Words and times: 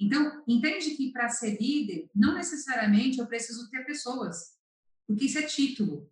Então, 0.00 0.42
entende 0.46 0.90
que 0.90 1.10
para 1.10 1.28
ser 1.28 1.60
líder, 1.60 2.08
não 2.14 2.34
necessariamente 2.34 3.18
eu 3.18 3.26
preciso 3.26 3.68
ter 3.68 3.84
pessoas, 3.84 4.56
porque 5.06 5.24
isso 5.24 5.38
é 5.38 5.42
título. 5.42 6.08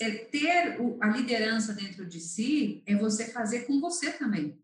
É 0.00 0.10
ter 0.10 0.78
a 1.00 1.08
liderança 1.08 1.72
dentro 1.72 2.06
de 2.06 2.20
si 2.20 2.82
é 2.86 2.96
você 2.96 3.26
fazer 3.26 3.66
com 3.66 3.80
você 3.80 4.12
também. 4.12 4.58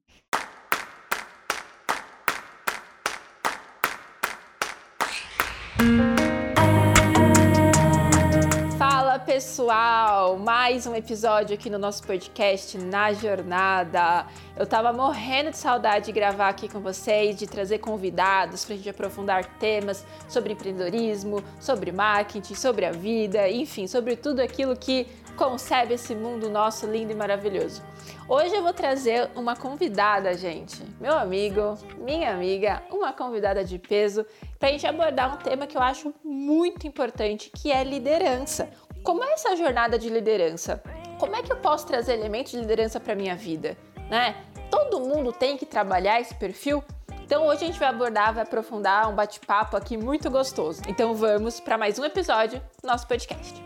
Pessoal! 9.43 10.39
Mais 10.39 10.87
um 10.87 10.95
episódio 10.95 11.53
aqui 11.53 11.69
no 11.69 11.77
nosso 11.77 12.05
podcast 12.05 12.79
Na 12.79 13.13
Jornada. 13.13 14.25
Eu 14.57 14.65
tava 14.65 14.93
morrendo 14.93 15.51
de 15.51 15.57
saudade 15.57 16.07
de 16.07 16.13
gravar 16.13 16.49
aqui 16.49 16.69
com 16.69 16.79
vocês, 16.79 17.35
de 17.35 17.49
trazer 17.49 17.81
convidados 17.81 18.65
para 18.65 18.75
a 18.75 18.77
gente 18.77 18.89
aprofundar 18.89 19.45
temas 19.59 20.07
sobre 20.29 20.53
empreendedorismo, 20.53 21.43
sobre 21.59 21.91
marketing, 21.91 22.55
sobre 22.55 22.85
a 22.85 22.93
vida, 22.93 23.51
enfim, 23.51 23.89
sobre 23.89 24.15
tudo 24.15 24.39
aquilo 24.39 24.77
que 24.77 25.09
concebe 25.37 25.95
esse 25.95 26.15
mundo 26.15 26.49
nosso 26.49 26.87
lindo 26.87 27.11
e 27.11 27.15
maravilhoso. 27.17 27.83
Hoje 28.29 28.55
eu 28.55 28.63
vou 28.63 28.73
trazer 28.73 29.29
uma 29.35 29.57
convidada, 29.57 30.35
gente, 30.35 30.83
meu 31.01 31.15
amigo, 31.15 31.77
minha 31.99 32.33
amiga, 32.33 32.83
uma 32.91 33.13
convidada 33.13 33.65
de 33.65 33.79
peso, 33.79 34.25
para 34.59 34.69
a 34.69 34.73
gente 34.73 34.87
abordar 34.87 35.35
um 35.35 35.39
tema 35.39 35.67
que 35.67 35.77
eu 35.77 35.83
acho 35.83 36.15
muito 36.25 36.87
importante, 36.87 37.51
que 37.51 37.73
é 37.73 37.83
liderança. 37.83 38.71
Como 39.03 39.25
é 39.25 39.33
essa 39.33 39.57
jornada 39.57 39.99
de 39.99 40.09
liderança? 40.09 40.81
Como 41.19 41.35
é 41.35 41.43
que 41.43 41.53
eu 41.53 41.57
posso 41.57 41.87
trazer 41.87 42.15
elementos 42.15 42.53
de 42.53 42.59
liderança 42.59 43.01
para 43.01 43.15
minha 43.15 43.35
vida, 43.35 43.77
né? 44.09 44.37
Todo 44.71 45.01
mundo 45.01 45.33
tem 45.33 45.57
que 45.57 45.67
trabalhar 45.67 46.21
esse 46.21 46.35
perfil? 46.35 46.83
Então 47.25 47.47
hoje 47.47 47.65
a 47.65 47.67
gente 47.67 47.79
vai 47.79 47.89
abordar, 47.89 48.33
vai 48.33 48.45
aprofundar 48.45 49.09
um 49.09 49.15
bate-papo 49.15 49.77
aqui 49.77 49.97
muito 49.97 50.31
gostoso. 50.31 50.83
Então 50.87 51.15
vamos 51.15 51.59
para 51.59 51.77
mais 51.77 51.99
um 51.99 52.05
episódio 52.05 52.63
do 52.81 52.87
nosso 52.87 53.07
podcast. 53.09 53.63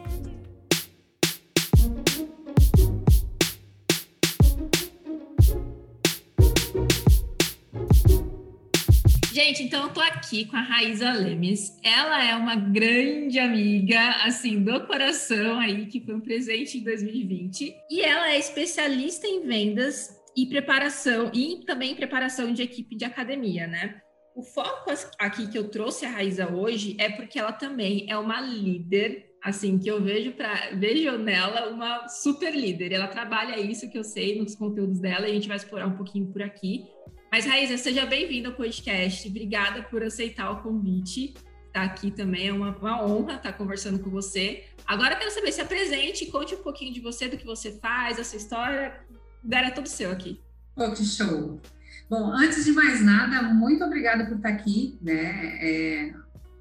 Gente, 9.37 9.65
então 9.65 9.83
eu 9.83 9.93
tô 9.93 10.01
aqui 10.01 10.47
com 10.47 10.57
a 10.57 10.63
Raíza 10.63 11.13
Lemes. 11.13 11.79
Ela 11.85 12.25
é 12.25 12.35
uma 12.35 12.57
grande 12.57 13.39
amiga, 13.39 14.13
assim, 14.25 14.63
do 14.63 14.87
coração 14.87 15.61
aí, 15.61 15.85
que 15.85 16.01
foi 16.01 16.15
um 16.15 16.23
presente 16.23 16.79
em 16.79 16.83
2020. 16.83 17.77
E 17.91 18.01
ela 18.01 18.31
é 18.31 18.39
especialista 18.39 19.27
em 19.27 19.47
vendas 19.47 20.09
e 20.35 20.47
preparação, 20.47 21.31
e 21.35 21.63
também 21.67 21.95
preparação 21.95 22.51
de 22.51 22.63
equipe 22.63 22.97
de 22.97 23.05
academia, 23.05 23.67
né? 23.67 24.01
O 24.35 24.43
foco 24.43 24.91
aqui 25.19 25.49
que 25.49 25.59
eu 25.59 25.69
trouxe 25.69 26.07
a 26.07 26.11
Raíza 26.13 26.51
hoje 26.51 26.97
é 26.99 27.11
porque 27.11 27.39
ela 27.39 27.53
também 27.53 28.07
é 28.09 28.17
uma 28.17 28.41
líder, 28.41 29.27
assim, 29.45 29.79
que 29.79 29.91
eu 29.91 30.03
vejo 30.03 30.33
para 30.33 30.71
vejo 30.77 31.19
nela 31.19 31.69
uma 31.69 32.09
super 32.09 32.57
líder. 32.57 32.91
Ela 32.91 33.07
trabalha 33.07 33.61
isso 33.61 33.91
que 33.91 33.99
eu 33.99 34.05
sei 34.05 34.41
nos 34.41 34.55
conteúdos 34.55 34.99
dela 34.99 35.29
e 35.29 35.33
a 35.33 35.35
gente 35.35 35.47
vai 35.47 35.59
explorar 35.59 35.89
um 35.89 35.97
pouquinho 35.99 36.33
por 36.33 36.41
aqui. 36.41 36.87
Mas, 37.37 37.45
Raíza, 37.45 37.77
seja 37.77 38.07
bem-vinda 38.07 38.49
ao 38.49 38.55
podcast. 38.55 39.29
Obrigada 39.29 39.83
por 39.83 40.03
aceitar 40.03 40.51
o 40.53 40.63
convite. 40.63 41.35
Estar 41.67 41.71
tá 41.71 41.83
aqui 41.83 42.11
também 42.11 42.49
é 42.49 42.53
uma, 42.55 42.75
uma, 42.75 43.05
honra 43.05 43.35
estar 43.35 43.53
conversando 43.53 43.99
com 43.99 44.09
você. 44.09 44.65
Agora 44.87 45.13
eu 45.13 45.19
quero 45.19 45.31
saber, 45.31 45.53
se 45.53 45.61
apresente, 45.61 46.25
conte 46.31 46.55
um 46.55 46.63
pouquinho 46.63 46.95
de 46.95 47.01
você, 47.01 47.29
do 47.29 47.37
que 47.37 47.45
você 47.45 47.73
faz, 47.73 48.19
a 48.19 48.25
sua 48.25 48.39
história. 48.39 49.03
É 49.53 49.71
todo 49.71 49.87
seu 49.87 50.11
aqui. 50.11 50.41
Oh, 50.77 50.91
que 50.93 51.05
show! 51.05 51.61
Bom, 52.09 52.33
antes 52.33 52.65
de 52.65 52.73
mais 52.73 53.05
nada, 53.05 53.43
muito 53.53 53.85
obrigada 53.85 54.25
por 54.25 54.39
estar 54.39 54.49
aqui, 54.49 54.99
né? 55.03 55.59
É 55.61 56.15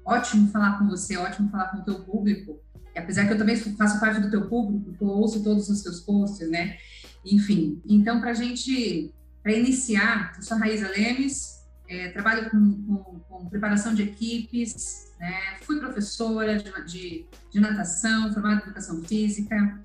ótimo 0.04 0.50
falar 0.50 0.78
com 0.78 0.86
você, 0.88 1.16
ótimo 1.16 1.48
falar 1.48 1.70
com 1.70 1.78
o 1.78 1.84
teu 1.86 2.04
público. 2.04 2.60
E 2.94 2.98
apesar 2.98 3.26
que 3.26 3.32
eu 3.32 3.38
também 3.38 3.56
faço 3.56 3.98
parte 3.98 4.20
do 4.20 4.30
teu 4.30 4.46
público, 4.46 4.94
eu 5.00 5.08
ouço 5.08 5.42
todos 5.42 5.70
os 5.70 5.82
teus 5.82 6.00
posts, 6.00 6.50
né? 6.50 6.76
Enfim, 7.24 7.80
então, 7.88 8.20
para 8.20 8.32
a 8.32 8.34
gente 8.34 9.10
para 9.46 9.54
iniciar, 9.54 10.32
eu 10.36 10.42
sou 10.42 10.56
a 10.56 10.60
Raíza 10.60 10.88
Lemes, 10.88 11.64
é, 11.88 12.08
trabalho 12.08 12.50
com, 12.50 12.82
com, 12.82 13.20
com, 13.20 13.48
preparação 13.48 13.94
de 13.94 14.02
equipes, 14.02 15.14
né? 15.20 15.56
fui 15.62 15.78
professora 15.78 16.56
de, 16.56 16.84
de, 16.84 17.26
de, 17.52 17.60
natação, 17.60 18.34
formada 18.34 18.56
em 18.56 18.64
educação 18.64 19.00
física, 19.04 19.78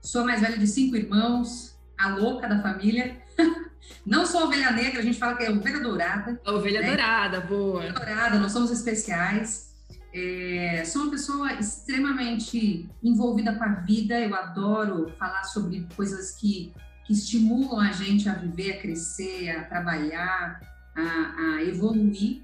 sou 0.00 0.20
a 0.20 0.24
mais 0.26 0.40
velha 0.40 0.56
de 0.56 0.68
cinco 0.68 0.94
irmãos, 0.94 1.76
a 1.98 2.10
louca 2.10 2.46
da 2.46 2.62
família. 2.62 3.20
Não 4.06 4.24
sou 4.24 4.44
ovelha 4.44 4.70
negra, 4.70 5.00
a 5.00 5.02
gente 5.02 5.18
fala 5.18 5.34
que 5.34 5.42
é 5.42 5.50
ovelha 5.50 5.80
dourada. 5.80 6.40
A 6.46 6.52
ovelha 6.52 6.80
né? 6.80 6.86
dourada, 6.86 7.40
boa. 7.40 7.78
Ovelha 7.78 7.92
dourada, 7.94 8.38
nós 8.38 8.52
somos 8.52 8.70
especiais. 8.70 9.74
É, 10.14 10.84
sou 10.86 11.02
uma 11.02 11.10
pessoa 11.10 11.54
extremamente 11.54 12.88
envolvida 13.02 13.52
com 13.56 13.64
a 13.64 13.74
vida, 13.80 14.20
eu 14.20 14.32
adoro 14.32 15.12
falar 15.18 15.42
sobre 15.42 15.88
coisas 15.96 16.36
que 16.36 16.72
que 17.08 17.14
estimulam 17.14 17.80
a 17.80 17.90
gente 17.90 18.28
a 18.28 18.34
viver, 18.34 18.72
a 18.72 18.80
crescer, 18.82 19.48
a 19.48 19.64
trabalhar, 19.64 20.60
a, 20.94 21.54
a 21.56 21.62
evoluir. 21.64 22.42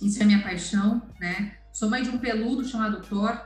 Isso 0.00 0.22
é 0.22 0.24
minha 0.24 0.42
paixão, 0.42 1.02
né? 1.20 1.58
Sou 1.70 1.90
mãe 1.90 2.02
de 2.02 2.08
um 2.08 2.16
peludo 2.16 2.64
chamado 2.64 3.02
Thor. 3.02 3.38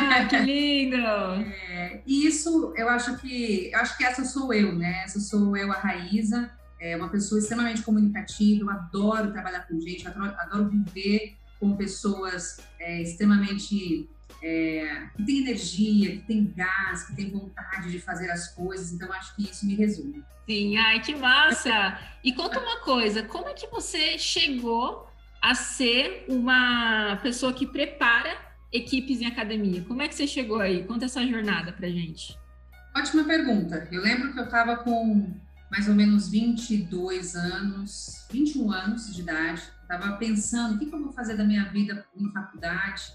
Ah, 0.00 0.24
que 0.24 0.38
lindo! 0.40 0.96
é, 0.96 2.00
e 2.06 2.26
isso, 2.26 2.72
eu 2.74 2.88
acho 2.88 3.18
que, 3.18 3.70
eu 3.70 3.78
acho 3.78 3.98
que 3.98 4.04
essa 4.04 4.24
sou 4.24 4.52
eu, 4.54 4.74
né? 4.74 5.02
Essa 5.04 5.20
sou 5.20 5.54
eu, 5.54 5.70
a 5.70 5.76
Raíza, 5.76 6.50
é 6.80 6.96
uma 6.96 7.10
pessoa 7.10 7.38
extremamente 7.38 7.82
comunicativa, 7.82 8.62
eu 8.62 8.70
adoro 8.70 9.30
trabalhar 9.30 9.68
com 9.68 9.78
gente, 9.78 10.08
adoro, 10.08 10.34
adoro 10.38 10.70
viver 10.70 11.36
com 11.60 11.76
pessoas 11.76 12.60
é, 12.80 13.02
extremamente 13.02 14.08
é, 14.42 15.08
que 15.16 15.24
tem 15.24 15.38
energia, 15.38 16.10
que 16.12 16.22
tem 16.22 16.52
gás, 16.56 17.04
que 17.04 17.16
tem 17.16 17.30
vontade 17.30 17.90
de 17.90 17.98
fazer 17.98 18.30
as 18.30 18.48
coisas. 18.48 18.92
Então, 18.92 19.12
acho 19.12 19.34
que 19.34 19.44
isso 19.44 19.66
me 19.66 19.74
resume. 19.74 20.22
Sim, 20.46 20.76
ai, 20.76 21.00
que 21.00 21.14
massa! 21.14 21.98
E 22.22 22.32
conta 22.32 22.60
uma 22.60 22.80
coisa, 22.80 23.22
como 23.22 23.48
é 23.48 23.54
que 23.54 23.66
você 23.66 24.18
chegou 24.18 25.08
a 25.42 25.54
ser 25.54 26.24
uma 26.28 27.18
pessoa 27.22 27.52
que 27.52 27.66
prepara 27.66 28.36
equipes 28.72 29.20
em 29.20 29.26
academia? 29.26 29.84
Como 29.84 30.02
é 30.02 30.08
que 30.08 30.14
você 30.14 30.26
chegou 30.26 30.60
aí? 30.60 30.84
Conta 30.84 31.06
essa 31.06 31.26
jornada 31.26 31.72
pra 31.72 31.88
gente. 31.88 32.38
Ótima 32.96 33.24
pergunta. 33.24 33.88
Eu 33.90 34.02
lembro 34.02 34.32
que 34.32 34.38
eu 34.38 34.44
estava 34.44 34.76
com 34.76 35.34
mais 35.70 35.88
ou 35.88 35.94
menos 35.94 36.28
22 36.28 37.34
anos, 37.34 38.26
21 38.30 38.70
anos 38.70 39.14
de 39.14 39.20
idade. 39.20 39.62
Estava 39.82 40.16
pensando 40.16 40.76
o 40.76 40.78
que, 40.78 40.86
que 40.86 40.94
eu 40.94 41.02
vou 41.02 41.12
fazer 41.12 41.36
da 41.36 41.44
minha 41.44 41.64
vida 41.64 42.06
em 42.16 42.32
faculdade 42.32 43.12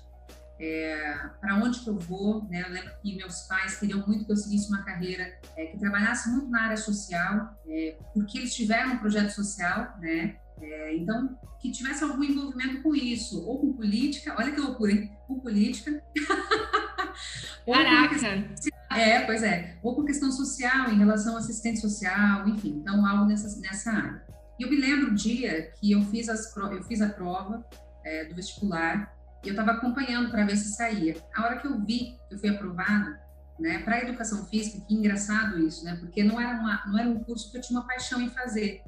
é, 0.62 1.18
para 1.40 1.56
onde 1.56 1.80
que 1.80 1.90
eu 1.90 1.98
vou, 1.98 2.48
né? 2.48 2.62
Eu 2.62 2.72
lembro 2.72 2.92
que 3.02 3.18
meus 3.18 3.42
pais 3.48 3.80
queriam 3.80 4.06
muito 4.06 4.26
que 4.26 4.32
eu 4.32 4.38
seguisse 4.38 4.70
uma 4.70 4.84
carreira 4.84 5.34
é, 5.58 5.66
que 5.66 5.80
trabalhasse 5.80 6.30
muito 6.30 6.50
na 6.50 6.66
área 6.66 6.78
social, 6.78 7.60
é, 7.68 7.98
porque 8.14 8.38
eles 8.38 8.54
tiveram 8.54 8.94
um 8.94 8.98
projeto 9.00 9.32
social, 9.32 9.98
né? 10.00 10.36
É, 10.62 10.96
então, 10.96 11.36
que 11.60 11.72
tivesse 11.72 12.04
algum 12.04 12.24
envolvimento 12.24 12.84
com 12.84 12.96
isso, 12.96 13.44
ou 13.44 13.60
com 13.60 13.74
política, 13.74 14.36
olha 14.38 14.52
que 14.52 14.60
loucura, 14.60 14.92
hein? 14.92 15.12
Com 15.28 15.40
política. 15.40 16.04
Caraca! 17.66 18.10
Questão, 18.10 18.72
é, 18.92 19.22
pois 19.22 19.42
é. 19.42 19.78
Ou 19.82 19.96
com 19.96 20.06
questão 20.06 20.32
social, 20.32 20.92
em 20.92 20.98
relação 21.00 21.34
ao 21.34 21.40
assistente 21.40 21.80
social, 21.80 22.48
enfim, 22.48 22.78
então 22.82 23.04
algo 23.04 23.26
nessa, 23.26 23.60
nessa 23.60 23.92
área. 23.92 24.24
E 24.60 24.64
eu 24.64 24.70
me 24.70 24.76
lembro 24.76 25.08
o 25.08 25.16
dia 25.16 25.72
que 25.80 25.92
eu 25.92 26.04
fiz, 26.04 26.30
as, 26.30 26.56
eu 26.56 26.84
fiz 26.84 27.02
a 27.02 27.10
prova 27.10 27.66
é, 28.04 28.26
do 28.26 28.36
vestibular 28.36 29.12
e 29.44 29.48
eu 29.48 29.52
estava 29.52 29.72
acompanhando 29.72 30.30
para 30.30 30.46
ver 30.46 30.58
se 30.58 30.74
saía. 30.76 31.16
A 31.36 31.44
hora 31.44 31.58
que 31.60 31.68
eu 31.68 31.80
vi 31.80 32.18
que 32.28 32.36
eu 32.36 32.40
fui 32.40 32.50
aprovada, 32.50 33.20
né, 33.60 33.80
para 33.80 34.02
educação 34.02 34.46
física, 34.46 34.84
que 34.86 34.94
engraçado 34.94 35.60
isso, 35.60 35.84
né, 35.84 35.96
porque 36.00 36.24
não 36.24 36.40
era, 36.40 36.60
uma, 36.60 36.84
não 36.88 36.98
era 36.98 37.10
um 37.10 37.24
curso 37.24 37.52
que 37.52 37.58
eu 37.58 37.62
tinha 37.62 37.80
uma 37.80 37.88
paixão 37.88 38.22
em 38.22 38.30
fazer. 38.30 38.82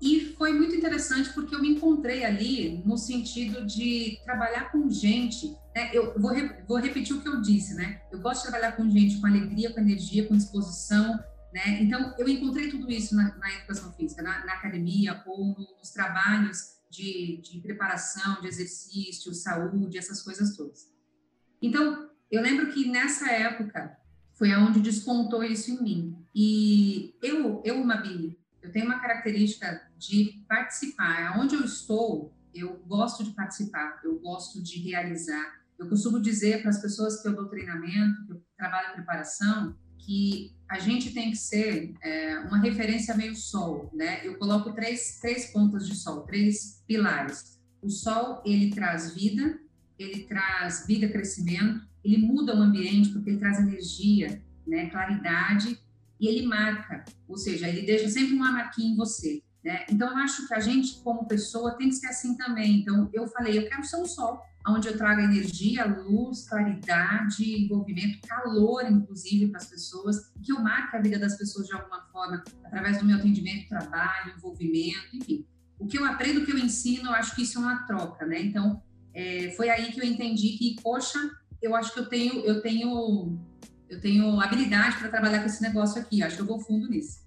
E 0.00 0.34
foi 0.36 0.52
muito 0.52 0.74
interessante 0.74 1.32
porque 1.32 1.54
eu 1.54 1.62
me 1.62 1.70
encontrei 1.70 2.24
ali 2.24 2.82
no 2.84 2.98
sentido 2.98 3.64
de 3.64 4.18
trabalhar 4.24 4.70
com 4.70 4.90
gente. 4.90 5.56
Né? 5.74 5.90
Eu 5.92 6.18
vou, 6.18 6.32
vou 6.66 6.78
repetir 6.78 7.16
o 7.16 7.22
que 7.22 7.28
eu 7.28 7.40
disse, 7.40 7.74
né? 7.74 8.02
Eu 8.12 8.20
gosto 8.20 8.42
de 8.42 8.50
trabalhar 8.50 8.72
com 8.72 8.90
gente 8.90 9.18
com 9.18 9.26
alegria, 9.26 9.72
com 9.72 9.80
energia, 9.80 10.26
com 10.26 10.36
disposição. 10.36 11.18
Né? 11.54 11.80
Então, 11.80 12.14
eu 12.18 12.28
encontrei 12.28 12.68
tudo 12.68 12.90
isso 12.90 13.14
na, 13.14 13.34
na 13.36 13.54
educação 13.54 13.92
física, 13.92 14.22
na, 14.22 14.44
na 14.44 14.54
academia 14.54 15.22
ou 15.24 15.46
no, 15.46 15.56
nos 15.78 15.90
trabalhos 15.90 16.73
de, 16.94 17.38
de 17.42 17.60
preparação, 17.60 18.40
de 18.40 18.46
exercício, 18.46 19.34
saúde, 19.34 19.98
essas 19.98 20.22
coisas 20.22 20.56
todas. 20.56 20.92
Então, 21.60 22.08
eu 22.30 22.40
lembro 22.40 22.72
que 22.72 22.88
nessa 22.88 23.30
época 23.30 23.96
foi 24.34 24.52
aonde 24.52 24.80
despontou 24.80 25.42
isso 25.42 25.70
em 25.70 25.82
mim. 25.82 26.26
E 26.34 27.14
eu, 27.22 27.62
eu, 27.64 27.84
Mabi, 27.84 28.38
eu 28.62 28.70
tenho 28.70 28.86
uma 28.86 29.00
característica 29.00 29.88
de 29.96 30.44
participar. 30.48 31.38
Onde 31.38 31.54
eu 31.54 31.64
estou, 31.64 32.32
eu 32.54 32.76
gosto 32.86 33.24
de 33.24 33.30
participar, 33.30 34.00
eu 34.04 34.18
gosto 34.18 34.62
de 34.62 34.78
realizar. 34.80 35.62
Eu 35.78 35.88
costumo 35.88 36.20
dizer 36.20 36.60
para 36.60 36.70
as 36.70 36.80
pessoas 36.80 37.20
que 37.20 37.28
eu 37.28 37.34
dou 37.34 37.48
treinamento, 37.48 38.24
que 38.26 38.32
eu 38.32 38.44
trabalho 38.56 38.94
preparação, 38.94 39.76
que 40.04 40.54
a 40.68 40.78
gente 40.78 41.12
tem 41.12 41.30
que 41.30 41.36
ser 41.36 41.94
é, 42.02 42.38
uma 42.40 42.58
referência 42.58 43.16
meio 43.16 43.34
sol, 43.36 43.90
né? 43.92 44.26
Eu 44.26 44.36
coloco 44.38 44.72
três, 44.72 45.18
três 45.20 45.52
pontas 45.52 45.86
de 45.86 45.94
sol, 45.94 46.22
três 46.22 46.82
pilares. 46.86 47.60
O 47.82 47.90
sol, 47.90 48.42
ele 48.44 48.70
traz 48.70 49.14
vida, 49.14 49.58
ele 49.98 50.24
traz 50.24 50.86
vida, 50.86 51.08
crescimento, 51.08 51.86
ele 52.02 52.18
muda 52.18 52.56
o 52.56 52.60
ambiente 52.60 53.10
porque 53.10 53.30
ele 53.30 53.38
traz 53.38 53.58
energia, 53.58 54.42
né, 54.66 54.90
claridade 54.90 55.78
e 56.20 56.26
ele 56.26 56.46
marca, 56.46 57.04
ou 57.28 57.36
seja, 57.36 57.68
ele 57.68 57.82
deixa 57.82 58.08
sempre 58.08 58.34
uma 58.34 58.52
marquinha 58.52 58.92
em 58.92 58.96
você. 58.96 59.42
Né? 59.64 59.84
Então, 59.90 60.10
eu 60.10 60.16
acho 60.18 60.46
que 60.46 60.54
a 60.54 60.60
gente, 60.60 61.00
como 61.02 61.26
pessoa, 61.26 61.76
tem 61.76 61.88
que 61.88 61.96
ser 61.96 62.08
assim 62.08 62.36
também. 62.36 62.80
Então, 62.80 63.08
eu 63.12 63.26
falei, 63.28 63.58
eu 63.58 63.68
quero 63.68 63.84
ser 63.84 63.96
um 63.96 64.06
sol, 64.06 64.40
onde 64.66 64.88
eu 64.88 64.96
trago 64.96 65.20
energia, 65.20 65.84
luz, 65.84 66.48
claridade, 66.48 67.64
envolvimento, 67.64 68.26
calor, 68.26 68.84
inclusive, 68.90 69.48
para 69.48 69.58
as 69.58 69.66
pessoas, 69.66 70.32
que 70.42 70.52
eu 70.52 70.60
marque 70.60 70.96
a 70.96 71.00
vida 71.00 71.18
das 71.18 71.36
pessoas 71.36 71.66
de 71.66 71.74
alguma 71.74 72.00
forma, 72.12 72.42
através 72.64 72.98
do 72.98 73.04
meu 73.04 73.18
atendimento, 73.18 73.68
trabalho, 73.68 74.34
envolvimento, 74.36 75.14
enfim. 75.14 75.46
O 75.78 75.86
que 75.86 75.98
eu 75.98 76.04
aprendo, 76.04 76.40
o 76.40 76.46
que 76.46 76.52
eu 76.52 76.58
ensino, 76.58 77.10
eu 77.10 77.14
acho 77.14 77.34
que 77.34 77.42
isso 77.42 77.58
é 77.58 77.60
uma 77.60 77.86
troca, 77.86 78.24
né? 78.24 78.40
Então, 78.40 78.82
é, 79.12 79.52
foi 79.56 79.68
aí 79.68 79.92
que 79.92 80.00
eu 80.00 80.04
entendi 80.04 80.56
que, 80.56 80.76
poxa, 80.82 81.18
eu 81.60 81.74
acho 81.74 81.92
que 81.92 82.00
eu 82.00 82.06
tenho, 82.06 82.40
eu 82.40 82.62
tenho, 82.62 83.38
eu 83.88 84.00
tenho 84.00 84.40
habilidade 84.40 84.96
para 84.96 85.08
trabalhar 85.08 85.40
com 85.40 85.46
esse 85.46 85.62
negócio 85.62 86.00
aqui. 86.00 86.22
Acho 86.22 86.36
que 86.36 86.42
eu 86.42 86.46
vou 86.46 86.60
fundo 86.60 86.88
nisso. 86.88 87.20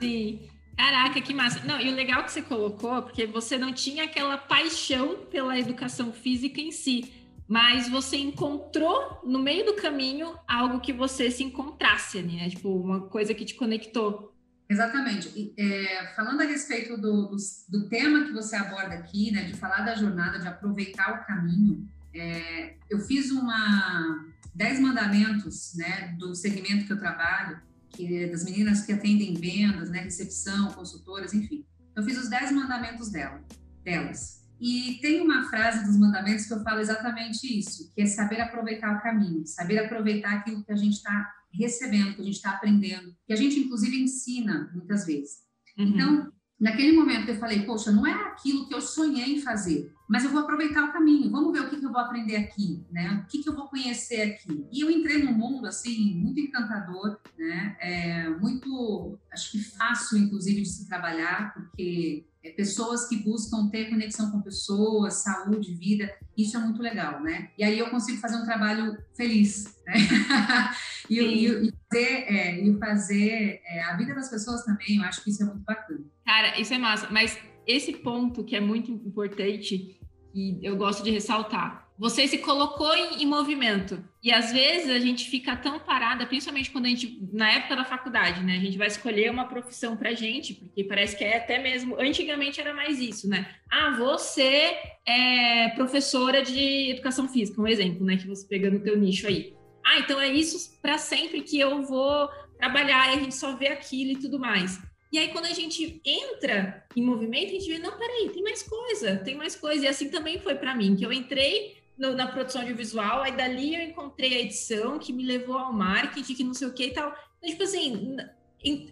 Sim. 0.00 0.48
Caraca, 0.78 1.20
que 1.20 1.34
massa. 1.34 1.60
Não, 1.64 1.80
e 1.80 1.90
o 1.90 1.94
legal 1.94 2.22
que 2.22 2.30
você 2.30 2.40
colocou, 2.40 3.02
porque 3.02 3.26
você 3.26 3.58
não 3.58 3.72
tinha 3.72 4.04
aquela 4.04 4.38
paixão 4.38 5.26
pela 5.28 5.58
educação 5.58 6.12
física 6.12 6.60
em 6.60 6.70
si, 6.70 7.12
mas 7.48 7.88
você 7.88 8.16
encontrou 8.16 9.20
no 9.24 9.40
meio 9.40 9.66
do 9.66 9.74
caminho 9.74 10.38
algo 10.46 10.80
que 10.80 10.92
você 10.92 11.32
se 11.32 11.42
encontrasse, 11.42 12.22
né? 12.22 12.48
Tipo, 12.48 12.80
uma 12.80 13.00
coisa 13.00 13.34
que 13.34 13.44
te 13.44 13.54
conectou. 13.54 14.32
Exatamente. 14.70 15.28
E, 15.34 15.52
é, 15.58 16.12
falando 16.14 16.42
a 16.42 16.44
respeito 16.44 16.96
do, 16.96 17.26
do, 17.26 17.36
do, 17.68 17.88
tema 17.88 18.26
que 18.26 18.32
você 18.32 18.54
aborda 18.54 18.94
aqui, 18.94 19.32
né, 19.32 19.44
de 19.44 19.54
falar 19.54 19.80
da 19.80 19.96
jornada, 19.96 20.38
de 20.38 20.46
aproveitar 20.46 21.12
o 21.12 21.26
caminho, 21.26 21.88
é, 22.14 22.74
eu 22.88 23.00
fiz 23.00 23.32
uma 23.32 24.26
10 24.54 24.78
mandamentos, 24.78 25.74
né, 25.74 26.14
do 26.18 26.36
segmento 26.36 26.86
que 26.86 26.92
eu 26.92 26.98
trabalho, 26.98 27.60
que 28.06 28.26
das 28.28 28.44
meninas 28.44 28.82
que 28.82 28.92
atendem 28.92 29.34
vendas, 29.34 29.90
né, 29.90 30.00
recepção, 30.00 30.70
consultoras, 30.70 31.34
enfim. 31.34 31.66
Eu 31.96 32.04
fiz 32.04 32.16
os 32.16 32.30
10 32.30 32.52
mandamentos 32.52 33.10
dela, 33.10 33.44
delas. 33.82 34.38
E 34.60 34.98
tem 35.02 35.20
uma 35.20 35.48
frase 35.48 35.84
dos 35.84 35.96
mandamentos 35.96 36.46
que 36.46 36.54
eu 36.54 36.62
falo 36.62 36.78
exatamente 36.78 37.58
isso, 37.58 37.92
que 37.92 38.02
é 38.02 38.06
saber 38.06 38.40
aproveitar 38.40 38.96
o 38.96 39.02
caminho, 39.02 39.44
saber 39.46 39.78
aproveitar 39.78 40.32
aquilo 40.34 40.64
que 40.64 40.72
a 40.72 40.76
gente 40.76 40.94
está 40.94 41.32
recebendo, 41.52 42.14
que 42.14 42.20
a 42.20 42.24
gente 42.24 42.36
está 42.36 42.50
aprendendo, 42.52 43.14
que 43.26 43.32
a 43.32 43.36
gente 43.36 43.58
inclusive 43.58 44.00
ensina 44.00 44.70
muitas 44.74 45.04
vezes. 45.04 45.38
Uhum. 45.76 45.84
Então, 45.86 46.32
naquele 46.60 46.92
momento 46.92 47.28
eu 47.28 47.36
falei, 47.36 47.62
poxa, 47.62 47.90
não 47.90 48.06
é 48.06 48.12
aquilo 48.12 48.68
que 48.68 48.74
eu 48.74 48.80
sonhei 48.80 49.36
em 49.36 49.40
fazer, 49.40 49.92
mas 50.08 50.24
eu 50.24 50.30
vou 50.30 50.40
aproveitar 50.40 50.84
o 50.84 50.92
caminho, 50.92 51.30
vamos 51.30 51.52
ver 51.52 51.60
o 51.60 51.68
que, 51.68 51.76
que 51.76 51.84
eu 51.84 51.92
vou 51.92 52.00
aprender 52.00 52.36
aqui, 52.36 52.82
né? 52.90 53.22
O 53.22 53.30
que, 53.30 53.42
que 53.42 53.48
eu 53.48 53.54
vou 53.54 53.68
conhecer 53.68 54.22
aqui. 54.22 54.66
E 54.72 54.80
eu 54.80 54.90
entrei 54.90 55.22
num 55.22 55.34
mundo, 55.34 55.66
assim, 55.66 56.14
muito 56.14 56.40
encantador, 56.40 57.18
né? 57.36 57.76
É, 57.78 58.28
muito, 58.30 59.18
acho 59.30 59.52
que 59.52 59.62
fácil, 59.62 60.16
inclusive, 60.16 60.62
de 60.62 60.68
se 60.68 60.88
trabalhar, 60.88 61.52
porque 61.52 62.26
é, 62.42 62.50
pessoas 62.50 63.06
que 63.06 63.16
buscam 63.16 63.68
ter 63.68 63.90
conexão 63.90 64.30
com 64.30 64.40
pessoas, 64.40 65.14
saúde, 65.14 65.74
vida, 65.74 66.10
isso 66.36 66.56
é 66.56 66.60
muito 66.60 66.80
legal, 66.80 67.20
né? 67.22 67.50
E 67.58 67.62
aí 67.62 67.78
eu 67.78 67.90
consigo 67.90 68.18
fazer 68.18 68.36
um 68.36 68.44
trabalho 68.44 68.96
feliz, 69.14 69.76
né? 69.86 69.94
e, 71.10 71.20
e, 71.20 71.46
e, 71.46 71.72
fazer, 71.90 72.06
é, 72.06 72.64
e 72.64 72.78
fazer 72.78 73.60
é, 73.66 73.82
a 73.82 73.96
vida 73.96 74.14
das 74.14 74.30
pessoas 74.30 74.64
também, 74.64 74.96
eu 74.96 75.02
acho 75.02 75.22
que 75.22 75.28
isso 75.30 75.42
é 75.42 75.46
muito 75.46 75.64
bacana. 75.64 76.00
Cara, 76.24 76.58
isso 76.58 76.72
é 76.72 76.78
massa, 76.78 77.08
mas 77.10 77.38
esse 77.66 77.92
ponto 77.92 78.42
que 78.42 78.56
é 78.56 78.60
muito 78.60 78.90
importante 78.90 79.97
que 80.38 80.58
eu 80.62 80.76
gosto 80.76 81.02
de 81.02 81.10
ressaltar. 81.10 81.88
Você 81.98 82.28
se 82.28 82.38
colocou 82.38 82.94
em, 82.94 83.22
em, 83.22 83.26
movimento. 83.26 84.00
E 84.22 84.30
às 84.30 84.52
vezes 84.52 84.88
a 84.88 85.00
gente 85.00 85.28
fica 85.28 85.56
tão 85.56 85.80
parada, 85.80 86.26
principalmente 86.26 86.70
quando 86.70 86.86
a 86.86 86.88
gente, 86.88 87.18
na 87.32 87.50
época 87.50 87.74
da 87.74 87.84
faculdade, 87.84 88.44
né? 88.44 88.54
A 88.54 88.60
gente 88.60 88.78
vai 88.78 88.86
escolher 88.86 89.32
uma 89.32 89.46
profissão 89.46 89.96
pra 89.96 90.14
gente, 90.14 90.54
porque 90.54 90.84
parece 90.84 91.16
que 91.16 91.24
é 91.24 91.38
até 91.38 91.60
mesmo. 91.60 92.00
Antigamente 92.00 92.60
era 92.60 92.72
mais 92.72 93.00
isso, 93.00 93.28
né? 93.28 93.48
Ah, 93.68 93.96
você 93.98 94.76
é 95.04 95.70
professora 95.70 96.40
de 96.40 96.92
educação 96.92 97.28
física, 97.28 97.60
um 97.60 97.66
exemplo, 97.66 98.06
né? 98.06 98.16
Que 98.16 98.28
você 98.28 98.46
pegando 98.46 98.76
o 98.76 98.82
teu 98.82 98.96
nicho 98.96 99.26
aí. 99.26 99.52
Ah, 99.84 99.98
então 99.98 100.20
é 100.20 100.28
isso 100.28 100.78
para 100.80 100.98
sempre 100.98 101.40
que 101.40 101.58
eu 101.58 101.82
vou 101.82 102.28
trabalhar 102.58 103.08
e 103.08 103.18
a 103.18 103.20
gente 103.20 103.34
só 103.34 103.56
vê 103.56 103.68
aquilo 103.68 104.12
e 104.12 104.20
tudo 104.20 104.38
mais. 104.38 104.80
E 105.10 105.18
aí, 105.18 105.28
quando 105.28 105.46
a 105.46 105.52
gente 105.52 106.00
entra 106.04 106.84
em 106.94 107.02
movimento, 107.02 107.48
a 107.48 107.58
gente 107.58 107.68
vê, 107.68 107.78
não, 107.78 107.96
peraí, 107.96 108.30
tem 108.30 108.42
mais 108.42 108.62
coisa, 108.62 109.16
tem 109.16 109.34
mais 109.34 109.56
coisa. 109.56 109.84
E 109.84 109.88
assim 109.88 110.10
também 110.10 110.38
foi 110.38 110.54
para 110.54 110.74
mim, 110.74 110.96
que 110.96 111.04
eu 111.04 111.12
entrei 111.12 111.76
no, 111.96 112.14
na 112.14 112.26
produção 112.26 112.60
audiovisual, 112.60 113.22
aí 113.22 113.36
dali 113.36 113.74
eu 113.74 113.82
encontrei 113.82 114.34
a 114.34 114.40
edição, 114.40 114.98
que 114.98 115.12
me 115.12 115.24
levou 115.24 115.58
ao 115.58 115.72
marketing, 115.72 116.34
que 116.34 116.44
não 116.44 116.54
sei 116.54 116.68
o 116.68 116.72
que 116.72 116.86
e 116.86 116.92
tal. 116.92 117.14
Então, 117.38 117.50
tipo 117.50 117.62
assim, 117.62 118.16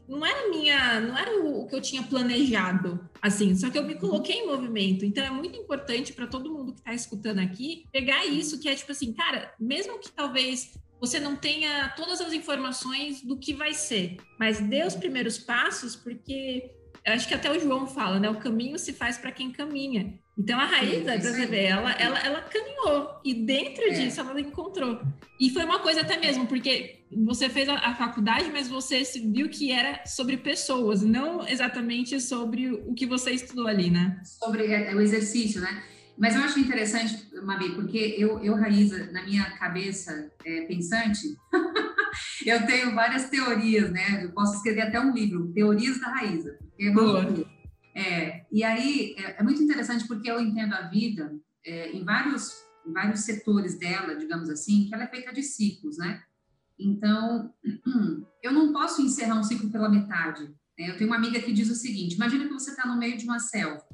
não 0.09 0.25
era 0.25 0.49
minha, 0.49 1.01
não 1.01 1.19
era 1.19 1.39
o 1.39 1.67
que 1.67 1.75
eu 1.75 1.81
tinha 1.81 2.03
planejado, 2.03 3.09
assim, 3.21 3.55
só 3.57 3.69
que 3.69 3.77
eu 3.77 3.83
me 3.83 3.97
coloquei 3.97 4.37
em 4.37 4.47
movimento. 4.47 5.05
Então 5.05 5.25
é 5.25 5.31
muito 5.31 5.59
importante 5.59 6.13
para 6.13 6.27
todo 6.27 6.53
mundo 6.53 6.73
que 6.73 6.79
está 6.79 6.95
escutando 6.95 7.41
aqui 7.41 7.85
pegar 7.93 8.25
isso, 8.25 8.61
que 8.61 8.69
é 8.69 8.75
tipo 8.75 8.93
assim, 8.93 9.13
cara, 9.13 9.53
mesmo 9.59 9.99
que 9.99 10.11
talvez 10.11 10.79
você 11.01 11.21
não 11.21 11.37
tenha 11.37 11.89
todas 11.97 12.21
as 12.21 12.33
informações 12.33 13.23
do 13.23 13.39
que 13.39 13.53
vai 13.53 13.73
ser, 13.75 14.17
mas 14.39 14.61
dê 14.61 14.85
os 14.85 14.95
primeiros 14.95 15.39
passos, 15.39 15.95
porque 15.95 16.71
acho 17.05 17.29
que 17.29 17.35
até 17.35 17.51
o 17.51 17.61
João 17.61 17.87
fala, 17.87 18.19
né? 18.19 18.29
O 18.29 18.39
caminho 18.39 18.79
se 18.79 18.93
faz 18.93 19.17
para 19.17 19.31
quem 19.31 19.53
caminha. 19.53 20.19
Então 20.39 20.61
a 20.61 20.67
para 20.67 21.19
você 21.19 21.47
ver, 21.47 21.65
ela, 21.65 21.93
ela, 21.93 22.19
ela 22.19 22.43
caminhou 22.43 23.21
e 23.25 23.33
dentro 23.33 23.85
é. 23.85 23.91
disso 23.91 24.21
ela 24.21 24.39
encontrou. 24.39 25.01
E 25.41 25.49
foi 25.49 25.65
uma 25.65 25.79
coisa 25.79 26.03
até 26.03 26.19
mesmo, 26.19 26.47
porque 26.47 27.05
você 27.25 27.49
fez 27.49 27.69
a, 27.69 27.75
a, 27.75 27.95
faculdade, 27.95 28.51
mas 28.53 28.69
você 28.69 29.03
viu 29.33 29.49
que 29.49 29.73
era 29.73 30.05
sobre 30.05 30.37
pessoas, 30.37 31.03
não 31.03 31.47
exatamente 31.49 32.21
sobre 32.21 32.71
o 32.71 32.93
que 32.93 33.07
você 33.07 33.31
estudou 33.31 33.67
ali, 33.67 33.91
né? 33.91 34.21
Sobre 34.25 34.67
é 34.67 34.95
o 34.95 35.01
exercício, 35.01 35.61
né? 35.61 35.83
Mas 36.19 36.35
eu 36.35 36.43
acho 36.43 36.59
interessante, 36.59 37.29
Mabi, 37.43 37.75
porque 37.75 38.15
eu, 38.17 38.39
eu 38.43 38.55
Raíza, 38.55 39.11
na 39.13 39.23
minha 39.25 39.51
cabeça 39.59 40.33
é, 40.45 40.63
pensante, 40.63 41.37
eu 42.47 42.67
tenho 42.67 42.95
várias 42.95 43.29
teorias, 43.29 43.91
né? 43.91 44.25
Eu 44.25 44.33
posso 44.33 44.57
escrever 44.57 44.83
até 44.83 44.99
um 44.99 45.13
livro, 45.13 45.53
Teorias 45.53 46.01
da 46.01 46.09
Raíza. 46.09 46.59
É 46.81 46.91
Boa. 46.91 47.27
É, 47.95 48.47
e 48.51 48.65
aí 48.65 49.15
é, 49.19 49.37
é, 49.39 49.43
muito 49.43 49.63
interessante 49.63 50.07
porque 50.07 50.31
eu 50.31 50.41
entendo 50.41 50.75
a 50.75 50.83
vida 50.83 51.35
é, 51.65 51.93
em, 51.93 52.05
vários, 52.05 52.53
vários 52.93 53.21
setores 53.21 53.79
dela, 53.79 54.15
digamos 54.17 54.49
assim, 54.49 54.87
que 54.87 54.95
ela 54.95 55.05
é 55.05 55.09
feita 55.09 55.33
de 55.33 55.43
ciclos, 55.43 55.99
né? 55.99 56.23
Então, 56.79 57.53
eu 58.43 58.53
não 58.53 58.73
posso 58.73 59.03
encerrar 59.03 59.39
um 59.39 59.43
ciclo 59.43 59.71
pela 59.71 59.89
metade. 59.89 60.45
Né? 60.79 60.91
Eu 60.91 60.97
tenho 60.97 61.11
uma 61.11 61.17
amiga 61.17 61.41
que 61.41 61.53
diz 61.53 61.71
o 61.71 61.75
seguinte: 61.75 62.17
imagina 62.17 62.47
que 62.47 62.53
você 62.53 62.71
está 62.71 62.87
no 62.87 62.99
meio 62.99 63.19
de 63.19 63.25
uma 63.25 63.39
selva 63.39 63.86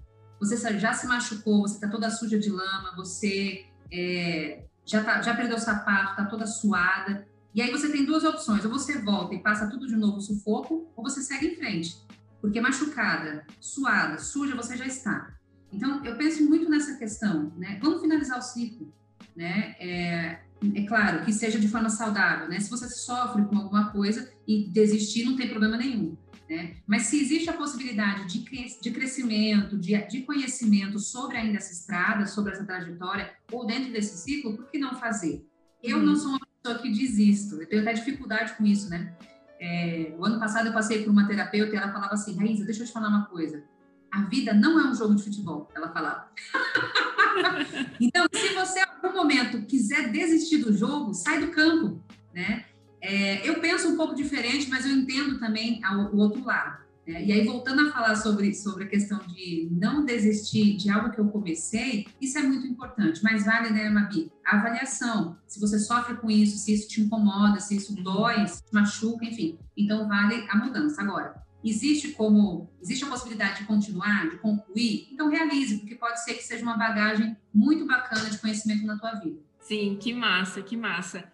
você 0.42 0.78
já 0.78 0.92
se 0.92 1.06
machucou, 1.06 1.62
você 1.62 1.74
está 1.74 1.88
toda 1.88 2.10
suja 2.10 2.36
de 2.36 2.50
lama, 2.50 2.92
você 2.96 3.64
é, 3.92 4.64
já, 4.84 5.04
tá, 5.04 5.22
já 5.22 5.34
perdeu 5.34 5.56
o 5.56 5.60
sapato, 5.60 6.10
está 6.10 6.24
toda 6.24 6.46
suada. 6.46 7.26
E 7.54 7.62
aí 7.62 7.70
você 7.70 7.88
tem 7.90 8.04
duas 8.04 8.24
opções: 8.24 8.64
ou 8.64 8.70
você 8.70 8.98
volta 8.98 9.34
e 9.36 9.42
passa 9.42 9.68
tudo 9.68 9.86
de 9.86 9.94
novo 9.94 10.20
sufoco, 10.20 10.90
ou 10.96 11.04
você 11.04 11.22
segue 11.22 11.46
em 11.46 11.54
frente. 11.54 11.96
Porque 12.40 12.60
machucada, 12.60 13.46
suada, 13.60 14.18
suja, 14.18 14.56
você 14.56 14.76
já 14.76 14.84
está. 14.84 15.32
Então, 15.72 16.04
eu 16.04 16.16
penso 16.16 16.44
muito 16.44 16.68
nessa 16.68 16.96
questão, 16.96 17.52
né? 17.56 17.78
Vamos 17.80 18.00
finalizar 18.02 18.36
o 18.36 18.42
ciclo, 18.42 18.92
né? 19.36 19.76
É, 19.78 20.40
é 20.74 20.86
claro 20.86 21.24
que 21.24 21.32
seja 21.32 21.58
de 21.58 21.68
forma 21.68 21.88
saudável, 21.88 22.48
né? 22.48 22.58
Se 22.58 22.68
você 22.68 22.88
sofre 22.88 23.44
com 23.44 23.56
alguma 23.56 23.90
coisa 23.92 24.28
e 24.46 24.68
desistir, 24.68 25.24
não 25.24 25.36
tem 25.36 25.48
problema 25.48 25.76
nenhum. 25.76 26.16
Né? 26.48 26.76
Mas 26.86 27.02
se 27.02 27.20
existe 27.20 27.48
a 27.48 27.54
possibilidade 27.54 28.26
de, 28.26 28.80
de 28.80 28.90
crescimento, 28.90 29.78
de, 29.78 29.96
de 30.06 30.22
conhecimento 30.22 30.98
sobre 30.98 31.36
ainda 31.36 31.58
essa 31.58 31.72
estrada, 31.72 32.26
sobre 32.26 32.52
essa 32.52 32.64
trajetória, 32.64 33.32
ou 33.50 33.66
dentro 33.66 33.92
desse 33.92 34.18
ciclo, 34.18 34.56
por 34.56 34.70
que 34.70 34.78
não 34.78 34.94
fazer? 34.94 35.46
Eu 35.82 35.98
não 35.98 36.14
sou 36.14 36.30
uma 36.30 36.40
pessoa 36.62 36.80
que 36.80 36.90
desisto, 36.90 37.60
eu 37.60 37.68
tenho 37.68 37.82
até 37.82 37.92
dificuldade 37.92 38.54
com 38.54 38.64
isso, 38.64 38.88
né? 38.88 39.16
É, 39.60 40.14
o 40.18 40.24
ano 40.24 40.40
passado 40.40 40.66
eu 40.66 40.72
passei 40.72 41.04
por 41.04 41.10
uma 41.10 41.26
terapeuta 41.26 41.72
e 41.72 41.78
ela 41.78 41.92
falava 41.92 42.14
assim, 42.14 42.36
Raíssa, 42.36 42.64
deixa 42.64 42.82
eu 42.82 42.86
te 42.86 42.92
falar 42.92 43.08
uma 43.08 43.26
coisa. 43.26 43.62
A 44.10 44.22
vida 44.22 44.52
não 44.52 44.78
é 44.78 44.90
um 44.90 44.94
jogo 44.94 45.14
de 45.14 45.22
futebol, 45.22 45.70
ela 45.74 45.88
falava. 45.92 46.28
então, 48.00 48.26
se 48.34 48.54
você 48.54 48.80
em 48.80 48.82
algum 48.82 49.16
momento 49.16 49.64
quiser 49.66 50.10
desistir 50.10 50.58
do 50.58 50.76
jogo, 50.76 51.14
sai 51.14 51.40
do 51.40 51.52
campo, 51.52 52.02
né? 52.34 52.64
É, 53.02 53.46
eu 53.46 53.58
penso 53.60 53.88
um 53.88 53.96
pouco 53.96 54.14
diferente, 54.14 54.70
mas 54.70 54.86
eu 54.86 54.92
entendo 54.92 55.38
também 55.40 55.80
o 56.12 56.16
outro 56.16 56.44
lado. 56.44 56.82
Né? 57.06 57.24
E 57.24 57.32
aí, 57.32 57.44
voltando 57.44 57.88
a 57.88 57.92
falar 57.92 58.14
sobre, 58.14 58.54
sobre 58.54 58.84
a 58.84 58.86
questão 58.86 59.18
de 59.26 59.68
não 59.72 60.04
desistir 60.04 60.76
de 60.76 60.88
algo 60.88 61.10
que 61.10 61.18
eu 61.18 61.26
comecei, 61.28 62.06
isso 62.20 62.38
é 62.38 62.42
muito 62.42 62.64
importante. 62.64 63.20
Mas 63.24 63.44
vale, 63.44 63.70
né, 63.70 63.90
Mabi? 63.90 64.30
A 64.46 64.58
avaliação. 64.58 65.36
Se 65.48 65.60
você 65.60 65.80
sofre 65.80 66.14
com 66.14 66.30
isso, 66.30 66.56
se 66.58 66.72
isso 66.72 66.88
te 66.88 67.00
incomoda, 67.00 67.58
se 67.58 67.76
isso 67.76 68.00
dói, 68.00 68.46
se 68.46 68.62
te 68.62 68.72
machuca, 68.72 69.24
enfim. 69.24 69.58
Então, 69.76 70.06
vale 70.06 70.46
a 70.48 70.56
mudança. 70.56 71.02
Agora, 71.02 71.42
existe 71.64 72.12
como 72.12 72.70
existe 72.80 73.04
a 73.04 73.08
possibilidade 73.08 73.60
de 73.60 73.66
continuar, 73.66 74.30
de 74.30 74.36
concluir, 74.38 75.08
então 75.12 75.28
realize, 75.28 75.78
porque 75.78 75.94
pode 75.94 76.22
ser 76.22 76.34
que 76.34 76.42
seja 76.42 76.62
uma 76.62 76.76
bagagem 76.76 77.36
muito 77.54 77.86
bacana 77.86 78.28
de 78.28 78.38
conhecimento 78.38 78.84
na 78.84 78.98
tua 78.98 79.14
vida. 79.14 79.38
Sim, 79.60 79.96
que 80.00 80.12
massa, 80.12 80.60
que 80.60 80.76
massa. 80.76 81.32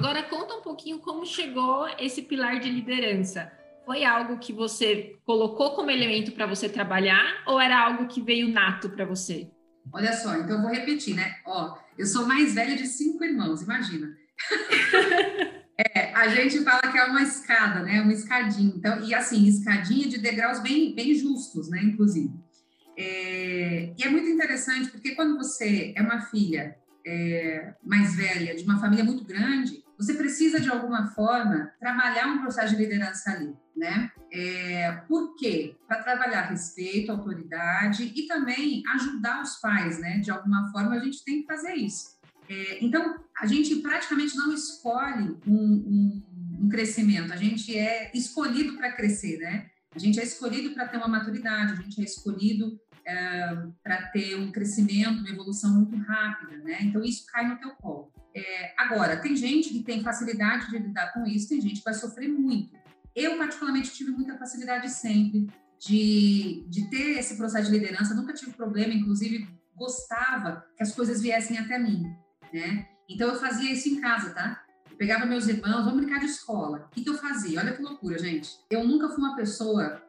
Agora 0.00 0.22
conta 0.22 0.54
um 0.54 0.62
pouquinho 0.62 0.98
como 0.98 1.26
chegou 1.26 1.86
esse 1.98 2.22
pilar 2.22 2.58
de 2.58 2.70
liderança. 2.70 3.52
Foi 3.84 4.02
algo 4.02 4.38
que 4.38 4.50
você 4.50 5.18
colocou 5.26 5.72
como 5.72 5.90
elemento 5.90 6.32
para 6.32 6.46
você 6.46 6.70
trabalhar 6.70 7.42
ou 7.46 7.60
era 7.60 7.78
algo 7.78 8.08
que 8.08 8.22
veio 8.22 8.48
nato 8.48 8.88
para 8.88 9.04
você? 9.04 9.50
Olha 9.92 10.14
só, 10.14 10.34
então 10.36 10.56
eu 10.56 10.62
vou 10.62 10.70
repetir, 10.70 11.14
né? 11.14 11.36
Ó, 11.44 11.76
eu 11.98 12.06
sou 12.06 12.26
mais 12.26 12.54
velha 12.54 12.74
de 12.76 12.86
cinco 12.86 13.22
irmãos, 13.22 13.60
imagina. 13.60 14.16
é, 15.76 16.14
a 16.14 16.28
gente 16.28 16.64
fala 16.64 16.90
que 16.90 16.96
é 16.96 17.04
uma 17.04 17.22
escada, 17.22 17.82
né? 17.82 18.00
Uma 18.00 18.14
escadinha. 18.14 18.72
Então, 18.74 19.04
e 19.04 19.14
assim, 19.14 19.46
escadinha 19.46 20.08
de 20.08 20.16
degraus 20.16 20.60
bem, 20.60 20.94
bem 20.94 21.14
justos, 21.14 21.68
né? 21.68 21.78
Inclusive. 21.82 22.32
É, 22.96 23.92
e 23.98 24.02
é 24.02 24.08
muito 24.08 24.30
interessante 24.30 24.90
porque 24.90 25.14
quando 25.14 25.36
você 25.36 25.92
é 25.94 26.00
uma 26.00 26.22
filha 26.22 26.74
é, 27.06 27.74
mais 27.84 28.16
velha 28.16 28.56
de 28.56 28.64
uma 28.64 28.80
família 28.80 29.04
muito 29.04 29.24
grande, 29.24 29.84
você 30.00 30.14
precisa, 30.14 30.58
de 30.58 30.70
alguma 30.70 31.08
forma, 31.08 31.72
trabalhar 31.78 32.28
um 32.28 32.40
processo 32.40 32.74
de 32.74 32.82
liderança 32.82 33.30
ali, 33.30 33.54
né? 33.76 34.10
É, 34.32 34.92
por 35.06 35.36
quê? 35.36 35.76
Para 35.86 36.02
trabalhar 36.02 36.42
respeito, 36.42 37.12
autoridade 37.12 38.10
e 38.16 38.26
também 38.26 38.82
ajudar 38.94 39.42
os 39.42 39.56
pais, 39.56 40.00
né? 40.00 40.18
De 40.20 40.30
alguma 40.30 40.72
forma, 40.72 40.94
a 40.94 41.00
gente 41.00 41.22
tem 41.22 41.42
que 41.42 41.46
fazer 41.46 41.74
isso. 41.74 42.18
É, 42.48 42.82
então, 42.82 43.22
a 43.38 43.46
gente 43.46 43.76
praticamente 43.76 44.34
não 44.36 44.54
escolhe 44.54 45.36
um, 45.46 45.54
um, 45.54 46.22
um 46.62 46.68
crescimento, 46.70 47.32
a 47.32 47.36
gente 47.36 47.76
é 47.76 48.10
escolhido 48.14 48.78
para 48.78 48.92
crescer, 48.92 49.38
né? 49.38 49.66
A 49.94 49.98
gente 49.98 50.18
é 50.18 50.22
escolhido 50.22 50.72
para 50.72 50.88
ter 50.88 50.96
uma 50.96 51.08
maturidade, 51.08 51.72
a 51.72 51.76
gente 51.76 52.00
é 52.00 52.04
escolhido 52.04 52.80
é, 53.04 53.66
para 53.82 54.08
ter 54.08 54.34
um 54.36 54.50
crescimento, 54.50 55.20
uma 55.20 55.30
evolução 55.30 55.74
muito 55.74 55.94
rápida, 55.96 56.56
né? 56.64 56.78
Então, 56.80 57.04
isso 57.04 57.26
cai 57.26 57.46
no 57.46 57.58
teu 57.58 57.70
colo. 57.72 58.10
É, 58.34 58.74
agora, 58.76 59.16
tem 59.16 59.34
gente 59.34 59.70
que 59.70 59.82
tem 59.82 60.02
facilidade 60.02 60.70
de 60.70 60.78
lidar 60.78 61.12
com 61.12 61.26
isso, 61.26 61.48
tem 61.48 61.60
gente 61.60 61.78
que 61.78 61.84
vai 61.84 61.94
sofrer 61.94 62.28
muito. 62.28 62.78
Eu, 63.14 63.36
particularmente, 63.36 63.92
tive 63.92 64.12
muita 64.12 64.38
facilidade 64.38 64.88
sempre 64.90 65.48
de, 65.78 66.64
de 66.68 66.88
ter 66.90 67.18
esse 67.18 67.36
processo 67.36 67.70
de 67.70 67.78
liderança, 67.78 68.14
nunca 68.14 68.32
tive 68.32 68.52
problema, 68.52 68.94
inclusive 68.94 69.48
gostava 69.74 70.64
que 70.76 70.82
as 70.82 70.94
coisas 70.94 71.20
viessem 71.20 71.58
até 71.58 71.78
mim, 71.78 72.04
né? 72.52 72.86
Então, 73.08 73.28
eu 73.28 73.40
fazia 73.40 73.72
isso 73.72 73.88
em 73.88 74.00
casa, 74.00 74.30
tá? 74.30 74.62
Eu 74.88 74.96
pegava 74.96 75.26
meus 75.26 75.48
irmãos, 75.48 75.84
vamos 75.84 76.02
brincar 76.02 76.20
de 76.20 76.26
escola. 76.26 76.86
O 76.86 76.90
que, 76.90 77.02
que 77.02 77.10
eu 77.10 77.18
fazia? 77.18 77.58
Olha 77.58 77.72
que 77.72 77.82
loucura, 77.82 78.18
gente. 78.18 78.50
Eu 78.70 78.86
nunca 78.86 79.08
fui 79.08 79.18
uma 79.18 79.34
pessoa 79.34 80.00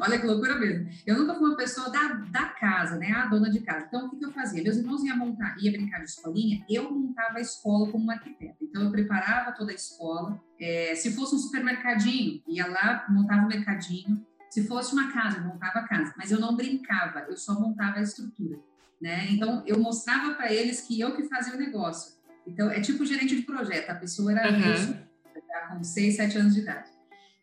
Olha 0.00 0.18
que 0.18 0.26
loucura 0.26 0.58
mesmo. 0.58 0.88
Eu 1.06 1.18
nunca 1.18 1.34
fui 1.34 1.48
uma 1.48 1.56
pessoa 1.56 1.90
da, 1.90 2.08
da 2.30 2.46
casa, 2.46 2.96
né? 2.96 3.12
A 3.12 3.26
dona 3.26 3.50
de 3.50 3.60
casa. 3.60 3.86
Então, 3.86 4.06
o 4.06 4.10
que, 4.10 4.16
que 4.16 4.24
eu 4.24 4.32
fazia? 4.32 4.62
Meus 4.62 4.76
irmãos 4.76 5.02
iam 5.02 5.16
montar, 5.16 5.56
ia 5.58 5.70
brincar 5.70 5.98
de 5.98 6.10
escolinha, 6.10 6.64
eu 6.68 6.90
montava 6.90 7.38
a 7.38 7.40
escola 7.40 7.90
como 7.90 8.10
arquiteta. 8.10 8.56
Então, 8.60 8.82
eu 8.82 8.90
preparava 8.90 9.52
toda 9.52 9.72
a 9.72 9.74
escola. 9.74 10.40
É, 10.60 10.94
se 10.94 11.14
fosse 11.14 11.34
um 11.34 11.38
supermercadinho, 11.38 12.42
ia 12.46 12.66
lá, 12.66 13.06
montava 13.08 13.44
o 13.44 13.48
mercadinho. 13.48 14.24
Se 14.50 14.66
fosse 14.66 14.92
uma 14.92 15.12
casa, 15.12 15.38
eu 15.38 15.44
montava 15.44 15.80
a 15.80 15.88
casa. 15.88 16.14
Mas 16.16 16.30
eu 16.30 16.40
não 16.40 16.56
brincava, 16.56 17.26
eu 17.28 17.36
só 17.36 17.58
montava 17.58 17.98
a 17.98 18.02
estrutura. 18.02 18.58
Né? 19.00 19.30
Então, 19.30 19.62
eu 19.66 19.78
mostrava 19.78 20.34
para 20.34 20.52
eles 20.52 20.80
que 20.80 20.98
eu 20.98 21.14
que 21.14 21.28
fazia 21.28 21.54
o 21.54 21.58
negócio. 21.58 22.16
Então, 22.46 22.70
é 22.70 22.80
tipo 22.80 23.04
gerente 23.04 23.36
de 23.36 23.42
projeto. 23.42 23.90
A 23.90 23.94
pessoa 23.94 24.32
era 24.32 24.50
uhum. 24.50 25.78
com 25.78 25.84
6, 25.84 26.16
7 26.16 26.38
anos 26.38 26.54
de 26.54 26.60
idade. 26.60 26.95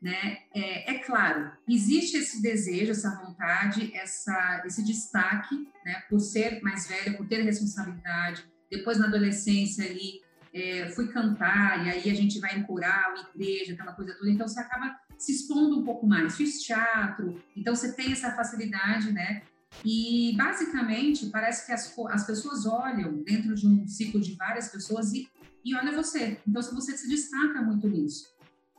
Né? 0.03 0.39
É, 0.53 0.95
é, 0.95 1.00
claro, 1.00 1.50
existe 1.65 2.17
esse 2.17 2.41
desejo, 2.41 2.91
essa 2.91 3.15
vontade, 3.24 3.89
essa, 3.95 4.62
esse 4.65 4.83
destaque, 4.83 5.55
né, 5.86 6.03
por 6.10 6.19
ser 6.19 6.62
mais 6.62 6.89
velha, 6.89 7.15
por 7.15 7.25
ter 7.25 7.41
responsabilidade. 7.41 8.43
Depois, 8.69 9.00
na 9.00 9.07
adolescência, 9.07 9.86
ali, 9.86 10.22
é, 10.53 10.89
fui 10.89 11.07
cantar, 11.07 11.86
e 11.86 11.89
aí 11.89 12.12
a 12.12 12.13
gente 12.13 12.38
vai 12.41 12.60
em 12.60 12.63
coral, 12.63 13.13
igreja, 13.33 13.72
aquela 13.72 13.93
coisa 13.93 14.13
toda, 14.15 14.29
então 14.29 14.45
você 14.45 14.60
acaba 14.60 14.93
se 15.17 15.31
expondo 15.31 15.79
um 15.79 15.86
pouco 15.86 16.05
mais. 16.05 16.36
Fiz 16.36 16.62
teatro, 16.62 17.41
então 17.55 17.74
você 17.74 17.93
tem 17.93 18.12
essa 18.12 18.36
facilidade, 18.36 19.10
né? 19.10 19.43
E, 19.86 20.36
basicamente, 20.36 21.27
parece 21.27 21.65
que 21.65 21.72
as, 21.72 21.98
as 22.10 22.27
pessoas 22.27 22.65
olham 22.65 23.24
dentro 23.24 23.55
de 23.55 23.65
um 23.65 23.88
ciclo 23.88 24.19
de 24.19 24.36
várias 24.36 24.67
pessoas 24.67 25.13
e, 25.13 25.29
e 25.63 25.74
olha 25.74 25.95
você. 25.95 26.38
Então, 26.45 26.62
você 26.62 26.98
se 26.98 27.07
destaca 27.07 27.62
muito 27.62 27.88
nisso. 27.88 28.33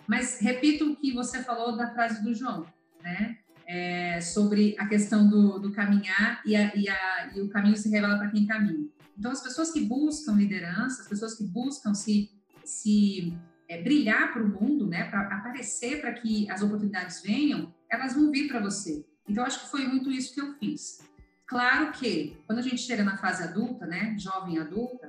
Mas 0.06 0.40
repito 0.40 0.92
o 0.92 0.96
que 0.96 1.12
você 1.12 1.42
falou 1.42 1.76
da 1.76 1.92
frase 1.92 2.23
do 2.23 2.34
João, 2.34 2.66
né? 3.02 3.38
É, 3.66 4.20
sobre 4.20 4.76
a 4.78 4.87
questão 4.87 5.26
do, 5.26 5.58
do 5.58 5.73
caminhar 5.73 6.42
e, 6.44 6.54
a, 6.54 6.75
e, 6.76 6.87
a, 6.87 7.30
e, 7.34 7.40
o 7.40 7.49
caminho 7.49 7.76
se 7.76 7.88
revela 7.88 8.18
para 8.18 8.30
quem 8.30 8.46
caminha. 8.46 8.87
Então, 9.18 9.30
as 9.30 9.42
pessoas 9.42 9.70
que 9.70 9.80
buscam 9.80 10.34
liderança, 10.34 11.00
as 11.00 11.08
pessoas 11.08 11.34
que 11.34 11.44
buscam 11.44 11.94
se, 11.94 12.30
se 12.62 13.34
é, 13.66 13.82
brilhar 13.82 14.32
para 14.34 14.42
o 14.42 14.49
mundo, 14.49 14.87
né, 14.87 15.04
para 15.04 15.23
aparecer 15.38 16.02
para 16.02 16.12
que 16.12 16.50
as 16.50 16.61
oportunidades 16.61 17.23
venham, 17.23 17.73
elas 17.90 18.14
vão 18.14 18.30
vir 18.30 18.49
para 18.49 18.61
você. 18.61 19.06
Então, 19.26 19.44
acho 19.44 19.61
que 19.61 19.70
foi 19.70 19.87
muito 19.87 20.11
isso 20.11 20.34
que 20.34 20.40
eu 20.42 20.52
fiz. 20.58 20.99
Claro 21.46 21.92
que, 21.92 22.37
quando 22.46 22.58
a 22.58 22.62
gente 22.62 22.78
chega 22.78 23.02
na 23.02 23.16
fase 23.16 23.42
adulta, 23.42 23.87
né, 23.87 24.14
jovem 24.18 24.58
adulta, 24.58 25.08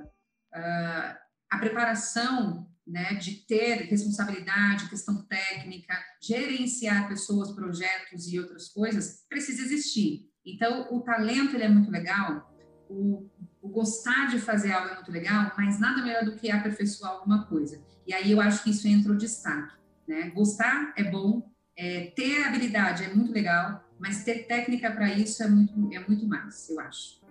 uh, 0.54 1.16
a 1.50 1.58
preparação 1.58 2.65
né, 2.86 3.14
de 3.14 3.46
ter 3.46 3.86
responsabilidade, 3.88 4.88
questão 4.88 5.22
técnica, 5.24 5.94
gerenciar 6.22 7.08
pessoas, 7.08 7.50
projetos 7.50 8.32
e 8.32 8.38
outras 8.38 8.68
coisas, 8.68 9.24
precisa 9.28 9.62
existir. 9.62 10.30
Então, 10.44 10.86
o 10.94 11.00
talento 11.00 11.56
ele 11.56 11.64
é 11.64 11.68
muito 11.68 11.90
legal, 11.90 12.54
o, 12.88 13.28
o, 13.60 13.68
gostar 13.68 14.28
de 14.28 14.38
fazer 14.38 14.72
algo 14.72 14.90
é 14.90 14.94
muito 14.94 15.10
legal, 15.10 15.52
mas 15.58 15.80
nada 15.80 16.02
melhor 16.02 16.24
do 16.24 16.36
que 16.36 16.48
aperfeiçoar 16.50 17.12
alguma 17.12 17.44
coisa. 17.46 17.82
E 18.06 18.14
aí 18.14 18.30
eu 18.30 18.40
acho 18.40 18.62
que 18.62 18.70
isso 18.70 18.86
entra 18.86 19.10
o 19.10 19.16
destaque. 19.16 19.74
Né? 20.06 20.30
Gostar 20.30 20.94
é 20.96 21.02
bom, 21.02 21.50
é, 21.76 22.12
ter 22.14 22.44
habilidade 22.44 23.02
é 23.02 23.12
muito 23.12 23.32
legal, 23.32 23.84
mas 23.98 24.22
ter 24.22 24.46
técnica 24.46 24.90
para 24.92 25.12
isso 25.12 25.42
é 25.42 25.48
muito, 25.48 25.92
é 25.92 25.98
muito 26.06 26.26
mais, 26.28 26.70
eu 26.70 26.78
acho. 26.78 27.25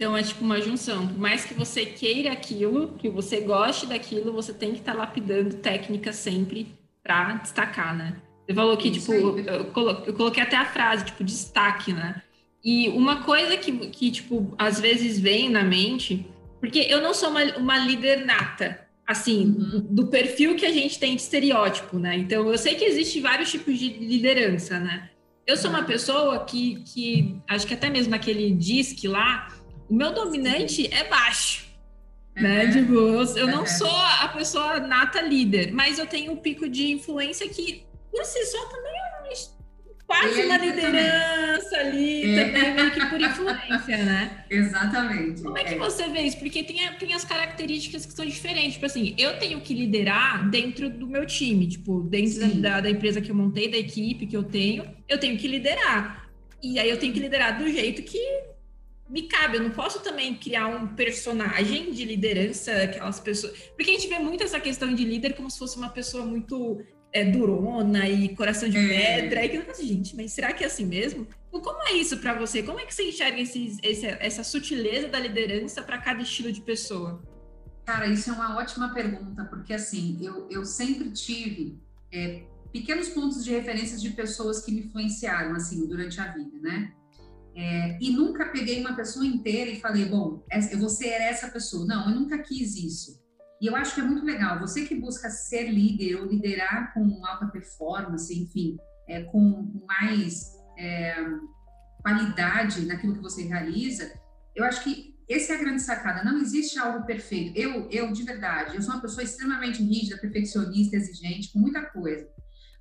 Então 0.00 0.16
é 0.16 0.22
tipo 0.22 0.42
uma 0.42 0.58
junção. 0.62 1.06
Por 1.06 1.18
mais 1.18 1.44
que 1.44 1.52
você 1.52 1.84
queira 1.84 2.32
aquilo, 2.32 2.94
que 2.96 3.06
você 3.10 3.42
goste 3.42 3.84
daquilo, 3.84 4.32
você 4.32 4.50
tem 4.50 4.72
que 4.72 4.78
estar 4.78 4.92
tá 4.92 4.98
lapidando 4.98 5.56
técnica 5.56 6.10
sempre 6.10 6.68
para 7.02 7.34
destacar, 7.34 7.94
né? 7.94 8.16
Você 8.46 8.54
falou 8.54 8.78
que, 8.78 8.88
Isso 8.88 9.12
tipo, 9.12 9.38
eu, 9.38 9.66
eu 10.06 10.14
coloquei 10.14 10.42
até 10.42 10.56
a 10.56 10.64
frase, 10.64 11.04
tipo, 11.04 11.22
destaque, 11.22 11.92
né? 11.92 12.22
E 12.64 12.88
uma 12.88 13.24
coisa 13.24 13.58
que, 13.58 13.72
que, 13.90 14.10
tipo, 14.10 14.54
às 14.56 14.80
vezes 14.80 15.20
vem 15.20 15.50
na 15.50 15.62
mente, 15.62 16.26
porque 16.60 16.78
eu 16.78 17.02
não 17.02 17.12
sou 17.12 17.28
uma, 17.28 17.44
uma 17.58 17.76
líder 17.76 18.24
nata, 18.24 18.80
assim, 19.06 19.44
uhum. 19.44 19.86
do 19.90 20.06
perfil 20.06 20.56
que 20.56 20.64
a 20.64 20.72
gente 20.72 20.98
tem 20.98 21.14
de 21.14 21.20
estereótipo, 21.20 21.98
né? 21.98 22.16
Então, 22.16 22.50
eu 22.50 22.56
sei 22.56 22.74
que 22.74 22.86
existe 22.86 23.20
vários 23.20 23.50
tipos 23.50 23.78
de 23.78 23.90
liderança, 23.90 24.80
né? 24.80 25.10
Eu 25.46 25.58
sou 25.58 25.68
uma 25.68 25.82
pessoa 25.82 26.42
que, 26.44 26.82
que 26.84 27.36
acho 27.46 27.66
que 27.66 27.74
até 27.74 27.90
mesmo 27.90 28.12
naquele 28.12 28.52
disque 28.52 29.06
lá, 29.06 29.59
o 29.90 29.94
meu 29.94 30.14
dominante 30.14 30.86
é 30.92 31.04
baixo. 31.08 31.68
Uhum. 32.36 32.42
Né? 32.42 32.70
Tipo, 32.70 32.92
eu, 32.92 33.22
eu 33.36 33.46
uhum. 33.46 33.50
não 33.50 33.66
sou 33.66 33.90
a 33.90 34.28
pessoa 34.28 34.78
nata 34.78 35.20
líder, 35.20 35.72
mas 35.72 35.98
eu 35.98 36.06
tenho 36.06 36.32
um 36.32 36.36
pico 36.36 36.68
de 36.68 36.92
influência 36.92 37.48
que, 37.48 37.84
por 38.10 38.24
si 38.24 38.44
só, 38.46 38.64
também 38.66 38.92
é 38.92 39.10
quase 40.10 40.42
uma 40.42 40.56
liderança 40.56 41.70
também. 41.70 41.86
ali, 41.86 42.38
é. 42.38 42.44
também 42.44 42.74
meio 42.74 42.90
que 42.90 43.06
por 43.06 43.20
influência, 43.20 43.96
né? 43.98 44.44
Exatamente. 44.50 45.42
Como 45.42 45.56
é 45.56 45.62
que 45.62 45.74
é. 45.74 45.78
você 45.78 46.08
vê 46.08 46.22
isso? 46.22 46.38
Porque 46.38 46.64
tem, 46.64 46.92
tem 46.94 47.14
as 47.14 47.24
características 47.24 48.04
que 48.04 48.12
são 48.12 48.26
diferentes. 48.26 48.74
Tipo 48.74 48.86
assim, 48.86 49.14
eu 49.16 49.38
tenho 49.38 49.60
que 49.60 49.72
liderar 49.72 50.48
dentro 50.50 50.90
do 50.90 51.06
meu 51.06 51.24
time, 51.24 51.68
tipo, 51.68 52.00
dentro 52.02 52.54
da, 52.56 52.80
da 52.80 52.90
empresa 52.90 53.20
que 53.20 53.30
eu 53.30 53.36
montei, 53.36 53.70
da 53.70 53.76
equipe 53.76 54.26
que 54.26 54.36
eu 54.36 54.42
tenho, 54.42 54.84
eu 55.08 55.18
tenho 55.18 55.38
que 55.38 55.46
liderar. 55.46 56.28
E 56.60 56.78
aí 56.78 56.90
eu 56.90 56.98
tenho 56.98 57.12
que 57.12 57.20
liderar 57.20 57.56
do 57.56 57.70
jeito 57.70 58.02
que 58.02 58.49
me 59.10 59.22
cabe, 59.22 59.56
eu 59.56 59.62
não 59.64 59.70
posso 59.70 60.00
também 60.00 60.36
criar 60.36 60.68
um 60.68 60.86
personagem 60.86 61.90
de 61.90 62.04
liderança, 62.04 62.70
aquelas 62.84 63.18
pessoas. 63.18 63.58
Porque 63.76 63.90
a 63.90 63.94
gente 63.94 64.08
vê 64.08 64.20
muito 64.20 64.44
essa 64.44 64.60
questão 64.60 64.94
de 64.94 65.04
líder 65.04 65.34
como 65.34 65.50
se 65.50 65.58
fosse 65.58 65.76
uma 65.76 65.88
pessoa 65.88 66.24
muito 66.24 66.80
é, 67.12 67.24
durona 67.24 68.08
e 68.08 68.34
coração 68.36 68.68
de 68.68 68.78
é. 68.78 69.20
pedra. 69.20 69.40
É. 69.40 69.46
E 69.46 69.48
que 69.48 69.56
eu 69.56 69.62
falo, 69.62 69.84
gente, 69.84 70.14
mas 70.14 70.30
será 70.30 70.52
que 70.52 70.62
é 70.62 70.68
assim 70.68 70.86
mesmo? 70.86 71.26
Então, 71.48 71.60
como 71.60 71.82
é 71.88 71.94
isso 71.94 72.18
para 72.18 72.34
você? 72.34 72.62
Como 72.62 72.78
é 72.78 72.86
que 72.86 72.94
você 72.94 73.08
enxerga 73.08 73.40
esses, 73.40 73.78
esse, 73.82 74.06
essa 74.06 74.44
sutileza 74.44 75.08
da 75.08 75.18
liderança 75.18 75.82
para 75.82 75.98
cada 75.98 76.22
estilo 76.22 76.52
de 76.52 76.60
pessoa? 76.60 77.20
Cara, 77.84 78.06
isso 78.06 78.30
é 78.30 78.32
uma 78.32 78.56
ótima 78.58 78.94
pergunta, 78.94 79.44
porque 79.46 79.72
assim, 79.72 80.18
eu, 80.20 80.46
eu 80.48 80.64
sempre 80.64 81.10
tive 81.10 81.76
é, 82.12 82.44
pequenos 82.72 83.08
pontos 83.08 83.44
de 83.44 83.50
referência 83.50 83.98
de 83.98 84.10
pessoas 84.10 84.64
que 84.64 84.70
me 84.70 84.82
influenciaram, 84.82 85.56
assim, 85.56 85.84
durante 85.88 86.20
a 86.20 86.28
vida, 86.28 86.56
né? 86.60 86.92
É, 87.54 87.98
e 88.00 88.12
nunca 88.12 88.46
peguei 88.46 88.80
uma 88.80 88.94
pessoa 88.94 89.26
inteira 89.26 89.70
e 89.70 89.80
falei, 89.80 90.06
bom, 90.06 90.44
eu 90.70 90.78
vou 90.78 90.88
ser 90.88 91.08
essa 91.08 91.48
pessoa. 91.48 91.86
Não, 91.86 92.08
eu 92.08 92.14
nunca 92.14 92.38
quis 92.38 92.76
isso. 92.76 93.20
E 93.60 93.66
eu 93.66 93.76
acho 93.76 93.94
que 93.94 94.00
é 94.00 94.04
muito 94.04 94.24
legal. 94.24 94.58
Você 94.60 94.86
que 94.86 94.94
busca 94.94 95.28
ser 95.28 95.70
líder 95.70 96.16
ou 96.16 96.26
liderar 96.26 96.94
com 96.94 97.24
alta 97.26 97.46
performance, 97.46 98.32
enfim, 98.32 98.78
é, 99.06 99.22
com, 99.24 99.84
mais 99.86 100.56
é, 100.78 101.16
qualidade 102.02 102.86
naquilo 102.86 103.14
que 103.14 103.22
você 103.22 103.42
realiza, 103.42 104.12
eu 104.54 104.64
acho 104.64 104.82
que 104.82 105.14
essa 105.28 105.52
é 105.52 105.56
a 105.56 105.60
grande 105.60 105.82
sacada. 105.82 106.24
Não 106.24 106.40
existe 106.40 106.78
algo 106.78 107.04
perfeito. 107.04 107.56
Eu, 107.56 107.88
eu 107.90 108.10
de 108.12 108.22
verdade, 108.22 108.76
eu 108.76 108.82
sou 108.82 108.94
uma 108.94 109.02
pessoa 109.02 109.22
extremamente 109.22 109.82
rígida, 109.82 110.18
perfeccionista, 110.18 110.96
exigente, 110.96 111.52
com 111.52 111.58
muita 111.58 111.82
coisa. 111.82 112.26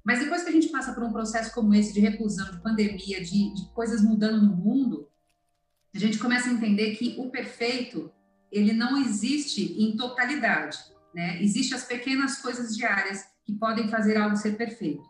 Mas 0.03 0.19
depois 0.19 0.43
que 0.43 0.49
a 0.49 0.51
gente 0.51 0.69
passa 0.69 0.93
por 0.93 1.03
um 1.03 1.11
processo 1.11 1.53
como 1.53 1.73
esse 1.73 1.93
de 1.93 1.99
reclusão, 1.99 2.49
de 2.51 2.61
pandemia, 2.61 3.23
de, 3.23 3.53
de 3.53 3.73
coisas 3.73 4.01
mudando 4.01 4.41
no 4.41 4.55
mundo, 4.55 5.07
a 5.93 5.99
gente 5.99 6.17
começa 6.17 6.49
a 6.49 6.53
entender 6.53 6.95
que 6.95 7.15
o 7.17 7.29
perfeito 7.29 8.11
ele 8.51 8.73
não 8.73 8.97
existe 8.97 9.75
em 9.81 9.95
totalidade, 9.95 10.77
né? 11.13 11.41
Existem 11.41 11.77
as 11.77 11.83
pequenas 11.83 12.41
coisas 12.41 12.75
diárias 12.75 13.25
que 13.45 13.53
podem 13.53 13.89
fazer 13.89 14.17
algo 14.17 14.35
ser 14.35 14.57
perfeito. 14.57 15.03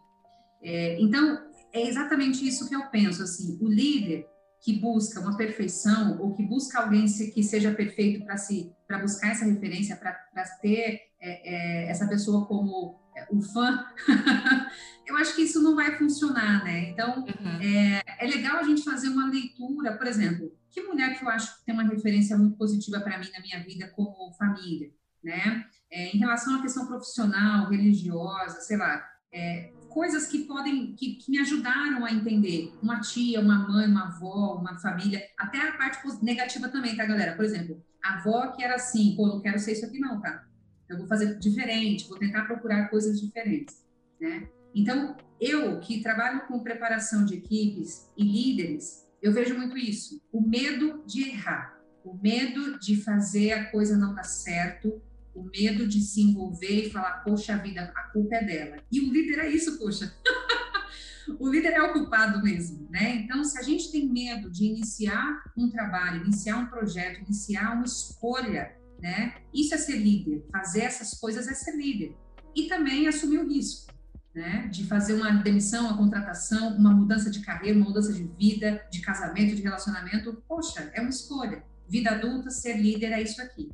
É, 0.62 1.00
então 1.00 1.41
é 1.74 1.88
exatamente 1.88 2.46
isso 2.46 2.67
que 2.67 2.75
eu 2.75 2.88
penso 2.88 3.24
assim. 3.24 3.58
O 3.62 3.67
líder 3.67 4.27
que 4.62 4.77
busca 4.79 5.19
uma 5.22 5.38
perfeição 5.38 6.19
ou 6.19 6.34
que 6.34 6.43
busca 6.43 6.79
alguém 6.79 7.05
que 7.05 7.43
seja 7.43 7.72
perfeito 7.72 8.25
para 8.25 8.38
se 8.38 8.74
para 8.88 9.00
buscar 9.00 9.31
essa 9.31 9.46
referência 9.46 9.96
para 9.96 10.13
ter 10.62 11.01
é, 11.22 11.86
é, 11.86 11.89
essa 11.89 12.08
pessoa 12.08 12.46
como 12.46 13.00
o 13.29 13.41
fã, 13.41 13.85
eu 15.05 15.17
acho 15.17 15.35
que 15.35 15.41
isso 15.41 15.61
não 15.61 15.75
vai 15.75 15.97
funcionar, 15.97 16.63
né? 16.63 16.89
Então, 16.89 17.19
uhum. 17.19 17.61
é, 17.61 18.03
é, 18.19 18.27
legal 18.27 18.57
a 18.57 18.63
gente 18.63 18.83
fazer 18.83 19.09
uma 19.09 19.29
leitura, 19.29 19.97
por 19.97 20.07
exemplo, 20.07 20.51
que 20.69 20.81
mulher 20.83 21.17
que 21.17 21.25
eu 21.25 21.29
acho 21.29 21.57
que 21.57 21.65
tem 21.65 21.73
uma 21.73 21.83
referência 21.83 22.38
muito 22.38 22.57
positiva 22.57 22.99
para 22.99 23.17
mim 23.17 23.29
na 23.31 23.41
minha 23.41 23.63
vida 23.63 23.91
como 23.95 24.33
família, 24.33 24.91
né? 25.23 25.65
É, 25.91 26.15
em 26.15 26.19
relação 26.19 26.55
à 26.55 26.61
questão 26.61 26.85
profissional, 26.85 27.69
religiosa, 27.69 28.61
sei 28.61 28.77
lá, 28.77 29.03
é, 29.33 29.71
coisas 29.89 30.27
que 30.27 30.39
podem, 30.45 30.95
que, 30.95 31.15
que, 31.15 31.31
me 31.31 31.39
ajudaram 31.39 32.05
a 32.05 32.11
entender. 32.11 32.73
Uma 32.81 32.99
tia, 32.99 33.39
uma 33.39 33.67
mãe, 33.67 33.88
uma 33.88 34.07
avó, 34.07 34.55
uma 34.55 34.77
família, 34.79 35.21
até 35.38 35.57
a 35.57 35.73
parte 35.73 35.99
negativa 36.23 36.69
também, 36.69 36.95
tá, 36.95 37.05
galera? 37.05 37.35
Por 37.35 37.43
exemplo, 37.43 37.83
a 38.03 38.15
avó 38.15 38.47
que 38.51 38.63
era 38.63 38.75
assim, 38.75 39.15
pô, 39.15 39.27
não 39.27 39.41
quero 39.41 39.59
ser 39.59 39.73
isso 39.73 39.85
aqui 39.85 39.99
não, 39.99 40.21
tá? 40.21 40.45
Eu 40.89 40.98
vou 40.98 41.08
fazer 41.08 41.38
diferente, 41.38 42.08
vou 42.08 42.17
tentar 42.17 42.46
procurar 42.46 42.89
coisas 42.89 43.19
diferentes, 43.22 43.86
né? 44.19 44.50
Então, 44.74 45.15
eu 45.39 45.79
que 45.79 46.01
trabalho 46.01 46.48
com 46.48 46.60
preparação 46.60 47.25
de 47.25 47.36
equipes 47.36 48.10
e 48.17 48.24
líderes, 48.24 49.08
eu 49.22 49.34
vejo 49.34 49.58
muito 49.58 49.77
isso, 49.77 50.22
o 50.31 50.41
medo 50.41 51.03
de 51.05 51.29
errar, 51.29 51.79
o 52.03 52.13
medo 52.13 52.79
de 52.79 53.01
fazer 53.01 53.51
a 53.53 53.72
coisa 53.72 53.98
não 53.98 54.13
dar 54.13 54.24
certo, 54.24 55.01
o 55.36 55.43
medo 55.43 55.88
de 55.88 56.01
se 56.01 56.22
envolver 56.22 56.88
e 56.88 56.89
falar, 56.89 57.24
poxa 57.24 57.58
vida, 57.58 57.91
a 57.96 58.03
culpa 58.10 58.36
é 58.36 58.43
dela. 58.43 58.77
E 58.91 59.00
o 59.00 59.12
líder 59.12 59.39
é 59.39 59.50
isso, 59.50 59.77
poxa. 59.77 60.13
o 61.39 61.48
líder 61.48 61.74
é 61.74 61.81
o 61.81 61.93
culpado 61.93 62.41
mesmo, 62.41 62.88
né? 62.89 63.15
Então, 63.15 63.43
se 63.43 63.58
a 63.58 63.62
gente 63.62 63.91
tem 63.91 64.08
medo 64.08 64.50
de 64.50 64.65
iniciar 64.65 65.43
um 65.55 65.69
trabalho, 65.69 66.24
iniciar 66.24 66.58
um 66.58 66.65
projeto, 66.67 67.22
iniciar 67.22 67.74
uma 67.74 67.86
escolha 67.86 68.75
né? 69.01 69.36
Isso 69.53 69.74
é 69.74 69.77
ser 69.77 69.98
líder, 69.98 70.46
fazer 70.51 70.82
essas 70.82 71.13
coisas 71.20 71.48
é 71.48 71.53
ser 71.53 71.75
líder. 71.75 72.15
E 72.56 72.68
também 72.68 73.08
assumir 73.08 73.39
o 73.39 73.48
risco, 73.48 73.94
né? 74.34 74.68
De 74.68 74.86
fazer 74.86 75.13
uma 75.13 75.32
demissão, 75.32 75.86
uma 75.86 75.98
contratação, 75.98 76.75
uma 76.75 76.94
mudança 76.94 77.29
de 77.29 77.41
carreira, 77.41 77.77
uma 77.77 77.88
mudança 77.88 78.13
de 78.13 78.24
vida, 78.24 78.86
de 78.91 79.01
casamento, 79.01 79.56
de 79.56 79.62
relacionamento. 79.62 80.44
Poxa, 80.48 80.91
é 80.94 81.01
uma 81.01 81.10
escolha. 81.10 81.63
Vida 81.88 82.12
adulta, 82.12 82.50
ser 82.50 82.77
líder 82.77 83.12
é 83.12 83.22
isso 83.22 83.41
aqui. 83.41 83.72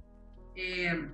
É... 0.56 1.10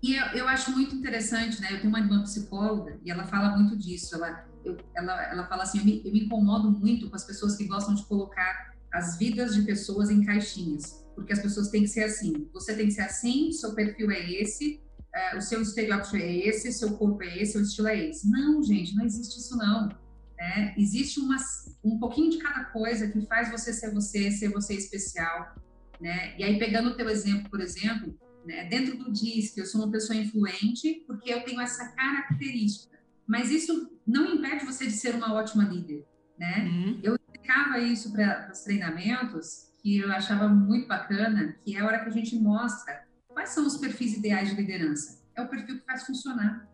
E 0.00 0.14
eu, 0.14 0.26
eu, 0.26 0.48
acho 0.48 0.70
muito 0.70 0.94
interessante, 0.94 1.60
né? 1.60 1.72
Eu 1.72 1.78
tenho 1.78 1.88
uma 1.88 1.98
irmã 1.98 2.22
psicóloga 2.22 2.98
e 3.04 3.10
ela 3.10 3.24
fala 3.24 3.56
muito 3.56 3.76
disso. 3.76 4.14
Ela, 4.14 4.46
eu, 4.64 4.76
ela, 4.94 5.22
ela 5.24 5.46
fala 5.48 5.64
assim: 5.64 5.78
eu 5.78 5.84
me, 5.84 6.02
eu 6.04 6.12
me 6.12 6.24
incomodo 6.24 6.70
muito 6.70 7.10
com 7.10 7.16
as 7.16 7.24
pessoas 7.24 7.56
que 7.56 7.66
gostam 7.66 7.94
de 7.94 8.04
colocar 8.04 8.74
as 8.92 9.18
vidas 9.18 9.54
de 9.54 9.62
pessoas 9.62 10.08
em 10.08 10.24
caixinhas 10.24 11.07
porque 11.18 11.32
as 11.32 11.42
pessoas 11.42 11.68
têm 11.68 11.82
que 11.82 11.88
ser 11.88 12.04
assim. 12.04 12.48
Você 12.52 12.74
tem 12.74 12.86
que 12.86 12.92
ser 12.92 13.02
assim, 13.02 13.52
seu 13.52 13.74
perfil 13.74 14.10
é 14.10 14.30
esse, 14.40 14.80
é, 15.14 15.36
o 15.36 15.40
seu 15.40 15.60
estereótipo 15.60 16.16
é 16.16 16.36
esse, 16.46 16.72
seu 16.72 16.96
corpo 16.96 17.22
é 17.22 17.42
esse, 17.42 17.52
seu 17.52 17.62
estilo 17.62 17.88
é 17.88 18.08
esse. 18.08 18.30
Não, 18.30 18.62
gente, 18.62 18.94
não 18.94 19.04
existe 19.04 19.38
isso 19.38 19.56
não. 19.56 19.88
Né? 20.36 20.74
Existe 20.78 21.18
uma, 21.18 21.36
um 21.84 21.98
pouquinho 21.98 22.30
de 22.30 22.38
cada 22.38 22.64
coisa 22.66 23.08
que 23.08 23.26
faz 23.26 23.50
você 23.50 23.72
ser 23.72 23.92
você, 23.92 24.30
ser 24.30 24.50
você 24.50 24.74
especial. 24.74 25.56
Né? 26.00 26.38
E 26.38 26.44
aí, 26.44 26.58
pegando 26.58 26.90
o 26.90 26.96
teu 26.96 27.08
exemplo, 27.08 27.50
por 27.50 27.60
exemplo, 27.60 28.16
né, 28.46 28.64
dentro 28.66 28.96
do 28.96 29.12
DISC, 29.12 29.58
eu 29.58 29.66
sou 29.66 29.82
uma 29.82 29.90
pessoa 29.90 30.16
influente 30.16 31.02
porque 31.06 31.32
eu 31.32 31.42
tenho 31.42 31.60
essa 31.60 31.88
característica. 31.88 32.96
Mas 33.26 33.50
isso 33.50 33.90
não 34.06 34.36
impede 34.36 34.64
você 34.64 34.86
de 34.86 34.92
ser 34.92 35.14
uma 35.14 35.34
ótima 35.34 35.64
líder. 35.64 36.06
Né? 36.38 36.64
Uhum. 36.64 37.00
Eu 37.02 37.16
explicava 37.16 37.78
isso 37.80 38.12
para 38.12 38.50
os 38.52 38.60
treinamentos 38.60 39.67
que 39.78 39.98
eu 39.98 40.12
achava 40.12 40.48
muito 40.48 40.86
bacana, 40.88 41.56
que 41.64 41.76
é 41.76 41.80
a 41.80 41.86
hora 41.86 42.00
que 42.00 42.08
a 42.08 42.12
gente 42.12 42.36
mostra 42.36 43.04
quais 43.26 43.50
são 43.50 43.66
os 43.66 43.76
perfis 43.76 44.16
ideais 44.16 44.50
de 44.50 44.56
liderança. 44.56 45.22
É 45.34 45.42
o 45.42 45.48
perfil 45.48 45.78
que 45.78 45.84
faz 45.84 46.04
funcionar. 46.04 46.68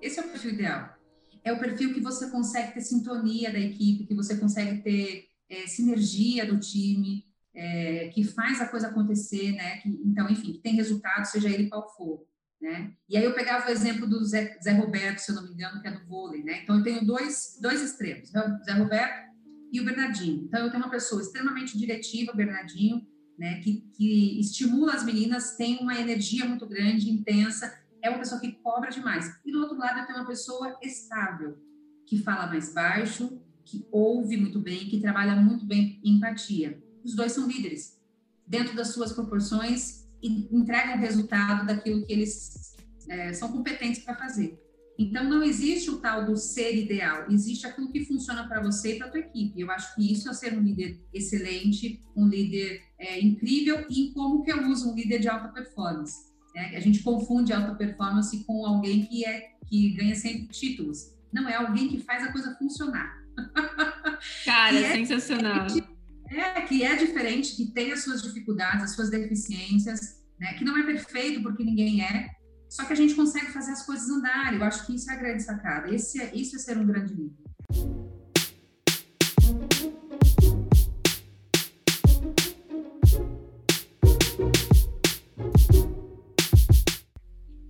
Esse 0.00 0.20
é 0.20 0.22
o 0.22 0.28
perfil 0.28 0.52
ideal. 0.52 0.96
É 1.42 1.52
o 1.52 1.58
perfil 1.58 1.92
que 1.92 2.00
você 2.00 2.30
consegue 2.30 2.74
ter 2.74 2.80
sintonia 2.80 3.52
da 3.52 3.58
equipe, 3.58 4.06
que 4.06 4.14
você 4.14 4.36
consegue 4.36 4.82
ter 4.82 5.28
é, 5.48 5.66
sinergia 5.66 6.46
do 6.46 6.58
time, 6.58 7.24
é, 7.54 8.08
que 8.08 8.22
faz 8.24 8.60
a 8.60 8.68
coisa 8.68 8.88
acontecer, 8.88 9.52
né? 9.52 9.78
Que, 9.78 9.88
então, 10.04 10.28
enfim, 10.30 10.52
que 10.52 10.58
tem 10.58 10.74
resultado, 10.74 11.24
seja 11.24 11.48
ele 11.48 11.68
qual 11.68 11.88
for. 11.96 12.26
Né? 12.60 12.92
E 13.08 13.16
aí 13.16 13.24
eu 13.24 13.34
pegava 13.34 13.68
o 13.68 13.70
exemplo 13.70 14.06
do 14.06 14.24
Zé, 14.24 14.58
Zé 14.62 14.72
Roberto, 14.72 15.18
se 15.18 15.30
eu 15.30 15.36
não 15.36 15.44
me 15.44 15.52
engano, 15.52 15.80
que 15.80 15.88
é 15.88 15.90
do 15.90 16.06
vôlei, 16.06 16.42
né? 16.42 16.62
Então 16.62 16.78
eu 16.78 16.82
tenho 16.82 17.04
dois, 17.04 17.58
dois 17.60 17.82
extremos, 17.82 18.30
Zé 18.30 18.72
Roberto 18.72 19.25
e 19.72 19.80
o 19.80 19.84
Bernardinho. 19.84 20.44
Então, 20.44 20.60
eu 20.60 20.70
tenho 20.70 20.82
uma 20.82 20.90
pessoa 20.90 21.20
extremamente 21.20 21.76
diretiva, 21.76 22.32
o 22.32 22.36
Bernardinho, 22.36 23.06
né, 23.38 23.60
que, 23.60 23.82
que 23.94 24.40
estimula 24.40 24.94
as 24.94 25.04
meninas, 25.04 25.56
tem 25.56 25.78
uma 25.78 25.98
energia 25.98 26.44
muito 26.46 26.66
grande, 26.66 27.10
intensa, 27.10 27.72
é 28.02 28.08
uma 28.08 28.18
pessoa 28.18 28.40
que 28.40 28.52
cobra 28.62 28.90
demais. 28.90 29.30
E 29.44 29.52
do 29.52 29.60
outro 29.60 29.76
lado, 29.76 29.98
eu 29.98 30.06
tenho 30.06 30.18
uma 30.18 30.26
pessoa 30.26 30.78
estável, 30.82 31.58
que 32.06 32.18
fala 32.22 32.46
mais 32.46 32.72
baixo, 32.72 33.40
que 33.64 33.86
ouve 33.90 34.36
muito 34.36 34.60
bem, 34.60 34.88
que 34.88 35.00
trabalha 35.00 35.34
muito 35.36 35.66
bem 35.66 36.00
em 36.04 36.16
empatia. 36.16 36.82
Os 37.04 37.14
dois 37.14 37.32
são 37.32 37.48
líderes, 37.48 38.00
dentro 38.46 38.74
das 38.76 38.88
suas 38.88 39.12
proporções, 39.12 40.06
e 40.22 40.48
entregam 40.54 40.96
o 40.96 41.00
resultado 41.00 41.66
daquilo 41.66 42.06
que 42.06 42.12
eles 42.12 42.76
é, 43.08 43.32
são 43.32 43.52
competentes 43.52 44.02
para 44.02 44.14
fazer. 44.14 44.58
Então, 44.98 45.24
não 45.24 45.42
existe 45.42 45.90
o 45.90 45.98
tal 45.98 46.24
do 46.24 46.36
ser 46.36 46.74
ideal, 46.74 47.26
existe 47.30 47.66
aquilo 47.66 47.90
que 47.92 48.04
funciona 48.04 48.48
para 48.48 48.62
você 48.62 48.94
e 48.94 48.98
para 48.98 49.08
a 49.08 49.10
tua 49.10 49.20
equipe. 49.20 49.60
Eu 49.60 49.70
acho 49.70 49.94
que 49.94 50.10
isso 50.10 50.28
é 50.28 50.32
ser 50.32 50.56
um 50.56 50.62
líder 50.62 50.98
excelente, 51.12 52.02
um 52.16 52.26
líder 52.26 52.82
é, 52.98 53.20
incrível 53.20 53.84
e 53.90 54.10
como 54.12 54.42
que 54.42 54.50
eu 54.50 54.66
uso 54.68 54.90
um 54.90 54.94
líder 54.94 55.18
de 55.18 55.28
alta 55.28 55.48
performance. 55.48 56.14
Né? 56.54 56.74
A 56.74 56.80
gente 56.80 57.02
confunde 57.02 57.52
alta 57.52 57.74
performance 57.74 58.42
com 58.44 58.64
alguém 58.64 59.04
que 59.04 59.24
é 59.26 59.50
que 59.68 59.90
ganha 59.90 60.14
sempre 60.14 60.46
títulos. 60.48 61.12
Não, 61.32 61.48
é 61.48 61.56
alguém 61.56 61.88
que 61.88 62.00
faz 62.00 62.22
a 62.22 62.32
coisa 62.32 62.56
funcionar. 62.56 63.22
Cara, 64.44 64.78
é, 64.78 64.92
sensacional. 64.92 65.66
É, 66.30 66.62
que 66.62 66.82
é 66.82 66.96
diferente, 66.96 67.54
que 67.54 67.66
tem 67.66 67.92
as 67.92 68.02
suas 68.02 68.22
dificuldades, 68.22 68.84
as 68.84 68.90
suas 68.92 69.10
deficiências, 69.10 70.22
né? 70.40 70.54
que 70.54 70.64
não 70.64 70.78
é 70.78 70.84
perfeito 70.84 71.42
porque 71.42 71.62
ninguém 71.62 72.02
é, 72.02 72.30
só 72.68 72.84
que 72.84 72.92
a 72.92 72.96
gente 72.96 73.14
consegue 73.14 73.46
fazer 73.52 73.72
as 73.72 73.84
coisas 73.84 74.08
andarem. 74.08 74.58
Eu 74.58 74.64
acho 74.64 74.86
que 74.86 74.94
isso 74.94 75.10
é 75.10 75.14
a 75.14 75.16
grande 75.16 75.42
sacada. 75.42 75.92
Esse 75.94 76.20
é, 76.20 76.34
isso 76.34 76.56
é 76.56 76.58
ser 76.58 76.76
um 76.78 76.86
grande 76.86 77.14
líder. 77.14 77.46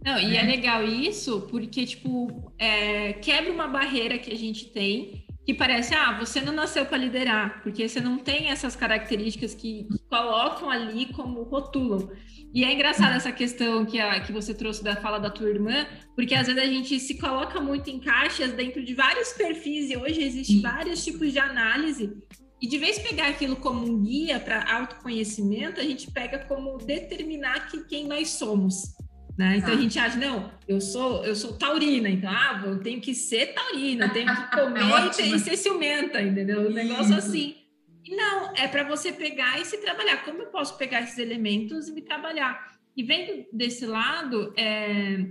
Não, 0.04 0.18
e 0.20 0.36
é, 0.36 0.40
é 0.40 0.42
legal 0.44 0.82
isso 0.84 1.42
porque, 1.50 1.84
tipo, 1.84 2.52
é, 2.58 3.12
quebra 3.14 3.52
uma 3.52 3.66
barreira 3.66 4.18
que 4.18 4.32
a 4.32 4.36
gente 4.36 4.66
tem 4.70 5.25
que 5.46 5.54
parece, 5.54 5.94
ah, 5.94 6.18
você 6.18 6.40
não 6.40 6.52
nasceu 6.52 6.84
para 6.84 6.98
liderar, 6.98 7.62
porque 7.62 7.88
você 7.88 8.00
não 8.00 8.18
tem 8.18 8.48
essas 8.48 8.74
características 8.74 9.54
que, 9.54 9.84
que, 9.84 9.98
colocam 10.10 10.68
ali 10.68 11.06
como 11.12 11.44
rotulam. 11.44 12.10
E 12.52 12.64
é 12.64 12.72
engraçada 12.72 13.14
essa 13.14 13.30
questão 13.30 13.86
que, 13.86 14.00
a, 14.00 14.18
que 14.18 14.32
você 14.32 14.52
trouxe 14.52 14.82
da 14.82 14.96
fala 14.96 15.20
da 15.20 15.30
tua 15.30 15.48
irmã, 15.48 15.86
porque 16.16 16.34
às 16.34 16.48
vezes 16.48 16.60
a 16.60 16.66
gente 16.66 16.98
se 16.98 17.16
coloca 17.16 17.60
muito 17.60 17.88
em 17.88 18.00
caixas 18.00 18.52
dentro 18.54 18.84
de 18.84 18.92
vários 18.92 19.32
perfis, 19.34 19.88
e 19.88 19.96
hoje 19.96 20.20
existem 20.20 20.60
vários 20.60 21.04
tipos 21.04 21.32
de 21.32 21.38
análise, 21.38 22.12
e 22.60 22.66
de 22.66 22.78
vez 22.78 22.98
pegar 22.98 23.28
aquilo 23.28 23.54
como 23.54 23.86
um 23.86 24.02
guia 24.02 24.40
para 24.40 24.74
autoconhecimento, 24.74 25.78
a 25.78 25.84
gente 25.84 26.10
pega 26.10 26.40
como 26.40 26.78
determinar 26.78 27.68
que, 27.68 27.84
quem 27.84 28.08
nós 28.08 28.30
somos. 28.30 28.95
Né? 29.36 29.58
Então 29.58 29.74
a 29.74 29.76
gente 29.76 29.98
acha, 29.98 30.16
não, 30.16 30.50
eu 30.66 30.80
sou, 30.80 31.24
eu 31.24 31.36
sou 31.36 31.52
taurina, 31.52 32.08
então 32.08 32.30
ah, 32.30 32.62
eu 32.64 32.80
tenho 32.80 33.00
que 33.00 33.14
ser 33.14 33.52
taurina, 33.52 34.08
tenho 34.08 34.34
que 34.34 34.50
comer 34.56 34.80
é 34.80 35.06
e, 35.06 35.10
ter, 35.10 35.26
e 35.26 35.38
ser 35.38 35.56
ciumenta, 35.56 36.22
entendeu? 36.22 36.68
Um 36.68 36.72
negócio 36.72 37.14
assim. 37.14 37.56
Não, 38.08 38.54
é 38.54 38.66
para 38.68 38.84
você 38.84 39.12
pegar 39.12 39.60
e 39.60 39.64
se 39.64 39.78
trabalhar. 39.78 40.24
Como 40.24 40.40
eu 40.40 40.46
posso 40.46 40.78
pegar 40.78 41.02
esses 41.02 41.18
elementos 41.18 41.88
e 41.88 41.92
me 41.92 42.02
trabalhar? 42.02 42.76
E 42.96 43.02
vendo 43.02 43.46
desse 43.52 43.84
lado, 43.84 44.54
é, 44.56 45.26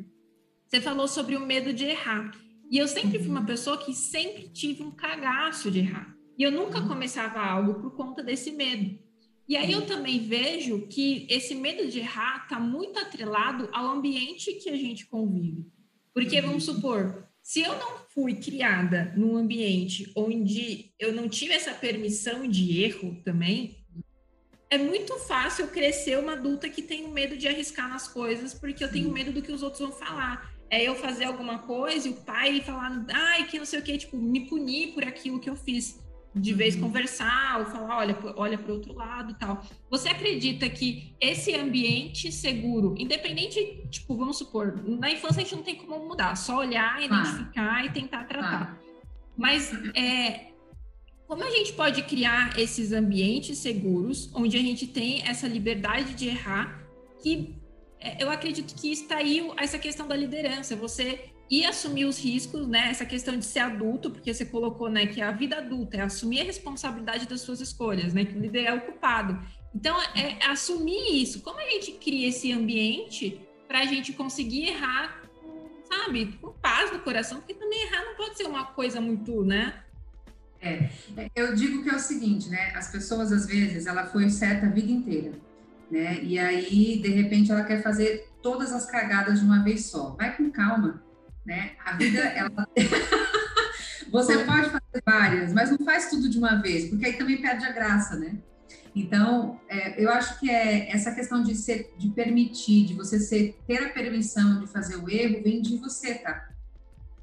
você 0.67 0.79
falou 0.81 1.07
sobre 1.07 1.35
o 1.35 1.45
medo 1.45 1.73
de 1.73 1.85
errar. 1.85 2.31
E 2.69 2.77
eu 2.77 2.87
sempre 2.87 3.17
fui 3.19 3.29
uma 3.29 3.39
uhum. 3.39 3.45
pessoa 3.45 3.77
que 3.77 3.93
sempre 3.93 4.49
tive 4.49 4.83
um 4.83 4.91
cagaço 4.91 5.71
de 5.71 5.79
errar. 5.79 6.15
E 6.37 6.43
eu 6.43 6.51
nunca 6.51 6.79
uhum. 6.79 6.87
começava 6.87 7.39
algo 7.39 7.75
por 7.75 7.95
conta 7.95 8.21
desse 8.21 8.51
medo. 8.51 8.99
E 9.47 9.55
aí 9.55 9.71
eu 9.71 9.85
também 9.85 10.19
vejo 10.19 10.87
que 10.87 11.27
esse 11.29 11.53
medo 11.53 11.87
de 11.87 11.99
errar 11.99 12.43
está 12.43 12.59
muito 12.59 12.97
atrelado 12.99 13.69
ao 13.71 13.87
ambiente 13.87 14.53
que 14.53 14.69
a 14.69 14.75
gente 14.75 15.05
convive. 15.05 15.67
Porque, 16.13 16.41
vamos 16.41 16.67
uhum. 16.67 16.75
supor, 16.75 17.27
se 17.43 17.61
eu 17.61 17.77
não 17.77 17.99
fui 18.09 18.35
criada 18.35 19.13
num 19.15 19.35
ambiente 19.35 20.11
onde 20.15 20.91
eu 20.97 21.13
não 21.13 21.29
tive 21.29 21.53
essa 21.53 21.73
permissão 21.73 22.47
de 22.47 22.81
erro 22.81 23.21
também, 23.23 23.85
é 24.67 24.79
muito 24.79 25.15
fácil 25.19 25.65
eu 25.65 25.71
crescer 25.71 26.17
uma 26.17 26.33
adulta 26.33 26.67
que 26.67 26.81
tem 26.81 27.07
medo 27.09 27.37
de 27.37 27.47
arriscar 27.47 27.87
nas 27.87 28.07
coisas, 28.07 28.53
porque 28.53 28.83
eu 28.83 28.91
tenho 28.91 29.11
medo 29.11 29.31
do 29.31 29.41
que 29.41 29.51
os 29.51 29.61
outros 29.61 29.81
vão 29.81 29.91
falar. 29.91 30.51
É 30.71 30.83
eu 30.83 30.95
fazer 30.95 31.25
alguma 31.25 31.59
coisa 31.59 32.07
e 32.07 32.11
o 32.11 32.15
pai 32.15 32.61
falar, 32.61 33.05
ai, 33.13 33.47
que 33.47 33.59
não 33.59 33.65
sei 33.65 33.79
o 33.79 33.83
que, 33.83 33.95
tipo, 33.95 34.17
me 34.17 34.47
punir 34.47 34.93
por 34.93 35.03
aquilo 35.03 35.39
que 35.39 35.49
eu 35.49 35.55
fiz 35.55 36.03
de 36.35 36.53
vez 36.53 36.75
uhum. 36.75 36.81
conversar 36.81 37.59
ou 37.59 37.65
falar, 37.65 37.97
olha, 37.97 38.17
olha 38.35 38.57
para 38.57 38.71
o 38.71 38.75
outro 38.75 38.93
lado 38.93 39.33
tal. 39.39 39.63
Você 39.89 40.09
acredita 40.09 40.69
que 40.69 41.15
esse 41.19 41.55
ambiente 41.55 42.31
seguro, 42.31 42.93
independente, 42.97 43.87
tipo, 43.89 44.15
vamos 44.17 44.37
supor, 44.37 44.83
na 44.85 45.09
infância 45.09 45.41
a 45.41 45.43
gente 45.43 45.55
não 45.55 45.63
tem 45.63 45.75
como 45.75 46.05
mudar, 46.05 46.35
só 46.35 46.57
olhar, 46.57 47.01
identificar 47.01 47.77
ah. 47.77 47.85
e 47.85 47.89
tentar 47.91 48.25
tratar. 48.25 48.77
Ah. 48.77 48.85
Mas 49.37 49.71
é, 49.95 50.47
como 51.25 51.43
a 51.43 51.49
gente 51.49 51.71
pode 51.71 52.03
criar 52.03 52.59
esses 52.59 52.91
ambientes 52.91 53.57
seguros, 53.57 54.29
onde 54.33 54.57
a 54.57 54.61
gente 54.61 54.85
tem 54.87 55.21
essa 55.25 55.47
liberdade 55.47 56.15
de 56.15 56.27
errar, 56.27 56.83
que 57.23 57.55
é, 57.99 58.21
eu 58.21 58.29
acredito 58.29 58.75
que 58.75 58.91
está 58.91 59.17
aí 59.17 59.49
essa 59.57 59.79
questão 59.79 60.05
da 60.05 60.15
liderança, 60.17 60.75
você 60.75 61.31
e 61.49 61.65
assumir 61.65 62.05
os 62.05 62.17
riscos, 62.17 62.67
né? 62.67 62.89
Essa 62.89 63.05
questão 63.05 63.37
de 63.37 63.45
ser 63.45 63.59
adulto, 63.59 64.09
porque 64.09 64.33
você 64.33 64.45
colocou, 64.45 64.89
né, 64.89 65.05
que 65.05 65.21
a 65.21 65.31
vida 65.31 65.57
adulta 65.57 65.97
é 65.97 66.01
assumir 66.01 66.41
a 66.41 66.43
responsabilidade 66.43 67.27
das 67.27 67.41
suas 67.41 67.61
escolhas, 67.61 68.13
né? 68.13 68.25
Que 68.25 68.37
o 68.37 68.41
líder 68.41 68.65
é 68.65 68.73
o 68.73 68.81
culpado. 68.81 69.39
Então, 69.73 69.95
é, 70.15 70.39
é 70.39 70.45
assumir 70.47 71.21
isso. 71.21 71.41
Como 71.41 71.59
a 71.59 71.69
gente 71.69 71.93
cria 71.93 72.29
esse 72.29 72.51
ambiente 72.51 73.39
para 73.67 73.79
a 73.79 73.85
gente 73.85 74.13
conseguir 74.13 74.69
errar, 74.69 75.21
sabe, 75.83 76.37
com 76.41 76.51
paz 76.53 76.91
no 76.91 76.99
coração, 76.99 77.39
porque 77.39 77.53
também 77.53 77.81
errar 77.83 78.05
não 78.05 78.15
pode 78.15 78.37
ser 78.37 78.45
uma 78.45 78.65
coisa 78.65 78.99
muito, 78.99 79.43
né? 79.43 79.81
É, 80.61 80.89
eu 81.35 81.53
digo 81.53 81.83
que 81.83 81.89
é 81.89 81.95
o 81.95 81.99
seguinte, 81.99 82.49
né? 82.49 82.71
As 82.75 82.91
pessoas 82.91 83.31
às 83.31 83.45
vezes 83.45 83.85
ela 83.85 84.07
foi 84.07 84.29
certa 84.29 84.65
a 84.65 84.69
vida 84.69 84.91
inteira, 84.91 85.33
né? 85.91 86.23
E 86.23 86.39
aí 86.39 86.97
de 86.97 87.09
repente 87.09 87.51
ela 87.51 87.63
quer 87.63 87.83
fazer 87.83 88.29
todas 88.41 88.71
as 88.71 88.85
cagadas 88.89 89.39
de 89.41 89.45
uma 89.45 89.63
vez 89.63 89.85
só. 89.85 90.15
Vai 90.15 90.35
com 90.35 90.49
calma 90.49 91.04
né? 91.45 91.71
A 91.83 91.93
vida, 91.93 92.19
ela... 92.19 92.67
você 94.11 94.37
pode 94.39 94.69
fazer 94.69 95.03
várias, 95.05 95.53
mas 95.53 95.71
não 95.71 95.79
faz 95.79 96.09
tudo 96.09 96.29
de 96.29 96.37
uma 96.37 96.55
vez, 96.55 96.89
porque 96.89 97.05
aí 97.05 97.13
também 97.13 97.41
perde 97.41 97.65
a 97.65 97.71
graça, 97.71 98.15
né? 98.15 98.37
Então, 98.95 99.59
é, 99.67 100.01
eu 100.01 100.09
acho 100.09 100.39
que 100.39 100.49
é 100.49 100.89
essa 100.89 101.13
questão 101.13 101.43
de 101.43 101.53
ser, 101.53 101.93
de 101.97 102.09
permitir, 102.09 102.85
de 102.85 102.93
você 102.93 103.19
ser, 103.19 103.59
ter 103.67 103.83
a 103.83 103.89
permissão 103.89 104.61
de 104.61 104.67
fazer 104.67 104.95
o 104.95 105.09
erro, 105.09 105.43
vem 105.43 105.61
de 105.61 105.75
você, 105.77 106.15
tá? 106.15 106.49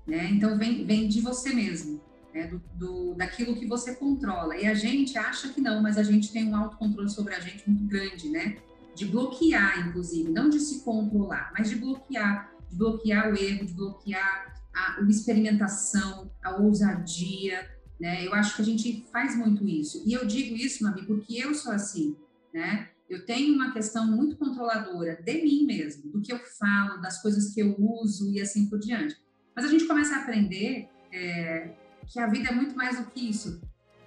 Né? 0.07 0.29
Então, 0.33 0.59
vem, 0.59 0.85
vem 0.85 1.09
de 1.09 1.23
você 1.23 1.55
mesmo, 1.55 1.99
né? 2.35 2.47
do, 2.47 2.63
do, 2.75 3.15
daquilo 3.15 3.57
que 3.57 3.67
você 3.67 3.95
controla. 3.95 4.55
E 4.55 4.67
a 4.67 4.75
gente 4.75 5.17
acha 5.17 5.49
que 5.49 5.63
não, 5.63 5.81
mas 5.81 5.97
a 5.97 6.03
gente 6.03 6.31
tem 6.31 6.47
um 6.47 6.57
autocontrole 6.57 7.09
sobre 7.09 7.35
a 7.35 7.41
gente 7.41 7.69
muito 7.69 7.85
grande, 7.85 8.29
né? 8.29 8.59
De 8.95 9.07
bloquear, 9.07 9.89
inclusive, 9.89 10.31
não 10.31 10.51
de 10.51 10.61
se 10.61 10.81
controlar, 10.81 11.51
mas 11.57 11.71
de 11.71 11.77
bloquear 11.77 12.52
de 12.73 12.79
bloquear 12.79 13.33
o 13.33 13.37
erro, 13.37 13.67
de 13.67 13.75
bloquear 13.75 14.55
a, 14.75 15.01
a 15.01 15.03
experimentação, 15.09 16.31
a 16.43 16.57
ousadia, 16.57 17.71
né? 18.01 18.27
Eu 18.27 18.35
acho 18.35 18.57
que 18.57 18.63
a 18.63 18.65
gente 18.65 19.07
faz 19.13 19.37
muito 19.37 19.67
isso. 19.69 20.03
E 20.07 20.13
eu 20.13 20.27
digo 20.27 20.57
isso, 20.57 20.83
Mami, 20.83 21.03
porque 21.05 21.35
eu 21.35 21.55
sou 21.55 21.73
assim, 21.73 22.17
né? 22.53 22.89
Eu 23.09 23.27
tenho 23.27 23.55
uma 23.55 23.73
questão 23.73 24.07
muito 24.07 24.37
controladora 24.37 25.21
de 25.23 25.43
mim 25.43 25.67
mesmo, 25.67 26.11
do 26.11 26.23
que 26.23 26.33
eu 26.33 26.39
falo, 26.59 27.01
das 27.03 27.21
coisas 27.21 27.53
que 27.53 27.61
eu 27.61 27.77
uso 27.79 28.31
e 28.31 28.41
assim 28.41 28.69
por 28.69 28.79
diante. 28.79 29.17
Mas 29.55 29.67
a 29.67 29.69
gente 29.69 29.85
começa 29.85 30.17
a 30.17 30.23
aprender 30.23 30.89
é, 31.13 31.75
que 32.07 32.19
a 32.19 32.27
vida 32.27 32.49
é 32.49 32.53
muito 32.53 32.75
mais 32.75 32.99
do 32.99 33.11
que 33.11 33.29
isso, 33.29 33.61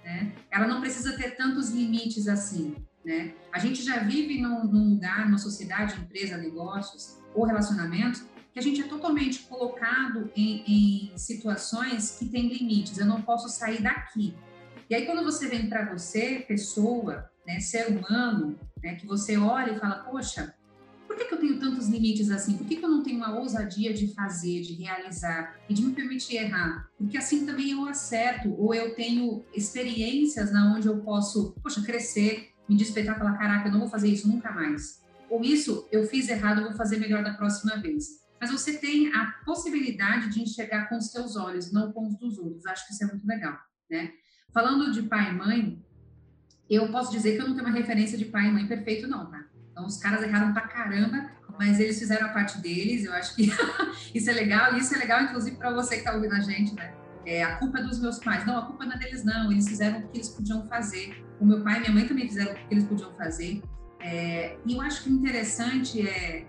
né? 0.04 0.34
Ela 0.50 0.66
não 0.66 0.80
precisa 0.80 1.16
ter 1.16 1.36
tantos 1.36 1.70
limites 1.70 2.26
assim, 2.26 2.74
né? 3.04 3.32
A 3.52 3.60
gente 3.60 3.80
já 3.82 4.00
vive 4.00 4.40
num, 4.40 4.64
num 4.64 4.94
lugar, 4.94 5.26
numa 5.26 5.38
sociedade, 5.38 6.00
empresa, 6.00 6.36
negócios 6.36 7.16
ou 7.32 7.44
relacionamentos 7.44 8.24
que 8.56 8.60
a 8.60 8.62
gente 8.62 8.80
é 8.80 8.84
totalmente 8.84 9.40
colocado 9.40 10.30
em, 10.34 11.10
em 11.12 11.18
situações 11.18 12.16
que 12.18 12.24
têm 12.24 12.48
limites. 12.48 12.96
Eu 12.96 13.04
não 13.04 13.20
posso 13.20 13.50
sair 13.50 13.82
daqui. 13.82 14.34
E 14.88 14.94
aí, 14.94 15.04
quando 15.04 15.22
você 15.22 15.46
vem 15.46 15.68
para 15.68 15.92
você, 15.92 16.42
pessoa, 16.48 17.30
né, 17.46 17.60
ser 17.60 17.88
humano, 17.88 18.58
né, 18.82 18.94
que 18.94 19.06
você 19.06 19.36
olha 19.36 19.72
e 19.72 19.78
fala, 19.78 19.96
poxa, 19.96 20.54
por 21.06 21.14
que, 21.16 21.26
que 21.26 21.34
eu 21.34 21.38
tenho 21.38 21.58
tantos 21.58 21.86
limites 21.88 22.30
assim? 22.30 22.56
Por 22.56 22.66
que, 22.66 22.76
que 22.76 22.82
eu 22.82 22.88
não 22.88 23.02
tenho 23.02 23.18
uma 23.18 23.38
ousadia 23.38 23.92
de 23.92 24.14
fazer, 24.14 24.62
de 24.62 24.72
realizar 24.72 25.60
e 25.68 25.74
de 25.74 25.82
me 25.82 25.92
permitir 25.92 26.36
errar? 26.36 26.88
Porque 26.96 27.18
assim 27.18 27.44
também 27.44 27.72
eu 27.72 27.86
acerto, 27.86 28.54
ou 28.58 28.74
eu 28.74 28.94
tenho 28.94 29.44
experiências 29.54 30.50
na 30.50 30.74
onde 30.74 30.88
eu 30.88 30.96
posso, 31.02 31.54
poxa, 31.62 31.82
crescer, 31.82 32.54
me 32.66 32.74
despertar 32.74 33.16
e 33.16 33.18
falar, 33.18 33.36
caraca, 33.36 33.68
eu 33.68 33.72
não 33.72 33.80
vou 33.80 33.88
fazer 33.90 34.08
isso 34.08 34.26
nunca 34.26 34.50
mais. 34.50 35.04
Ou 35.28 35.42
isso, 35.42 35.86
eu 35.92 36.06
fiz 36.06 36.26
errado, 36.30 36.62
eu 36.62 36.68
vou 36.68 36.74
fazer 36.74 36.96
melhor 36.96 37.22
da 37.22 37.34
próxima 37.34 37.76
vez 37.76 38.24
mas 38.40 38.50
você 38.50 38.78
tem 38.78 39.12
a 39.14 39.26
possibilidade 39.44 40.28
de 40.30 40.42
enxergar 40.42 40.88
com 40.88 40.96
os 40.96 41.10
seus 41.10 41.36
olhos, 41.36 41.72
não 41.72 41.92
com 41.92 42.06
os 42.06 42.16
dos 42.18 42.38
outros. 42.38 42.66
Acho 42.66 42.86
que 42.86 42.92
isso 42.92 43.04
é 43.04 43.06
muito 43.06 43.26
legal, 43.26 43.58
né? 43.90 44.12
Falando 44.52 44.92
de 44.92 45.02
pai 45.02 45.30
e 45.30 45.34
mãe, 45.34 45.84
eu 46.68 46.90
posso 46.90 47.10
dizer 47.12 47.36
que 47.36 47.42
eu 47.42 47.48
não 47.48 47.54
tenho 47.54 47.66
uma 47.66 47.76
referência 47.76 48.18
de 48.18 48.26
pai 48.26 48.48
e 48.48 48.52
mãe 48.52 48.66
perfeito, 48.66 49.06
não, 49.06 49.30
tá? 49.30 49.44
Então, 49.70 49.86
os 49.86 49.98
caras 49.98 50.22
erraram 50.22 50.52
pra 50.52 50.62
caramba, 50.62 51.30
mas 51.58 51.78
eles 51.80 51.98
fizeram 51.98 52.26
a 52.26 52.30
parte 52.30 52.58
deles. 52.58 53.04
Eu 53.04 53.12
acho 53.12 53.34
que 53.36 53.50
isso 54.14 54.30
é 54.30 54.32
legal. 54.32 54.74
E 54.74 54.78
isso 54.78 54.94
é 54.94 54.98
legal, 54.98 55.22
inclusive, 55.22 55.56
para 55.56 55.70
você 55.72 55.98
que 55.98 56.04
tá 56.04 56.14
ouvindo 56.14 56.34
a 56.34 56.40
gente, 56.40 56.74
né? 56.74 56.94
É, 57.24 57.42
a 57.42 57.56
culpa 57.56 57.80
é 57.80 57.82
dos 57.82 58.00
meus 58.00 58.18
pais. 58.18 58.46
Não, 58.46 58.58
a 58.58 58.62
culpa 58.62 58.84
não 58.84 58.92
é 58.92 58.98
deles, 58.98 59.24
não. 59.24 59.50
Eles 59.52 59.68
fizeram 59.68 59.98
o 59.98 60.08
que 60.08 60.18
eles 60.18 60.28
podiam 60.28 60.66
fazer. 60.66 61.24
O 61.40 61.44
meu 61.44 61.62
pai 61.62 61.76
e 61.76 61.80
minha 61.80 61.92
mãe 61.92 62.08
também 62.08 62.28
fizeram 62.28 62.52
o 62.52 62.54
que 62.54 62.66
eles 62.70 62.84
podiam 62.84 63.12
fazer. 63.14 63.62
É, 64.00 64.56
e 64.64 64.74
eu 64.74 64.80
acho 64.80 65.02
que 65.02 65.10
o 65.10 65.12
interessante 65.12 66.06
é 66.06 66.46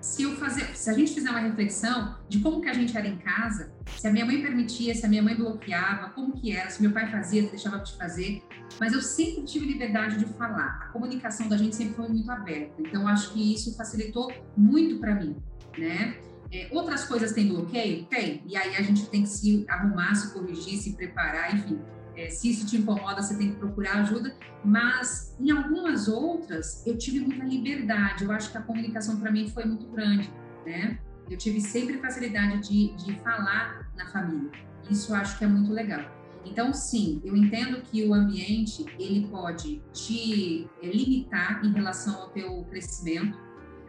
se 0.00 0.22
eu 0.22 0.34
fazer, 0.36 0.76
se 0.76 0.88
a 0.88 0.92
gente 0.92 1.12
fizer 1.12 1.30
uma 1.30 1.40
reflexão 1.40 2.16
de 2.28 2.40
como 2.40 2.60
que 2.60 2.68
a 2.68 2.72
gente 2.72 2.96
era 2.96 3.06
em 3.06 3.18
casa, 3.18 3.72
se 3.98 4.06
a 4.06 4.12
minha 4.12 4.24
mãe 4.24 4.40
permitia, 4.40 4.94
se 4.94 5.04
a 5.04 5.08
minha 5.08 5.22
mãe 5.22 5.36
bloqueava, 5.36 6.10
como 6.10 6.32
que 6.32 6.52
era, 6.56 6.70
se 6.70 6.80
meu 6.80 6.90
pai 6.90 7.10
fazia, 7.10 7.42
se 7.42 7.50
deixava 7.50 7.78
de 7.78 7.96
fazer, 7.96 8.42
mas 8.78 8.92
eu 8.92 9.02
sempre 9.02 9.44
tive 9.44 9.66
liberdade 9.66 10.18
de 10.18 10.24
falar. 10.34 10.80
A 10.82 10.86
comunicação 10.92 11.48
da 11.48 11.56
gente 11.56 11.76
sempre 11.76 11.94
foi 11.94 12.08
muito 12.08 12.30
aberta. 12.30 12.74
Então 12.78 13.06
acho 13.06 13.32
que 13.32 13.54
isso 13.54 13.76
facilitou 13.76 14.32
muito 14.56 14.98
para 14.98 15.14
mim, 15.14 15.36
né? 15.76 16.16
É, 16.52 16.68
outras 16.72 17.04
coisas 17.04 17.32
têm 17.32 17.48
bloqueio? 17.48 18.06
Tem. 18.06 18.42
E 18.46 18.56
aí 18.56 18.74
a 18.76 18.82
gente 18.82 19.08
tem 19.08 19.22
que 19.22 19.28
se 19.28 19.64
arrumar, 19.68 20.14
se 20.14 20.32
corrigir, 20.32 20.78
se 20.78 20.94
preparar, 20.94 21.54
enfim. 21.54 21.78
É, 22.20 22.28
se 22.28 22.50
isso 22.50 22.66
te 22.66 22.76
incomoda, 22.76 23.22
você 23.22 23.34
tem 23.36 23.52
que 23.52 23.56
procurar 23.56 24.00
ajuda. 24.00 24.36
Mas 24.62 25.34
em 25.40 25.50
algumas 25.50 26.06
outras, 26.06 26.86
eu 26.86 26.98
tive 26.98 27.20
muita 27.20 27.42
liberdade. 27.44 28.24
Eu 28.24 28.32
acho 28.32 28.52
que 28.52 28.58
a 28.58 28.60
comunicação 28.60 29.18
para 29.18 29.30
mim 29.30 29.48
foi 29.48 29.64
muito 29.64 29.86
grande, 29.86 30.30
né? 30.66 30.98
Eu 31.30 31.38
tive 31.38 31.60
sempre 31.62 31.96
facilidade 31.98 32.68
de, 32.68 32.94
de 32.96 33.18
falar 33.20 33.90
na 33.96 34.06
família. 34.06 34.50
Isso 34.90 35.12
eu 35.12 35.16
acho 35.16 35.38
que 35.38 35.44
é 35.44 35.46
muito 35.46 35.72
legal. 35.72 36.04
Então, 36.44 36.74
sim, 36.74 37.22
eu 37.24 37.34
entendo 37.34 37.80
que 37.82 38.06
o 38.06 38.12
ambiente 38.12 38.84
ele 38.98 39.26
pode 39.28 39.82
te 39.92 40.68
é, 40.82 40.86
limitar 40.88 41.64
em 41.64 41.72
relação 41.72 42.20
ao 42.20 42.30
teu 42.30 42.64
crescimento. 42.64 43.38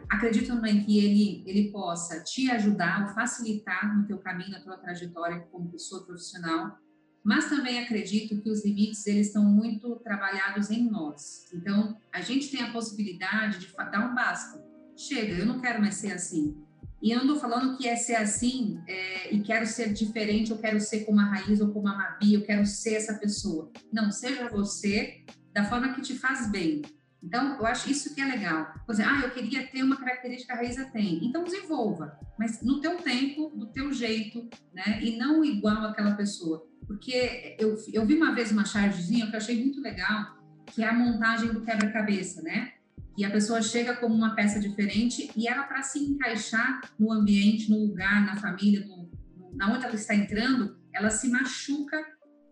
Acredito 0.10 0.48
também 0.48 0.84
que 0.84 1.00
ele 1.04 1.44
ele 1.46 1.70
possa 1.72 2.22
te 2.24 2.50
ajudar 2.52 3.14
facilitar 3.14 3.98
no 3.98 4.06
teu 4.06 4.20
caminho, 4.20 4.52
na 4.52 4.62
tua 4.62 4.78
trajetória 4.78 5.40
como 5.52 5.70
pessoa 5.70 6.06
profissional 6.06 6.78
mas 7.24 7.50
também 7.50 7.80
acredito 7.80 8.42
que 8.42 8.50
os 8.50 8.66
limites 8.66 9.06
eles 9.06 9.28
estão 9.28 9.44
muito 9.44 9.96
trabalhados 9.98 10.72
em 10.72 10.90
nós. 10.90 11.48
Então, 11.54 11.98
a 12.12 12.22
gente 12.22 12.50
tem 12.50 12.62
a 12.62 12.72
possibilidade 12.72 13.60
de 13.60 13.68
dar 13.76 14.10
um 14.10 14.16
basta. 14.16 14.64
Chega, 14.98 15.34
eu 15.34 15.46
não 15.46 15.60
quero 15.60 15.80
mais 15.80 15.96
ser 15.96 16.14
assim. 16.14 16.56
E 17.02 17.12
eu 17.12 17.18
não 17.18 17.26
estou 17.26 17.40
falando 17.40 17.78
que 17.78 17.88
é 17.88 17.96
ser 17.96 18.16
assim 18.16 18.80
é, 18.88 19.34
e 19.34 19.42
quero 19.42 19.66
ser 19.66 19.92
diferente, 19.92 20.52
eu 20.52 20.60
quero 20.60 20.80
ser 20.80 21.04
como 21.04 21.20
a 21.20 21.24
Raiz 21.24 21.60
ou 21.60 21.72
como 21.72 21.88
a 21.88 21.98
Mabi, 21.98 22.36
eu 22.36 22.44
quero 22.44 22.66
ser 22.66 22.94
essa 22.94 23.16
pessoa. 23.16 23.72
Não, 23.92 24.12
seja 24.12 24.48
você 24.50 25.24
da 25.52 25.66
forma 25.66 25.94
que 25.94 26.02
te 26.02 26.16
faz 26.16 26.50
bem. 26.52 26.84
Então, 27.24 27.58
eu 27.58 27.66
acho 27.68 27.90
isso 27.90 28.16
que 28.16 28.22
é 28.22 28.26
legal. 28.26 28.74
Por 28.86 28.94
exemplo, 28.94 29.12
ah, 29.14 29.22
eu 29.22 29.32
queria 29.32 29.68
ter 29.68 29.84
uma 29.84 29.98
característica 29.98 30.54
que 30.54 30.60
a 30.60 30.62
Raíza 30.64 30.86
tem. 30.86 31.24
Então, 31.24 31.44
desenvolva, 31.44 32.18
mas 32.38 32.62
no 32.64 32.82
teu 32.82 32.98
tempo, 32.98 33.50
do 33.56 33.68
teu 33.68 33.94
jeito, 33.94 34.50
né? 34.74 35.00
E 35.04 35.18
não 35.18 35.46
igual 35.46 35.86
àquela 35.86 36.16
pessoa. 36.16 36.68
Porque 36.88 37.56
eu, 37.60 37.76
eu 37.94 38.06
vi 38.06 38.16
uma 38.16 38.34
vez 38.34 38.52
uma 38.52 38.66
chargezinha 38.66 39.28
que 39.28 39.34
eu 39.34 39.38
achei 39.38 39.64
muito 39.64 39.80
legal, 39.82 40.36
que 40.66 40.84
é 40.84 40.90
a 40.90 40.94
montagem 40.94 41.54
do 41.54 41.62
quebra-cabeça, 41.62 42.42
né? 42.42 42.74
E 43.18 43.24
a 43.24 43.30
pessoa 43.30 43.62
chega 43.62 43.96
como 43.96 44.16
uma 44.16 44.36
peça 44.36 44.60
diferente 44.60 45.30
e 45.36 45.48
ela, 45.48 45.64
para 45.64 45.84
se 45.84 46.00
encaixar 46.00 46.82
no 46.98 47.12
ambiente, 47.12 47.70
no 47.70 47.86
lugar, 47.86 48.26
na 48.26 48.36
família, 48.38 48.86
no, 48.88 49.12
na 49.54 49.72
onde 49.72 49.86
ela 49.86 49.96
está 49.96 50.16
entrando, 50.16 50.78
ela 50.94 51.10
se 51.10 51.30
machuca 51.30 52.04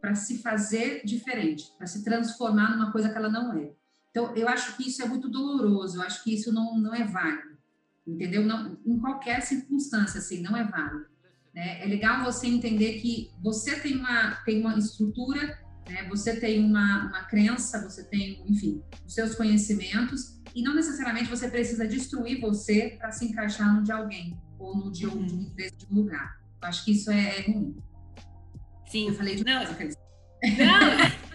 para 0.01 0.15
se 0.15 0.41
fazer 0.41 1.01
diferente, 1.03 1.65
para 1.77 1.87
se 1.87 2.03
transformar 2.03 2.71
numa 2.71 2.91
coisa 2.91 3.09
que 3.09 3.17
ela 3.17 3.29
não 3.29 3.57
é. 3.57 3.71
Então, 4.19 4.35
eu 4.35 4.49
acho 4.49 4.75
que 4.75 4.89
isso 4.89 5.01
é 5.01 5.05
muito 5.05 5.29
doloroso, 5.29 5.97
eu 5.97 6.01
acho 6.01 6.23
que 6.23 6.33
isso 6.33 6.51
não, 6.51 6.77
não 6.77 6.93
é 6.93 7.05
válido, 7.05 7.57
entendeu? 8.05 8.45
Não, 8.45 8.77
em 8.85 8.99
qualquer 8.99 9.41
circunstância, 9.41 10.19
assim, 10.19 10.41
não 10.41 10.57
é 10.57 10.65
válido. 10.65 11.05
Né? 11.53 11.81
É 11.81 11.85
legal 11.85 12.25
você 12.25 12.47
entender 12.47 12.99
que 12.99 13.31
você 13.41 13.79
tem 13.79 13.95
uma, 13.95 14.35
tem 14.43 14.59
uma 14.59 14.77
estrutura, 14.77 15.57
né? 15.87 16.05
você 16.09 16.37
tem 16.37 16.59
uma, 16.65 17.07
uma 17.07 17.23
crença, 17.23 17.81
você 17.81 18.03
tem, 18.03 18.43
enfim, 18.45 18.83
os 19.05 19.13
seus 19.13 19.35
conhecimentos, 19.35 20.37
e 20.53 20.61
não 20.61 20.75
necessariamente 20.75 21.29
você 21.29 21.49
precisa 21.49 21.87
destruir 21.87 22.41
você 22.41 22.97
para 22.99 23.11
se 23.13 23.23
encaixar 23.23 23.73
no 23.73 23.83
de 23.83 23.93
alguém, 23.93 24.37
ou 24.59 24.75
no 24.75 24.91
de, 24.91 25.07
uhum. 25.07 25.25
de 25.25 25.33
uma 25.33 25.43
empresa, 25.43 25.77
de 25.77 25.87
um 25.89 25.95
lugar. 25.95 26.41
Eu 26.61 26.67
acho 26.67 26.83
que 26.83 26.91
isso 26.91 27.09
é, 27.09 27.39
é 27.39 27.41
ruim. 27.49 27.77
Sim. 28.85 29.07
Eu 29.07 29.13
falei 29.13 29.35
de 29.35 29.45
não. 29.45 29.65
Coisa, 29.75 29.97
não, 30.43 31.19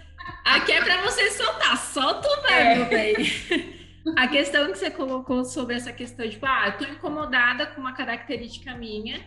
aqui 0.45 0.73
é 0.73 0.83
para 0.83 1.03
você 1.03 1.31
soltar, 1.31 1.77
solta 1.79 2.29
o 2.29 2.43
verbo, 2.43 2.95
é. 2.95 3.85
A 4.17 4.29
questão 4.29 4.71
que 4.71 4.79
você 4.79 4.91
colocou 4.91 5.45
sobre 5.45 5.77
essa 5.77 5.91
questão 5.91 6.27
de, 6.27 6.33
tipo, 6.33 6.45
ah, 6.45 6.67
eu 6.67 6.77
tô 6.77 6.85
incomodada 6.93 7.67
com 7.67 7.81
uma 7.81 7.95
característica 7.95 8.75
minha 8.75 9.19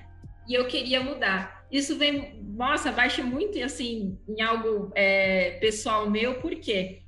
e 0.48 0.54
eu 0.54 0.68
queria 0.68 1.02
mudar. 1.02 1.66
Isso 1.72 1.98
vem, 1.98 2.42
nossa, 2.44 2.92
baixa 2.92 3.24
muito, 3.24 3.62
assim, 3.64 4.20
em 4.28 4.42
algo 4.42 4.92
é, 4.96 5.58
pessoal 5.60 6.10
meu, 6.10 6.36
por 6.36 6.56
quê? 6.56 7.02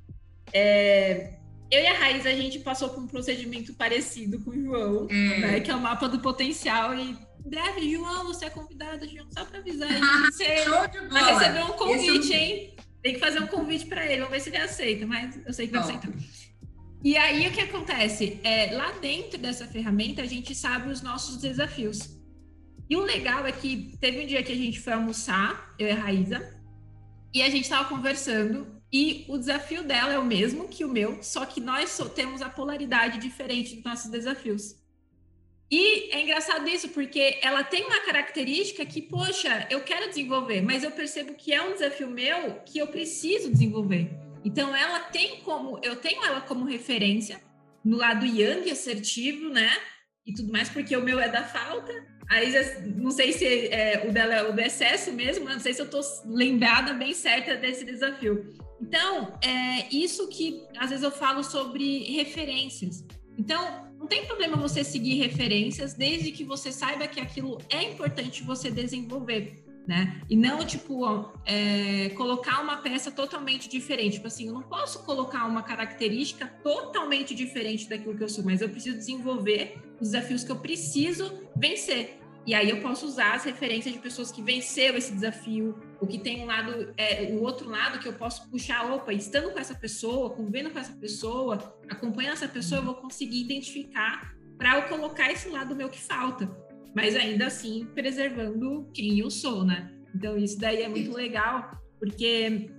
É, 0.52 1.38
eu 1.70 1.80
e 1.80 1.86
a 1.86 1.94
Raiz, 1.94 2.26
a 2.26 2.32
gente 2.32 2.58
passou 2.58 2.90
por 2.90 3.04
um 3.04 3.06
procedimento 3.06 3.72
parecido 3.74 4.40
com 4.40 4.50
o 4.50 4.60
João, 4.60 5.06
é. 5.08 5.38
né, 5.38 5.60
que 5.60 5.70
é 5.70 5.74
o 5.74 5.80
mapa 5.80 6.08
do 6.08 6.18
potencial 6.18 6.92
e 6.94 7.16
breve, 7.46 7.92
João, 7.92 8.24
você 8.24 8.46
é 8.46 8.50
convidado, 8.50 9.08
João, 9.08 9.26
só 9.30 9.44
para 9.44 9.60
avisar. 9.60 9.88
Você 10.26 10.64
vai 11.08 11.34
receber 11.34 11.64
um 11.64 11.72
convite, 11.72 12.32
hein? 12.34 12.76
Tem 13.02 13.14
que 13.14 13.20
fazer 13.20 13.40
um 13.40 13.46
convite 13.46 13.86
para 13.86 14.04
ele, 14.04 14.22
vamos 14.22 14.30
ver 14.30 14.40
se 14.40 14.50
ele 14.50 14.58
aceita, 14.58 15.06
mas 15.06 15.38
eu 15.46 15.52
sei 15.52 15.66
que 15.66 15.72
vai 15.72 15.82
aceitar. 15.82 16.10
E 17.02 17.16
aí 17.16 17.48
o 17.48 17.50
que 17.50 17.60
acontece? 17.60 18.38
É, 18.44 18.74
lá 18.74 18.92
dentro 18.92 19.38
dessa 19.38 19.66
ferramenta, 19.66 20.20
a 20.20 20.26
gente 20.26 20.54
sabe 20.54 20.90
os 20.90 21.00
nossos 21.00 21.38
desafios. 21.38 22.20
E 22.88 22.96
o 22.96 23.02
legal 23.02 23.46
é 23.46 23.52
que 23.52 23.96
teve 24.00 24.22
um 24.22 24.26
dia 24.26 24.42
que 24.42 24.52
a 24.52 24.56
gente 24.56 24.80
foi 24.80 24.92
almoçar, 24.92 25.74
eu 25.78 25.86
e 25.86 25.90
a 25.90 25.94
Raíza, 25.94 26.60
e 27.32 27.40
a 27.40 27.48
gente 27.48 27.62
estava 27.62 27.88
conversando, 27.88 28.66
e 28.92 29.24
o 29.28 29.38
desafio 29.38 29.84
dela 29.84 30.12
é 30.12 30.18
o 30.18 30.24
mesmo 30.24 30.68
que 30.68 30.84
o 30.84 30.88
meu, 30.88 31.22
só 31.22 31.46
que 31.46 31.60
nós 31.60 31.96
temos 32.14 32.42
a 32.42 32.50
polaridade 32.50 33.18
diferente 33.18 33.76
dos 33.76 33.84
nossos 33.84 34.10
desafios. 34.10 34.74
E 35.70 36.10
é 36.10 36.22
engraçado 36.22 36.68
isso, 36.68 36.88
porque 36.88 37.38
ela 37.40 37.62
tem 37.62 37.84
uma 37.84 38.00
característica 38.00 38.84
que, 38.84 39.00
poxa, 39.00 39.68
eu 39.70 39.80
quero 39.82 40.08
desenvolver, 40.08 40.60
mas 40.62 40.82
eu 40.82 40.90
percebo 40.90 41.34
que 41.34 41.52
é 41.52 41.62
um 41.62 41.74
desafio 41.74 42.10
meu 42.10 42.60
que 42.66 42.78
eu 42.78 42.88
preciso 42.88 43.52
desenvolver. 43.52 44.10
Então, 44.44 44.74
ela 44.74 44.98
tem 44.98 45.40
como, 45.40 45.78
eu 45.82 45.94
tenho 45.96 46.24
ela 46.24 46.40
como 46.40 46.64
referência 46.64 47.40
no 47.84 47.96
lado 47.96 48.26
yang 48.26 48.68
assertivo, 48.68 49.48
né? 49.48 49.70
E 50.26 50.34
tudo 50.34 50.50
mais, 50.50 50.68
porque 50.68 50.96
o 50.96 51.02
meu 51.02 51.20
é 51.20 51.28
da 51.28 51.44
falta. 51.44 51.92
Aí, 52.28 52.52
não 52.96 53.10
sei 53.10 53.32
se 53.32 53.68
é, 53.68 54.04
o 54.08 54.12
dela 54.12 54.34
é 54.34 54.42
o 54.42 54.52
do 54.52 54.60
excesso 54.60 55.12
mesmo, 55.12 55.48
não 55.48 55.60
sei 55.60 55.72
se 55.72 55.80
eu 55.80 55.86
estou 55.86 56.00
lembrada 56.26 56.94
bem 56.94 57.12
certa 57.12 57.56
desse 57.56 57.84
desafio. 57.84 58.54
Então, 58.80 59.38
é 59.42 59.88
isso 59.94 60.28
que 60.28 60.66
às 60.76 60.90
vezes 60.90 61.04
eu 61.04 61.10
falo 61.10 61.44
sobre 61.44 62.04
referências. 62.12 63.04
Então, 63.38 63.89
tem 64.10 64.26
problema 64.26 64.56
você 64.56 64.82
seguir 64.82 65.14
referências, 65.14 65.94
desde 65.94 66.32
que 66.32 66.42
você 66.42 66.72
saiba 66.72 67.06
que 67.06 67.20
aquilo 67.20 67.58
é 67.70 67.84
importante 67.84 68.42
você 68.42 68.68
desenvolver, 68.68 69.64
né? 69.86 70.20
E 70.28 70.36
não, 70.36 70.66
tipo, 70.66 71.30
é, 71.46 72.08
colocar 72.10 72.60
uma 72.60 72.78
peça 72.78 73.12
totalmente 73.12 73.68
diferente. 73.68 74.14
Tipo 74.14 74.26
assim, 74.26 74.48
eu 74.48 74.54
não 74.54 74.62
posso 74.62 75.04
colocar 75.04 75.46
uma 75.46 75.62
característica 75.62 76.48
totalmente 76.62 77.36
diferente 77.36 77.88
daquilo 77.88 78.16
que 78.16 78.24
eu 78.24 78.28
sou, 78.28 78.44
mas 78.44 78.60
eu 78.60 78.68
preciso 78.68 78.98
desenvolver 78.98 79.80
os 80.00 80.10
desafios 80.10 80.42
que 80.42 80.50
eu 80.50 80.56
preciso 80.56 81.48
vencer. 81.56 82.18
E 82.44 82.52
aí 82.52 82.68
eu 82.68 82.80
posso 82.80 83.06
usar 83.06 83.34
as 83.34 83.44
referências 83.44 83.94
de 83.94 84.00
pessoas 84.00 84.32
que 84.32 84.42
venceram 84.42 84.98
esse 84.98 85.12
desafio, 85.12 85.78
ou 86.00 86.06
que 86.06 86.18
tem 86.18 86.42
um 86.42 86.46
lado, 86.46 86.94
é, 86.96 87.24
o 87.32 87.42
outro 87.42 87.68
lado 87.68 87.98
que 87.98 88.08
eu 88.08 88.14
posso 88.14 88.48
puxar, 88.50 88.90
opa, 88.90 89.12
estando 89.12 89.50
com 89.52 89.58
essa 89.58 89.74
pessoa, 89.74 90.30
convivendo 90.30 90.70
com 90.70 90.78
essa 90.78 90.94
pessoa, 90.94 91.76
acompanhando 91.88 92.32
essa 92.32 92.48
pessoa, 92.48 92.80
eu 92.80 92.84
vou 92.84 92.94
conseguir 92.94 93.40
identificar 93.42 94.34
para 94.56 94.78
eu 94.78 94.82
colocar 94.88 95.30
esse 95.30 95.48
lado 95.48 95.76
meu 95.76 95.88
que 95.88 96.00
falta. 96.00 96.50
Mas 96.94 97.14
ainda 97.14 97.46
assim, 97.46 97.86
preservando 97.94 98.90
quem 98.94 99.18
eu 99.18 99.30
sou, 99.30 99.64
né? 99.64 99.92
Então 100.14 100.36
isso 100.38 100.58
daí 100.58 100.82
é 100.82 100.88
muito 100.88 101.12
legal, 101.12 101.70
porque 101.98 102.70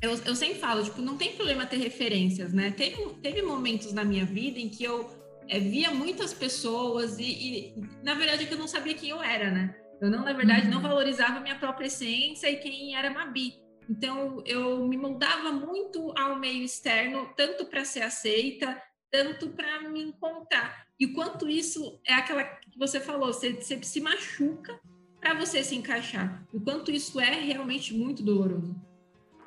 eu, 0.00 0.10
eu 0.24 0.34
sempre 0.34 0.58
falo, 0.58 0.82
tipo, 0.82 1.00
não 1.00 1.16
tem 1.16 1.34
problema 1.34 1.66
ter 1.66 1.76
referências, 1.76 2.52
né? 2.52 2.70
Teve, 2.70 2.96
teve 3.22 3.42
momentos 3.42 3.92
na 3.92 4.04
minha 4.04 4.24
vida 4.24 4.58
em 4.58 4.68
que 4.68 4.82
eu 4.82 5.08
é, 5.48 5.60
via 5.60 5.90
muitas 5.90 6.32
pessoas 6.32 7.18
e, 7.18 7.24
e, 7.24 7.74
na 8.02 8.14
verdade, 8.14 8.44
é 8.44 8.46
que 8.46 8.54
eu 8.54 8.58
não 8.58 8.66
sabia 8.66 8.94
quem 8.94 9.10
eu 9.10 9.22
era, 9.22 9.50
né? 9.50 9.76
Eu 10.02 10.10
não, 10.10 10.24
na 10.24 10.32
verdade, 10.32 10.66
não 10.66 10.78
uhum. 10.78 10.82
valorizava 10.82 11.38
minha 11.38 11.54
própria 11.54 11.86
essência 11.86 12.50
e 12.50 12.56
quem 12.56 12.96
era 12.96 13.08
Mabi. 13.08 13.54
Então, 13.88 14.42
eu 14.44 14.84
me 14.88 14.96
moldava 14.96 15.52
muito 15.52 16.12
ao 16.18 16.36
meio 16.40 16.64
externo, 16.64 17.32
tanto 17.36 17.66
para 17.66 17.84
ser 17.84 18.02
aceita, 18.02 18.82
tanto 19.12 19.50
para 19.50 19.88
me 19.88 20.02
encontrar. 20.02 20.86
E 20.98 21.06
quanto 21.06 21.48
isso 21.48 22.00
é 22.04 22.14
aquela 22.14 22.42
que 22.42 22.76
você 22.76 22.98
falou, 22.98 23.32
você, 23.32 23.52
você 23.52 23.80
se 23.80 24.00
machuca 24.00 24.80
para 25.20 25.34
você 25.34 25.62
se 25.62 25.76
encaixar. 25.76 26.44
O 26.52 26.60
quanto 26.60 26.90
isso 26.90 27.20
é 27.20 27.40
realmente 27.40 27.94
muito 27.94 28.24
doloroso. 28.24 28.74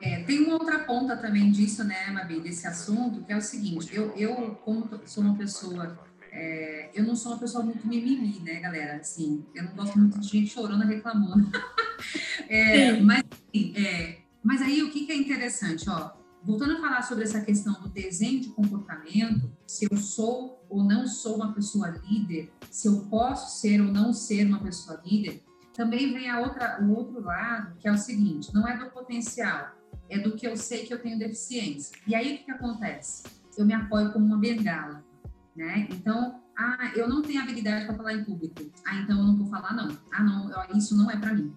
É, 0.01 0.23
tem 0.23 0.39
uma 0.39 0.53
outra 0.53 0.85
ponta 0.85 1.17
também 1.17 1.51
disso, 1.51 1.83
né, 1.83 2.11
Mabi, 2.11 2.39
desse 2.39 2.65
assunto, 2.65 3.25
que 3.25 3.33
é 3.33 3.35
o 3.35 3.41
seguinte, 3.41 3.93
eu, 3.93 4.13
eu 4.15 4.55
como 4.63 4.89
sou 5.05 5.23
uma 5.23 5.37
pessoa, 5.37 5.99
é, 6.35 6.89
eu 6.93 7.05
não 7.05 7.15
sou 7.15 7.31
uma 7.31 7.39
pessoa 7.39 7.63
muito 7.63 7.87
mimimi, 7.87 8.39
né, 8.41 8.59
galera, 8.59 8.97
assim, 8.97 9.45
eu 9.55 9.63
não 9.63 9.71
gosto 9.73 9.97
muito 9.97 10.19
de 10.19 10.27
gente 10.27 10.51
chorando, 10.51 10.85
reclamando, 10.85 11.49
é, 12.49 12.99
mas, 12.99 13.23
assim, 13.31 13.73
é, 13.77 14.17
mas 14.43 14.61
aí 14.61 14.83
o 14.83 14.91
que, 14.91 15.05
que 15.05 15.13
é 15.13 15.15
interessante, 15.15 15.89
ó, 15.89 16.11
voltando 16.43 16.73
a 16.73 16.81
falar 16.81 17.01
sobre 17.03 17.23
essa 17.23 17.39
questão 17.39 17.73
do 17.81 17.87
desenho 17.87 18.41
de 18.41 18.49
comportamento, 18.49 19.49
se 19.65 19.87
eu 19.89 19.97
sou 19.97 20.65
ou 20.69 20.83
não 20.83 21.07
sou 21.07 21.37
uma 21.37 21.53
pessoa 21.53 21.87
líder, 22.05 22.51
se 22.69 22.89
eu 22.89 23.01
posso 23.09 23.61
ser 23.61 23.79
ou 23.79 23.87
não 23.87 24.11
ser 24.11 24.45
uma 24.45 24.59
pessoa 24.59 25.01
líder, 25.05 25.41
também 25.73 26.13
vem 26.13 26.29
a 26.29 26.41
outra, 26.41 26.81
o 26.81 26.93
outro 26.93 27.21
lado, 27.21 27.77
que 27.79 27.87
é 27.87 27.91
o 27.91 27.97
seguinte, 27.97 28.53
não 28.53 28.67
é 28.67 28.77
do 28.77 28.89
potencial, 28.91 29.71
é 30.09 30.19
do 30.19 30.35
que 30.35 30.45
eu 30.45 30.57
sei 30.57 30.85
que 30.85 30.93
eu 30.93 31.01
tenho 31.01 31.17
deficiência. 31.17 31.97
E 32.05 32.13
aí 32.13 32.35
o 32.35 32.37
que, 32.39 32.43
que 32.43 32.51
acontece? 32.51 33.23
Eu 33.57 33.65
me 33.65 33.73
apoio 33.73 34.11
como 34.11 34.25
uma 34.25 34.37
bengala, 34.37 35.04
né? 35.55 35.87
Então, 35.89 36.41
ah, 36.57 36.91
eu 36.95 37.07
não 37.07 37.21
tenho 37.21 37.41
habilidade 37.41 37.85
para 37.85 37.95
falar 37.95 38.13
em 38.13 38.23
público. 38.23 38.55
Ah, 38.85 38.97
então 38.97 39.17
eu 39.17 39.23
não 39.23 39.37
vou 39.37 39.47
falar 39.47 39.73
não. 39.73 39.97
Ah, 40.11 40.23
não, 40.23 40.77
isso 40.77 40.95
não 40.95 41.09
é 41.09 41.17
para 41.17 41.33
mim. 41.33 41.55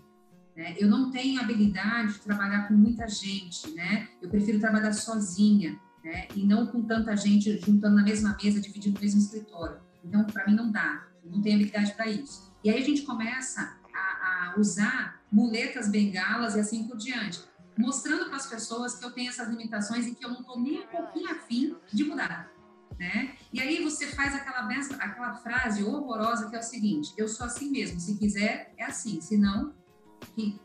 Né? 0.56 0.74
Eu 0.78 0.88
não 0.88 1.10
tenho 1.10 1.40
habilidade 1.40 2.14
de 2.14 2.20
trabalhar 2.20 2.68
com 2.68 2.74
muita 2.74 3.06
gente, 3.08 3.70
né? 3.72 4.08
Eu 4.20 4.28
prefiro 4.28 4.58
trabalhar 4.58 4.92
sozinha, 4.92 5.78
né? 6.04 6.26
E 6.34 6.44
não 6.44 6.66
com 6.66 6.82
tanta 6.82 7.16
gente 7.16 7.58
juntando 7.58 7.96
na 7.96 8.02
mesma 8.02 8.36
mesa, 8.42 8.60
dividindo 8.60 8.98
o 8.98 9.00
mesmo 9.00 9.20
escritório. 9.20 9.80
Então, 10.04 10.24
para 10.24 10.46
mim 10.46 10.54
não 10.54 10.70
dá. 10.70 11.06
Eu 11.24 11.30
não 11.30 11.40
tenho 11.40 11.56
habilidade 11.56 11.94
para 11.94 12.08
isso. 12.08 12.52
E 12.64 12.70
aí 12.70 12.82
a 12.82 12.84
gente 12.84 13.02
começa 13.02 13.76
a, 13.94 14.54
a 14.54 14.58
usar 14.58 15.20
muletas, 15.30 15.88
bengalas 15.88 16.56
e 16.56 16.60
assim 16.60 16.88
por 16.88 16.96
diante 16.96 17.46
mostrando 17.78 18.26
para 18.26 18.36
as 18.36 18.46
pessoas 18.46 18.96
que 18.96 19.04
eu 19.04 19.12
tenho 19.12 19.30
essas 19.30 19.48
limitações 19.48 20.04
e 20.04 20.14
que 20.14 20.24
eu 20.24 20.30
não 20.30 20.40
estou 20.40 20.60
nem 20.60 20.80
um 20.80 20.86
pouquinho 20.88 21.30
afim 21.30 21.76
de 21.92 22.02
mudar. 22.02 22.50
Né? 22.98 23.36
E 23.52 23.60
aí 23.60 23.82
você 23.82 24.08
faz 24.08 24.34
aquela, 24.34 24.68
aquela 24.98 25.34
frase 25.34 25.84
horrorosa 25.84 26.50
que 26.50 26.56
é 26.56 26.58
o 26.58 26.62
seguinte: 26.62 27.12
eu 27.16 27.28
sou 27.28 27.46
assim 27.46 27.70
mesmo, 27.70 28.00
se 28.00 28.16
quiser 28.16 28.74
é 28.76 28.84
assim, 28.84 29.20
se 29.20 29.36
não, 29.36 29.72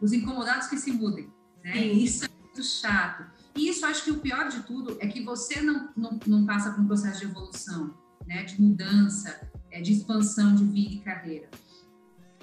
os 0.02 0.12
incomodados 0.12 0.68
que 0.68 0.78
se 0.78 0.92
mudem. 0.92 1.32
Né? 1.64 1.78
Isso 1.78 2.26
é 2.26 2.30
muito 2.42 2.64
chato. 2.64 3.26
E 3.56 3.70
isso 3.70 3.86
acho 3.86 4.04
que 4.04 4.12
o 4.12 4.20
pior 4.20 4.50
de 4.50 4.64
tudo 4.64 4.98
é 5.00 5.08
que 5.08 5.24
você 5.24 5.62
não, 5.62 5.90
não, 5.96 6.20
não 6.26 6.46
passa 6.46 6.72
por 6.72 6.82
um 6.82 6.88
processo 6.88 7.20
de 7.20 7.26
evolução, 7.26 7.94
né? 8.26 8.44
de 8.44 8.60
mudança, 8.60 9.48
é, 9.70 9.80
de 9.80 9.94
expansão 9.94 10.56
de 10.56 10.66
vida 10.66 10.96
e 10.96 11.00
carreira. 11.00 11.50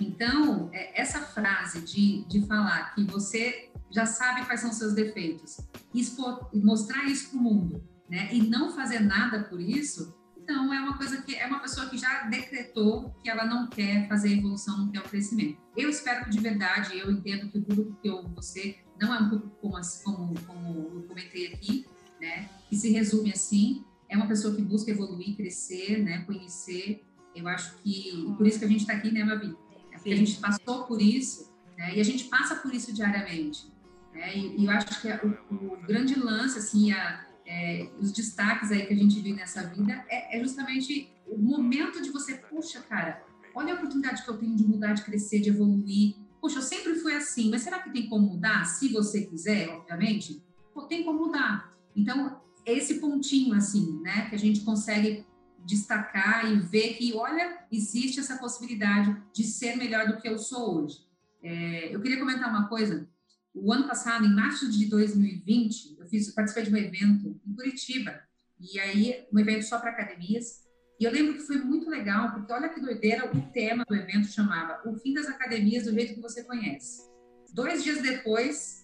Então, 0.00 0.70
é, 0.72 1.00
essa 1.00 1.20
frase 1.20 1.81
de, 1.81 2.24
de 2.26 2.46
falar 2.46 2.94
que 2.94 3.05
você 3.05 3.70
já 3.90 4.07
sabe 4.07 4.46
quais 4.46 4.61
são 4.61 4.70
os 4.70 4.76
seus 4.76 4.94
defeitos, 4.94 5.61
expor, 5.92 6.48
mostrar 6.55 7.05
isso 7.07 7.31
para 7.31 7.38
o 7.38 7.42
mundo, 7.42 7.89
né? 8.10 8.28
E 8.32 8.42
não 8.42 8.70
fazer 8.70 9.00
nada 9.00 9.44
por 9.44 9.60
isso, 9.60 10.14
então 10.36 10.74
é 10.74 10.80
uma 10.80 10.98
coisa 10.98 11.22
que 11.22 11.34
é 11.36 11.46
uma 11.46 11.60
pessoa 11.60 11.88
que 11.88 11.96
já 11.96 12.24
decretou 12.24 13.14
que 13.22 13.30
ela 13.30 13.44
não 13.44 13.68
quer 13.68 14.08
fazer 14.08 14.36
evolução, 14.36 14.78
não 14.78 14.88
quer 14.90 14.98
o 15.00 15.08
crescimento. 15.08 15.58
Eu 15.76 15.88
espero 15.88 16.24
que 16.24 16.30
de 16.30 16.40
verdade, 16.40 16.98
eu 16.98 17.10
entendo 17.10 17.48
que 17.48 17.58
o 17.58 17.62
público 17.62 17.96
que 18.02 18.08
eu 18.08 18.26
você 18.28 18.76
não 19.00 19.14
é 19.14 19.18
um 19.18 19.30
público 19.30 19.56
como, 19.60 19.80
como, 20.04 20.40
como 20.40 20.90
eu 20.94 21.04
comentei 21.08 21.54
aqui, 21.54 21.86
né? 22.20 22.48
que 22.68 22.76
se 22.76 22.90
resume 22.90 23.32
assim, 23.32 23.84
é 24.08 24.16
uma 24.16 24.26
pessoa 24.26 24.54
que 24.54 24.60
busca 24.60 24.90
evoluir, 24.90 25.36
crescer, 25.36 26.02
né, 26.02 26.24
conhecer. 26.26 27.02
Eu 27.34 27.46
acho 27.46 27.76
que, 27.78 28.34
por 28.36 28.46
isso 28.46 28.58
que 28.58 28.64
a 28.64 28.68
gente 28.68 28.80
está 28.80 28.92
aqui, 28.92 29.10
né, 29.12 29.24
Mabi? 29.24 29.56
É 29.92 29.96
porque 29.96 30.12
a 30.12 30.16
gente 30.16 30.36
passou 30.40 30.84
por 30.84 31.00
isso, 31.00 31.50
né, 31.78 31.96
e 31.96 32.00
a 32.00 32.04
gente 32.04 32.24
passa 32.24 32.56
por 32.56 32.74
isso 32.74 32.92
diariamente. 32.92 33.70
Né, 34.12 34.36
e, 34.36 34.60
e 34.60 34.64
eu 34.66 34.70
acho 34.72 35.00
que 35.00 35.08
o, 35.08 35.54
o, 35.54 35.76
grande 35.86 36.18
lance, 36.18 36.58
assim, 36.58 36.90
a, 36.90 37.24
é, 37.50 37.90
os 37.98 38.12
destaques 38.12 38.70
aí 38.70 38.86
que 38.86 38.92
a 38.92 38.96
gente 38.96 39.16
vive 39.16 39.32
nessa 39.32 39.62
vida 39.64 40.04
é, 40.08 40.38
é 40.38 40.40
justamente 40.40 41.10
o 41.26 41.36
momento 41.36 42.00
de 42.00 42.10
você, 42.10 42.34
puxa, 42.34 42.80
cara, 42.80 43.22
olha 43.54 43.74
a 43.74 43.76
oportunidade 43.76 44.22
que 44.22 44.30
eu 44.30 44.38
tenho 44.38 44.54
de 44.54 44.64
mudar, 44.64 44.92
de 44.92 45.02
crescer, 45.02 45.40
de 45.40 45.48
evoluir. 45.48 46.14
Poxa, 46.40 46.58
eu 46.58 46.62
sempre 46.62 46.94
fui 46.94 47.14
assim, 47.14 47.50
mas 47.50 47.62
será 47.62 47.80
que 47.80 47.90
tem 47.90 48.08
como 48.08 48.28
mudar? 48.28 48.64
Se 48.64 48.88
você 48.88 49.26
quiser, 49.26 49.68
obviamente, 49.68 50.42
Pô, 50.72 50.82
tem 50.82 51.04
como 51.04 51.26
mudar. 51.26 51.72
Então, 51.94 52.40
esse 52.64 53.00
pontinho, 53.00 53.54
assim, 53.54 54.00
né, 54.02 54.28
que 54.28 54.34
a 54.34 54.38
gente 54.38 54.60
consegue 54.60 55.26
destacar 55.64 56.50
e 56.50 56.58
ver 56.58 56.94
que, 56.94 57.12
olha, 57.14 57.58
existe 57.70 58.20
essa 58.20 58.38
possibilidade 58.38 59.14
de 59.32 59.44
ser 59.44 59.76
melhor 59.76 60.06
do 60.06 60.16
que 60.16 60.28
eu 60.28 60.38
sou 60.38 60.82
hoje. 60.82 60.98
É, 61.42 61.94
eu 61.94 62.00
queria 62.00 62.18
comentar 62.18 62.48
uma 62.48 62.68
coisa. 62.68 63.08
O 63.54 63.72
ano 63.72 63.86
passado, 63.86 64.24
em 64.24 64.34
março 64.34 64.70
de 64.70 64.86
2020, 64.86 65.96
eu 65.98 66.06
fiz, 66.06 66.32
participei 66.32 66.64
de 66.64 66.74
um 66.74 66.76
evento 66.76 67.40
em 67.46 67.54
Curitiba, 67.54 68.20
e 68.60 68.78
aí, 68.78 69.26
um 69.32 69.38
evento 69.38 69.64
só 69.64 69.78
para 69.78 69.90
academias, 69.90 70.64
e 71.00 71.04
eu 71.04 71.10
lembro 71.10 71.34
que 71.34 71.40
foi 71.40 71.56
muito 71.56 71.88
legal, 71.88 72.32
porque 72.32 72.52
olha 72.52 72.68
que 72.68 72.80
doideira, 72.80 73.30
o 73.34 73.40
tema 73.52 73.84
do 73.88 73.94
evento 73.94 74.28
chamava 74.28 74.86
O 74.88 74.94
Fim 74.96 75.14
das 75.14 75.26
Academias 75.26 75.84
do 75.84 75.94
Jeito 75.94 76.14
que 76.14 76.20
Você 76.20 76.44
Conhece. 76.44 77.08
Dois 77.54 77.82
dias 77.82 78.02
depois, 78.02 78.80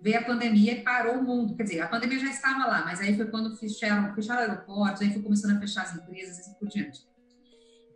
veio 0.00 0.18
a 0.18 0.22
pandemia 0.22 0.72
e 0.72 0.82
parou 0.82 1.18
o 1.18 1.24
mundo. 1.24 1.56
Quer 1.56 1.62
dizer, 1.64 1.80
a 1.80 1.88
pandemia 1.88 2.18
já 2.18 2.30
estava 2.30 2.66
lá, 2.66 2.84
mas 2.84 3.00
aí 3.00 3.16
foi 3.16 3.26
quando 3.26 3.56
fecharam, 3.56 4.14
fecharam 4.14 4.42
aeroportos, 4.42 5.02
aí 5.02 5.12
foi 5.12 5.22
começando 5.22 5.56
a 5.56 5.60
fechar 5.60 5.82
as 5.82 5.96
empresas 5.96 6.36
e 6.36 6.40
assim 6.40 6.54
por 6.54 6.68
diante. 6.68 7.00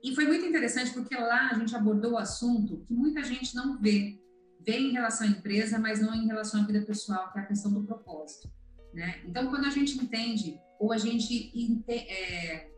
E 0.02 0.14
foi 0.14 0.26
muito 0.26 0.44
interessante 0.44 0.92
porque 0.92 1.14
lá 1.14 1.50
a 1.50 1.54
gente 1.54 1.74
abordou 1.76 2.12
o 2.12 2.18
assunto 2.18 2.84
que 2.86 2.92
muita 2.92 3.22
gente 3.22 3.54
não 3.54 3.78
vê. 3.80 4.18
Vê 4.64 4.78
em 4.78 4.92
relação 4.92 5.26
à 5.26 5.30
empresa, 5.30 5.78
mas 5.78 6.00
não 6.00 6.14
em 6.14 6.26
relação 6.26 6.62
à 6.62 6.66
vida 6.66 6.82
pessoal, 6.82 7.32
que 7.32 7.38
é 7.38 7.42
a 7.42 7.46
questão 7.46 7.72
do 7.72 7.82
propósito. 7.82 8.50
Né? 8.92 9.20
Então, 9.26 9.48
quando 9.48 9.66
a 9.66 9.70
gente 9.70 9.96
entende, 9.98 10.60
ou 10.78 10.92
a 10.92 10.98
gente 10.98 11.52
é, 11.88 12.68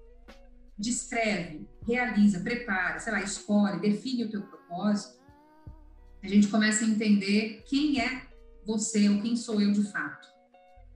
descreve, 0.79 1.69
realiza, 1.87 2.41
prepara, 2.41 2.99
sei 2.99 3.13
lá, 3.13 3.23
escolhe, 3.23 3.81
define 3.81 4.25
o 4.25 4.31
teu 4.31 4.43
propósito, 4.43 5.23
a 6.23 6.29
gente 6.29 6.49
começa 6.49 6.85
a 6.85 6.89
entender 6.89 7.63
quem 7.67 8.01
é 8.01 8.27
você 8.65 9.09
ou 9.09 9.21
quem 9.21 9.37
sou 9.37 9.61
eu 9.61 9.73
de 9.73 9.83
fato. 9.91 10.27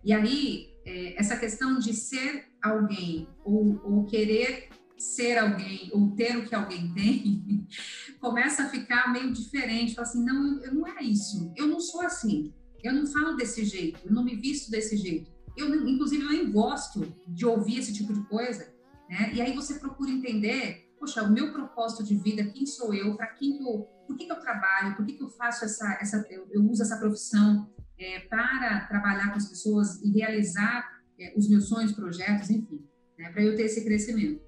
E 0.03 0.13
aí, 0.13 0.75
é, 0.87 1.21
essa 1.21 1.37
questão 1.37 1.79
de 1.79 1.93
ser 1.93 2.47
alguém 2.63 3.29
ou, 3.45 3.81
ou 3.85 4.05
querer 4.07 4.71
ser 4.99 5.39
alguém 5.39 5.91
ou 5.93 6.11
ter 6.11 6.37
o 6.37 6.45
que 6.45 6.55
alguém 6.55 6.93
tem, 6.93 7.67
começa 8.21 8.65
a 8.65 8.69
ficar 8.69 9.13
meio 9.13 9.33
diferente. 9.33 9.95
Fala 9.95 10.07
assim, 10.07 10.25
não, 10.25 10.63
eu, 10.63 10.75
não 10.75 10.87
é 10.87 11.03
isso. 11.03 11.53
Eu 11.57 11.67
não 11.67 11.81
sou 11.81 12.03
assim. 12.03 12.53
Eu 12.83 12.93
não 12.93 13.07
falo 13.07 13.37
desse 13.37 13.65
jeito. 13.65 14.01
Eu 14.05 14.13
não 14.13 14.25
me 14.25 14.37
visto 14.37 14.71
desse 14.71 14.97
jeito. 14.97 15.31
Eu, 15.57 15.75
inclusive, 15.89 16.23
eu 16.23 16.31
nem 16.31 16.51
gosto 16.51 17.13
de 17.27 17.47
ouvir 17.47 17.79
esse 17.79 17.93
tipo 17.93 18.13
de 18.13 18.23
coisa. 18.29 18.73
Né? 19.09 19.33
E 19.35 19.41
aí 19.41 19.55
você 19.55 19.79
procura 19.79 20.11
entender, 20.11 20.93
poxa, 20.99 21.23
o 21.23 21.33
meu 21.33 21.53
propósito 21.53 22.05
de 22.05 22.17
vida, 22.17 22.45
quem 22.45 22.67
sou 22.67 22.93
eu, 22.95 23.17
para 23.17 23.29
quem 23.29 23.61
eu, 23.63 23.89
por 24.07 24.17
que, 24.17 24.27
que, 24.27 24.33
eu 24.33 24.41
trabalho, 24.41 24.97
por 24.97 25.05
que, 25.07 25.15
que 25.15 25.23
eu 25.23 25.31
faço 25.31 25.65
essa, 25.65 25.99
essa 26.01 26.27
eu, 26.31 26.47
eu 26.51 26.63
uso 26.65 26.83
essa 26.83 26.99
profissão 26.99 27.69
é, 27.99 28.21
para 28.21 28.87
trabalhar 28.87 29.31
com 29.31 29.37
as 29.37 29.49
pessoas 29.49 30.01
e 30.03 30.11
realizar 30.13 30.89
é, 31.19 31.35
os 31.37 31.49
meus 31.49 31.69
sonhos, 31.69 31.93
projetos, 31.93 32.51
enfim, 32.51 32.87
né? 33.19 33.31
para 33.31 33.43
eu 33.43 33.57
ter 33.57 33.65
esse 33.65 33.85
crescimento. 33.85 34.48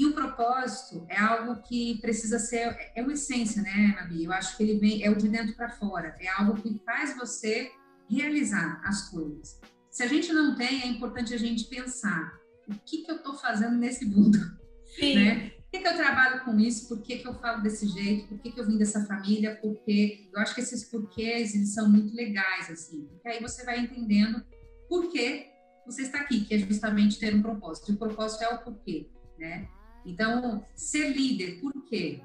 E 0.00 0.06
o 0.06 0.14
propósito 0.14 1.04
é 1.10 1.20
algo 1.20 1.60
que 1.60 2.00
precisa 2.00 2.38
ser, 2.38 2.90
é 2.96 3.02
uma 3.02 3.12
essência, 3.12 3.60
né, 3.60 3.94
Mabi? 4.00 4.24
Eu 4.24 4.32
acho 4.32 4.56
que 4.56 4.62
ele 4.62 4.78
vem, 4.78 5.04
é 5.04 5.10
o 5.10 5.14
de 5.14 5.28
dentro 5.28 5.54
para 5.54 5.68
fora, 5.68 6.16
é 6.18 6.26
algo 6.26 6.54
que 6.54 6.80
faz 6.86 7.14
você 7.14 7.70
realizar 8.08 8.80
as 8.82 9.10
coisas. 9.10 9.60
Se 9.90 10.02
a 10.02 10.06
gente 10.06 10.32
não 10.32 10.56
tem, 10.56 10.84
é 10.84 10.86
importante 10.86 11.34
a 11.34 11.36
gente 11.36 11.64
pensar 11.64 12.32
o 12.66 12.72
que, 12.76 13.02
que 13.02 13.10
eu 13.10 13.16
estou 13.16 13.34
fazendo 13.34 13.76
nesse 13.76 14.06
mundo, 14.06 14.38
Sim. 14.86 15.16
né? 15.16 15.50
Por 15.50 15.70
que, 15.70 15.78
que 15.80 15.88
eu 15.88 15.96
trabalho 15.96 16.44
com 16.46 16.58
isso? 16.58 16.88
Por 16.88 17.02
que, 17.02 17.18
que 17.18 17.28
eu 17.28 17.34
falo 17.34 17.62
desse 17.62 17.86
jeito? 17.86 18.26
Por 18.28 18.38
que, 18.38 18.52
que 18.52 18.58
eu 18.58 18.66
vim 18.66 18.78
dessa 18.78 19.04
família? 19.04 19.58
Porque 19.60 20.30
eu 20.32 20.40
acho 20.40 20.54
que 20.54 20.62
esses 20.62 20.82
porquês, 20.84 21.54
eles 21.54 21.74
são 21.74 21.86
muito 21.86 22.16
legais, 22.16 22.70
assim. 22.70 23.04
Porque 23.04 23.28
aí 23.28 23.42
você 23.42 23.66
vai 23.66 23.78
entendendo 23.80 24.42
por 24.88 25.12
que 25.12 25.46
você 25.84 26.00
está 26.00 26.20
aqui, 26.20 26.46
que 26.46 26.54
é 26.54 26.58
justamente 26.58 27.18
ter 27.18 27.34
um 27.34 27.42
propósito. 27.42 27.92
E 27.92 27.94
o 27.96 27.98
propósito 27.98 28.44
é 28.44 28.48
o 28.48 28.64
porquê, 28.64 29.06
né? 29.38 29.68
Então, 30.04 30.64
ser 30.74 31.12
líder, 31.16 31.60
por 31.60 31.72
quê? 31.84 32.22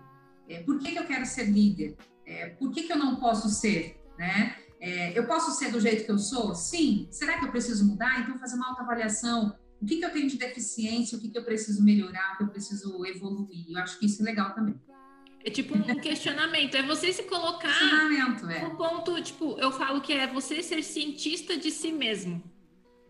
É, 0.47 0.61
por 0.63 0.79
que, 0.79 0.91
que 0.91 0.99
eu 0.99 1.05
quero 1.05 1.25
ser 1.25 1.45
líder? 1.45 1.95
É, 2.25 2.49
por 2.49 2.71
que, 2.71 2.83
que 2.83 2.93
eu 2.93 2.97
não 2.97 3.17
posso 3.17 3.49
ser, 3.49 4.01
né? 4.17 4.55
É, 4.79 5.17
eu 5.17 5.25
posso 5.25 5.51
ser 5.51 5.71
do 5.71 5.79
jeito 5.79 6.05
que 6.05 6.11
eu 6.11 6.19
sou? 6.19 6.53
Sim. 6.53 7.07
Será 7.11 7.39
que 7.39 7.45
eu 7.45 7.51
preciso 7.51 7.85
mudar? 7.85 8.21
Então, 8.21 8.37
fazer 8.37 8.55
uma 8.55 8.69
autoavaliação 8.69 9.55
o 9.81 9.85
que, 9.85 9.97
que 9.97 10.05
eu 10.05 10.11
tenho 10.11 10.27
de 10.27 10.37
deficiência, 10.37 11.17
o 11.17 11.21
que, 11.21 11.29
que 11.29 11.37
eu 11.37 11.43
preciso 11.43 11.83
melhorar, 11.83 12.33
o 12.33 12.37
que 12.37 12.43
eu 12.43 12.47
preciso 12.47 13.05
evoluir. 13.05 13.65
Eu 13.69 13.77
acho 13.79 13.99
que 13.99 14.05
isso 14.05 14.21
é 14.21 14.25
legal 14.25 14.53
também. 14.53 14.75
É 15.43 15.49
tipo 15.49 15.77
um 15.77 15.83
questionamento, 15.99 16.75
é 16.75 16.81
você 16.81 17.13
se 17.13 17.23
colocar 17.23 17.69
é. 17.69 18.63
no 18.63 18.75
ponto, 18.75 19.21
tipo, 19.21 19.57
eu 19.59 19.71
falo 19.71 20.01
que 20.01 20.13
é 20.13 20.25
você 20.25 20.63
ser 20.63 20.81
cientista 20.81 21.55
de 21.55 21.69
si 21.69 21.91
mesmo. 21.91 22.43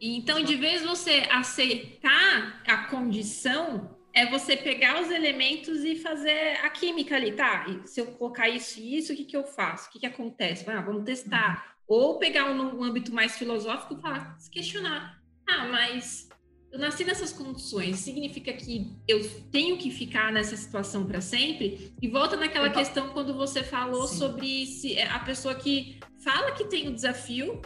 Então, 0.01 0.43
de 0.43 0.55
vez 0.57 0.83
você 0.83 1.25
aceitar 1.31 2.61
a 2.67 2.87
condição, 2.87 3.97
é 4.15 4.25
você 4.25 4.55
pegar 4.55 5.01
os 5.01 5.11
elementos 5.11 5.83
e 5.83 5.97
fazer 5.97 6.57
a 6.63 6.69
química 6.69 7.17
ali, 7.17 7.33
tá? 7.33 7.65
E 7.67 7.85
se 7.85 7.99
eu 7.99 8.05
colocar 8.07 8.47
isso 8.47 8.79
e 8.79 8.97
isso, 8.97 9.11
o 9.11 9.15
que, 9.15 9.25
que 9.25 9.35
eu 9.35 9.43
faço? 9.43 9.89
O 9.89 9.91
que, 9.91 9.99
que 9.99 10.05
acontece? 10.05 10.67
Ah, 10.69 10.79
vamos 10.79 11.03
testar. 11.03 11.75
Uhum. 11.89 11.97
Ou 11.97 12.17
pegar 12.17 12.49
um, 12.49 12.79
um 12.79 12.83
âmbito 12.83 13.13
mais 13.13 13.37
filosófico 13.37 13.95
e 13.95 14.01
falar, 14.01 14.39
se 14.39 14.49
questionar. 14.49 15.21
Ah, 15.47 15.67
mas 15.67 16.29
eu 16.71 16.79
nasci 16.79 17.03
nessas 17.03 17.33
condições, 17.33 17.99
significa 17.99 18.53
que 18.53 18.89
eu 19.05 19.29
tenho 19.51 19.77
que 19.77 19.91
ficar 19.91 20.31
nessa 20.31 20.55
situação 20.55 21.05
para 21.05 21.19
sempre? 21.19 21.93
E 22.01 22.07
volta 22.07 22.37
naquela 22.37 22.69
questão 22.69 23.09
quando 23.09 23.33
você 23.33 23.63
falou 23.63 24.07
Sim. 24.07 24.17
sobre 24.17 24.65
se 24.65 24.97
é, 24.97 25.09
a 25.09 25.19
pessoa 25.19 25.55
que 25.55 25.99
fala 26.23 26.53
que 26.53 26.63
tem 26.65 26.87
o 26.87 26.93
desafio, 26.93 27.61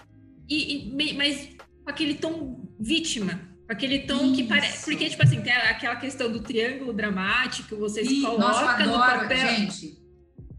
e, 0.49 0.89
e 0.89 1.13
mas 1.13 1.55
com 1.83 1.89
aquele 1.89 2.15
tom 2.15 2.67
vítima, 2.79 3.48
aquele 3.69 3.99
tom 3.99 4.25
Isso. 4.25 4.36
que 4.36 4.43
parece. 4.45 4.84
Porque, 4.84 5.10
tipo 5.10 5.23
assim, 5.23 5.41
tem 5.41 5.53
aquela 5.53 5.95
questão 5.95 6.29
do 6.32 6.41
triângulo 6.41 6.91
dramático, 6.91 7.77
você 7.77 8.03
se 8.03 8.21
coloca 8.21 8.39
Nossa, 8.39 8.86
no 8.86 8.93
papel. 8.93 9.38
Gente, 9.38 9.97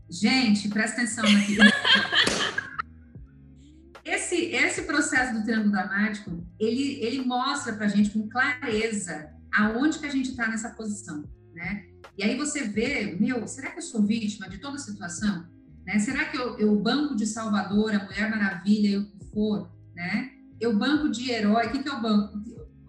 gente, 0.09 0.69
presta 0.69 1.03
atenção 1.03 1.25
aqui. 1.25 1.59
esse, 4.05 4.37
esse 4.37 4.83
processo 4.83 5.35
do 5.35 5.43
triângulo 5.43 5.73
dramático, 5.73 6.47
ele, 6.59 7.03
ele 7.03 7.25
mostra 7.25 7.75
para 7.75 7.87
a 7.87 7.89
gente 7.89 8.11
com 8.11 8.29
clareza 8.29 9.29
aonde 9.53 9.99
que 9.99 10.07
a 10.07 10.11
gente 10.11 10.31
está 10.31 10.47
nessa 10.47 10.71
posição, 10.71 11.25
né? 11.53 11.87
E 12.17 12.23
aí 12.23 12.37
você 12.37 12.69
vê, 12.69 13.17
meu, 13.19 13.47
será 13.49 13.71
que 13.71 13.79
eu 13.79 13.83
sou 13.83 14.03
vítima 14.03 14.49
de 14.49 14.59
toda 14.59 14.77
a 14.77 14.79
situação? 14.79 15.49
Né? 15.85 15.99
Será 15.99 16.27
que 16.27 16.37
eu, 16.37 16.57
eu 16.59 16.77
banco 16.77 17.17
de 17.17 17.27
Salvador, 17.27 17.95
a 17.95 18.05
Mulher 18.05 18.31
Maravilha, 18.31 19.03
que 19.03 19.25
for, 19.33 19.69
né? 19.95 20.31
Eu 20.61 20.77
banco 20.77 21.09
de 21.09 21.31
herói, 21.31 21.67
o 21.67 21.73
que, 21.73 21.83
que 21.83 21.89
eu 21.89 22.01
banco? 22.01 22.39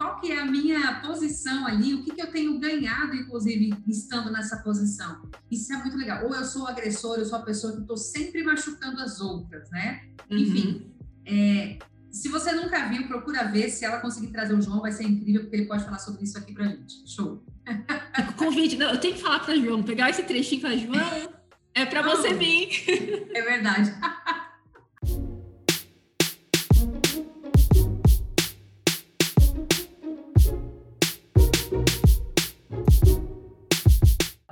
Qual 0.02 0.20
que 0.20 0.32
é 0.32 0.40
a 0.40 0.46
minha 0.46 1.00
posição 1.00 1.68
ali? 1.68 1.94
O 1.94 2.04
que, 2.04 2.16
que 2.16 2.22
eu 2.24 2.32
tenho 2.32 2.58
ganhado, 2.58 3.16
inclusive, 3.16 3.72
estando 3.88 4.32
nessa 4.32 4.58
posição? 4.64 5.30
Isso 5.52 5.72
é 5.72 5.78
muito 5.78 5.96
legal. 5.96 6.26
Ou 6.26 6.34
eu 6.34 6.44
sou 6.44 6.66
agressor, 6.66 7.20
eu 7.20 7.26
sou 7.26 7.38
a 7.38 7.44
pessoa 7.44 7.74
que 7.74 7.82
estou 7.82 7.96
sempre 7.96 8.44
machucando 8.44 9.00
as 9.00 9.22
outras, 9.22 9.70
né? 9.70 10.02
Uhum. 10.32 10.38
Enfim, 10.40 10.92
é, 11.24 11.78
se 12.10 12.30
você 12.30 12.52
nunca 12.52 12.90
viu, 12.90 13.08
procura 13.08 13.44
ver. 13.44 13.70
Se 13.70 13.86
ela 13.86 14.00
conseguir 14.00 14.32
trazer 14.32 14.56
o 14.56 14.62
João, 14.64 14.82
vai 14.82 14.92
ser 14.92 15.04
incrível, 15.04 15.42
porque 15.42 15.58
ele 15.58 15.68
pode 15.68 15.84
falar 15.86 16.00
sobre 16.00 16.24
isso 16.24 16.36
aqui 16.36 16.52
pra 16.52 16.66
gente. 16.66 17.08
Show. 17.08 17.46
Convite. 18.38 18.78
Não, 18.78 18.90
eu 18.90 19.00
tenho 19.00 19.14
que 19.14 19.22
falar 19.22 19.42
pra 19.42 19.56
João, 19.56 19.84
pegar 19.84 20.10
esse 20.10 20.24
trechinho 20.24 20.62
falar, 20.62 20.78
João, 20.78 21.32
é 21.76 21.86
pra 21.86 22.02
Não, 22.02 22.10
você 22.10 22.34
vir. 22.34 23.30
É 23.36 23.42
verdade. 23.44 23.94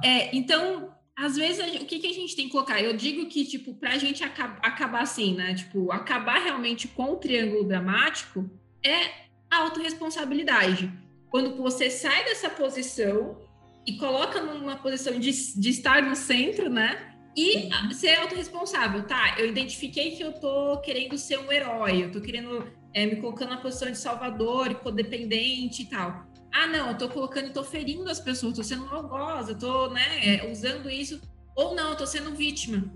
É, 0.04 0.36
então, 0.36 0.94
às 1.16 1.36
vezes, 1.36 1.82
o 1.82 1.86
que, 1.86 2.00
que 2.00 2.08
a 2.08 2.14
gente 2.14 2.36
tem 2.36 2.46
que 2.46 2.52
colocar? 2.52 2.82
Eu 2.82 2.96
digo 2.96 3.26
que, 3.28 3.46
tipo, 3.46 3.74
para 3.74 3.92
a 3.92 3.98
gente 3.98 4.24
acabar, 4.24 4.60
acabar 4.64 5.02
assim, 5.02 5.36
né? 5.36 5.54
Tipo, 5.54 5.92
acabar 5.92 6.40
realmente 6.42 6.88
com 6.88 7.12
o 7.12 7.18
triângulo 7.18 7.66
dramático 7.66 8.50
é 8.84 9.28
a 9.52 9.58
autorresponsabilidade. 9.64 10.92
Quando 11.30 11.58
você 11.58 11.90
sai 11.90 12.24
dessa 12.24 12.50
posição 12.50 13.38
e 13.86 13.98
coloca 13.98 14.42
numa 14.42 14.78
posição 14.78 15.20
de, 15.20 15.60
de 15.60 15.70
estar 15.70 16.02
no 16.04 16.16
centro, 16.16 16.70
né? 16.70 17.16
E 17.36 17.70
ser 17.94 18.16
autorresponsável, 18.20 19.06
tá? 19.06 19.36
Eu 19.38 19.48
identifiquei 19.48 20.12
que 20.12 20.24
eu 20.24 20.34
tô 20.34 20.80
querendo 20.82 21.18
ser 21.18 21.38
um 21.40 21.52
herói, 21.52 22.04
eu 22.04 22.12
tô 22.12 22.22
querendo 22.22 22.66
é, 22.94 23.06
me 23.06 23.18
colocando 23.18 23.50
na 23.50 23.58
posição 23.58 23.92
de 23.92 23.98
salvador 23.98 24.74
codependente 24.76 25.84
e 25.84 25.86
tal. 25.86 26.29
Ah, 26.52 26.68
não, 26.68 26.90
eu 26.90 26.98
tô 26.98 27.10
colocando 27.10 27.48
e 27.48 27.54
tô 27.54 27.64
ferindo 27.64 28.10
as 28.10 28.20
pessoas, 28.20 28.56
tô 28.56 28.64
sendo 28.64 28.86
maldosa, 28.86 29.56
tô, 29.56 29.90
né, 29.90 30.36
é, 30.36 30.52
usando 30.52 30.90
isso. 30.90 31.22
Ou 31.56 31.76
não, 31.76 31.92
eu 31.92 31.98
tô 31.98 32.06
sendo 32.06 32.36
vítima, 32.36 32.92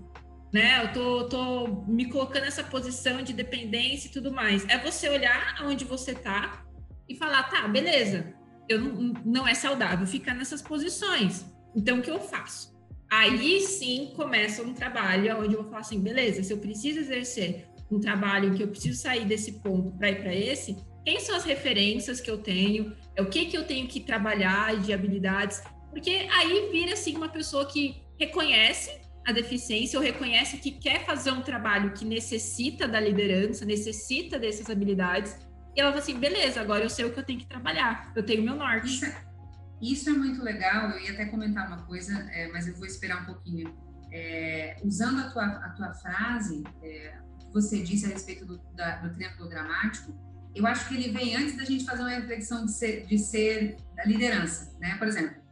né? 0.52 0.82
Eu 0.84 0.92
tô, 0.92 1.24
tô 1.28 1.84
me 1.86 2.08
colocando 2.08 2.44
nessa 2.44 2.64
posição 2.64 3.22
de 3.22 3.32
dependência 3.32 4.08
e 4.08 4.10
tudo 4.10 4.32
mais. 4.32 4.66
É 4.68 4.78
você 4.78 5.08
olhar 5.08 5.54
aonde 5.60 5.84
você 5.84 6.14
tá 6.14 6.64
e 7.08 7.14
falar, 7.14 7.44
tá, 7.44 7.68
beleza, 7.68 8.32
eu 8.68 8.80
não, 8.80 9.12
não 9.24 9.46
é 9.46 9.54
saudável 9.54 10.06
ficar 10.06 10.34
nessas 10.34 10.62
posições. 10.62 11.44
Então, 11.76 11.98
o 11.98 12.02
que 12.02 12.10
eu 12.10 12.20
faço? 12.20 12.74
Aí 13.10 13.60
sim 13.60 14.12
começa 14.16 14.62
um 14.62 14.74
trabalho 14.74 15.38
onde 15.38 15.54
eu 15.54 15.62
vou 15.62 15.70
falar 15.70 15.82
assim, 15.82 16.00
beleza, 16.00 16.42
se 16.42 16.52
eu 16.52 16.58
preciso 16.58 17.00
exercer 17.00 17.68
um 17.90 18.00
trabalho 18.00 18.54
que 18.54 18.62
eu 18.62 18.68
preciso 18.68 19.00
sair 19.00 19.24
desse 19.24 19.60
ponto 19.60 19.92
para 19.92 20.10
ir 20.10 20.22
para 20.22 20.34
esse, 20.34 20.76
quem 21.04 21.20
são 21.20 21.36
as 21.36 21.44
referências 21.44 22.20
que 22.20 22.30
eu 22.30 22.38
tenho, 22.38 22.96
é 23.16 23.22
o 23.22 23.26
que 23.26 23.46
que 23.46 23.56
eu 23.56 23.64
tenho 23.64 23.86
que 23.86 24.00
trabalhar 24.00 24.76
de 24.80 24.92
habilidades, 24.92 25.62
porque 25.90 26.28
aí 26.32 26.70
vira 26.72 26.94
assim 26.94 27.16
uma 27.16 27.28
pessoa 27.28 27.66
que 27.66 28.02
reconhece 28.18 28.90
a 29.26 29.32
deficiência 29.32 29.98
ou 29.98 30.04
reconhece 30.04 30.58
que 30.58 30.72
quer 30.72 31.06
fazer 31.06 31.30
um 31.30 31.40
trabalho 31.40 31.92
que 31.92 32.04
necessita 32.04 32.86
da 32.86 33.00
liderança, 33.00 33.64
necessita 33.64 34.38
dessas 34.38 34.68
habilidades, 34.68 35.36
e 35.76 35.80
ela 35.80 35.90
fala 35.90 36.02
assim, 36.02 36.18
beleza, 36.18 36.60
agora 36.60 36.84
eu 36.84 36.90
sei 36.90 37.04
o 37.04 37.12
que 37.12 37.18
eu 37.18 37.24
tenho 37.24 37.40
que 37.40 37.46
trabalhar, 37.46 38.12
eu 38.14 38.24
tenho 38.24 38.42
meu 38.42 38.54
norte. 38.54 38.86
Isso 38.86 39.04
é, 39.06 39.24
isso 39.82 40.10
é 40.10 40.12
muito 40.12 40.42
legal, 40.42 40.90
eu 40.90 41.00
ia 41.00 41.12
até 41.12 41.26
comentar 41.26 41.66
uma 41.66 41.84
coisa, 41.84 42.12
é, 42.32 42.48
mas 42.52 42.68
eu 42.68 42.74
vou 42.76 42.86
esperar 42.86 43.22
um 43.22 43.26
pouquinho. 43.26 43.74
É, 44.12 44.76
usando 44.84 45.20
a 45.20 45.30
tua, 45.30 45.44
a 45.44 45.70
tua 45.70 45.94
frase, 45.94 46.62
é, 46.82 47.18
você 47.52 47.82
disse 47.82 48.06
a 48.06 48.08
respeito 48.10 48.46
do, 48.46 48.60
da, 48.76 48.96
do 48.98 49.12
triângulo 49.12 49.48
dramático, 49.48 50.14
eu 50.54 50.66
acho 50.66 50.88
que 50.88 50.94
ele 50.94 51.10
vem 51.10 51.34
antes 51.36 51.56
da 51.56 51.64
gente 51.64 51.84
fazer 51.84 52.02
uma 52.02 52.10
reflexão 52.10 52.64
de 52.64 52.72
ser, 52.72 53.06
de 53.06 53.18
ser 53.18 53.76
da 53.96 54.04
liderança, 54.04 54.72
né? 54.80 54.96
Por 54.96 55.08
exemplo, 55.08 55.42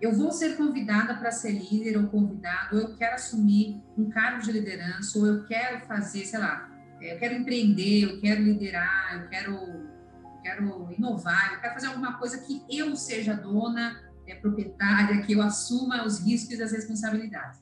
eu 0.00 0.12
vou 0.12 0.30
ser 0.30 0.56
convidada 0.56 1.14
para 1.14 1.30
ser 1.30 1.52
líder 1.52 1.96
ou 1.96 2.06
convidado, 2.08 2.76
ou 2.76 2.82
eu 2.82 2.96
quero 2.96 3.14
assumir 3.14 3.82
um 3.96 4.10
cargo 4.10 4.42
de 4.42 4.52
liderança, 4.52 5.18
ou 5.18 5.26
eu 5.26 5.44
quero 5.44 5.86
fazer, 5.86 6.26
sei 6.26 6.38
lá, 6.38 6.70
eu 7.00 7.18
quero 7.18 7.34
empreender, 7.34 8.04
eu 8.04 8.20
quero 8.20 8.42
liderar, 8.42 9.22
eu 9.22 9.28
quero, 9.28 9.52
eu 9.52 10.40
quero 10.42 10.92
inovar, 10.96 11.54
eu 11.54 11.60
quero 11.60 11.74
fazer 11.74 11.86
alguma 11.88 12.18
coisa 12.18 12.38
que 12.38 12.62
eu 12.68 12.94
seja 12.96 13.34
dona, 13.34 14.00
é, 14.26 14.34
proprietária, 14.34 15.22
que 15.22 15.32
eu 15.32 15.42
assuma 15.42 16.04
os 16.04 16.20
riscos 16.20 16.58
e 16.58 16.62
as 16.62 16.72
responsabilidades. 16.72 17.60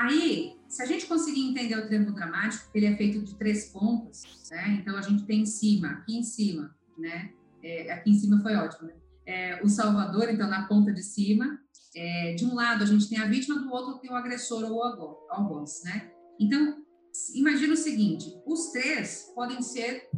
Aí, 0.00 0.56
se 0.74 0.82
a 0.82 0.86
gente 0.86 1.06
conseguir 1.06 1.40
entender 1.40 1.78
o 1.78 1.86
triângulo 1.86 2.16
dramático, 2.16 2.68
ele 2.74 2.86
é 2.86 2.96
feito 2.96 3.22
de 3.22 3.36
três 3.36 3.66
pontos, 3.66 4.24
né? 4.50 4.76
Então 4.80 4.96
a 4.96 5.02
gente 5.02 5.24
tem 5.24 5.42
em 5.42 5.46
cima, 5.46 5.88
aqui 5.88 6.18
em 6.18 6.24
cima, 6.24 6.76
né? 6.98 7.32
É, 7.62 7.92
aqui 7.92 8.10
em 8.10 8.18
cima 8.18 8.40
foi 8.42 8.56
ótimo, 8.56 8.88
né? 8.88 8.94
É, 9.24 9.62
o 9.62 9.68
salvador, 9.68 10.28
então 10.28 10.50
na 10.50 10.66
ponta 10.66 10.92
de 10.92 11.02
cima. 11.02 11.60
É, 11.94 12.34
de 12.34 12.44
um 12.44 12.56
lado 12.56 12.82
a 12.82 12.86
gente 12.86 13.08
tem 13.08 13.18
a 13.18 13.26
vítima, 13.28 13.60
do 13.60 13.70
outro 13.70 14.00
tem 14.00 14.10
o 14.10 14.16
agressor 14.16 14.64
ou 14.64 14.78
o 14.78 15.30
algoz, 15.30 15.80
né? 15.84 16.10
Então 16.40 16.82
imagina 17.36 17.72
o 17.72 17.76
seguinte: 17.76 18.36
os 18.44 18.72
três 18.72 19.30
podem 19.32 19.62
ser 19.62 20.10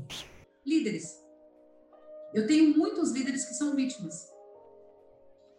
líderes. 0.66 1.22
Eu 2.32 2.46
tenho 2.46 2.74
muitos 2.74 3.12
líderes 3.12 3.44
que 3.44 3.52
são 3.52 3.76
vítimas. 3.76 4.26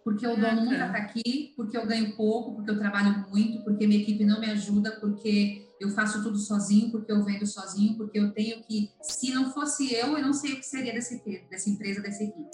Porque 0.07 0.25
o 0.25 0.37
dono 0.37 0.63
nunca 0.63 0.85
está 0.85 0.99
aqui, 0.99 1.51
porque 1.57 1.77
eu 1.77 1.85
ganho 1.85 2.15
pouco, 2.15 2.55
porque 2.55 2.71
eu 2.71 2.79
trabalho 2.79 3.25
muito, 3.29 3.61
porque 3.65 3.85
minha 3.85 4.01
equipe 4.01 4.23
não 4.23 4.39
me 4.39 4.49
ajuda, 4.49 4.91
porque 5.01 5.67
eu 5.81 5.89
faço 5.89 6.23
tudo 6.23 6.37
sozinho, 6.37 6.89
porque 6.91 7.11
eu 7.11 7.25
vendo 7.25 7.45
sozinho, 7.45 7.97
porque 7.97 8.17
eu 8.17 8.31
tenho 8.31 8.63
que. 8.63 8.89
Se 9.01 9.33
não 9.33 9.51
fosse 9.51 9.93
eu, 9.93 10.17
eu 10.17 10.25
não 10.25 10.31
sei 10.31 10.53
o 10.53 10.55
que 10.55 10.65
seria 10.65 10.93
desse, 10.93 11.21
dessa 11.49 11.69
empresa, 11.69 12.01
dessa 12.01 12.23
equipe. 12.23 12.49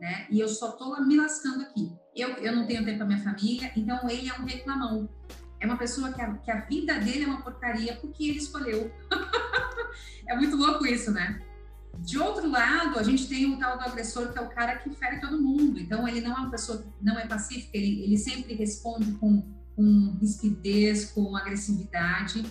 Né? 0.00 0.28
E 0.30 0.38
eu 0.38 0.46
só 0.46 0.70
estou 0.70 1.04
me 1.04 1.16
lascando 1.16 1.62
aqui. 1.62 1.92
Eu, 2.14 2.28
eu 2.34 2.54
não 2.54 2.64
tenho 2.64 2.84
tempo 2.84 2.98
para 2.98 3.06
minha 3.08 3.24
família, 3.24 3.72
então 3.74 4.08
ele 4.08 4.28
é 4.28 4.34
um 4.34 4.44
reclamão 4.44 5.08
é 5.58 5.66
uma 5.66 5.76
pessoa 5.76 6.12
que 6.12 6.20
a, 6.20 6.32
que 6.34 6.50
a 6.50 6.60
vida 6.60 6.94
dele 7.00 7.24
é 7.24 7.26
uma 7.26 7.42
porcaria 7.42 7.96
porque 7.96 8.28
ele 8.28 8.38
escolheu. 8.38 8.92
é 10.28 10.36
muito 10.36 10.56
louco 10.56 10.86
isso, 10.86 11.10
né? 11.10 11.42
De 12.00 12.18
outro 12.18 12.50
lado, 12.50 12.98
a 12.98 13.02
gente 13.02 13.28
tem 13.28 13.52
o 13.52 13.58
tal 13.58 13.78
do 13.78 13.84
agressor, 13.84 14.32
que 14.32 14.38
é 14.38 14.42
o 14.42 14.48
cara 14.48 14.76
que 14.76 14.90
fere 14.94 15.20
todo 15.20 15.40
mundo. 15.40 15.78
Então, 15.78 16.06
ele 16.06 16.20
não 16.20 16.32
é 16.32 16.40
uma 16.40 16.50
pessoa 16.50 16.84
não 17.00 17.18
é 17.18 17.26
pacífica, 17.26 17.76
ele, 17.76 18.02
ele 18.02 18.16
sempre 18.16 18.54
responde 18.54 19.12
com, 19.12 19.42
com 19.74 20.16
rispidez, 20.20 21.06
com 21.12 21.36
agressividade. 21.36 22.44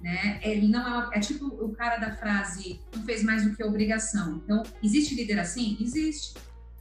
Né? 0.00 0.40
Ele 0.42 0.68
não 0.68 1.10
é, 1.12 1.18
é 1.18 1.20
tipo 1.20 1.46
o 1.46 1.72
cara 1.72 1.98
da 1.98 2.16
frase 2.16 2.80
não 2.94 3.02
fez 3.02 3.22
mais 3.22 3.44
do 3.44 3.54
que 3.54 3.62
obrigação. 3.62 4.40
Então, 4.44 4.62
existe 4.82 5.14
líder 5.14 5.38
assim? 5.38 5.76
Existe 5.80 6.34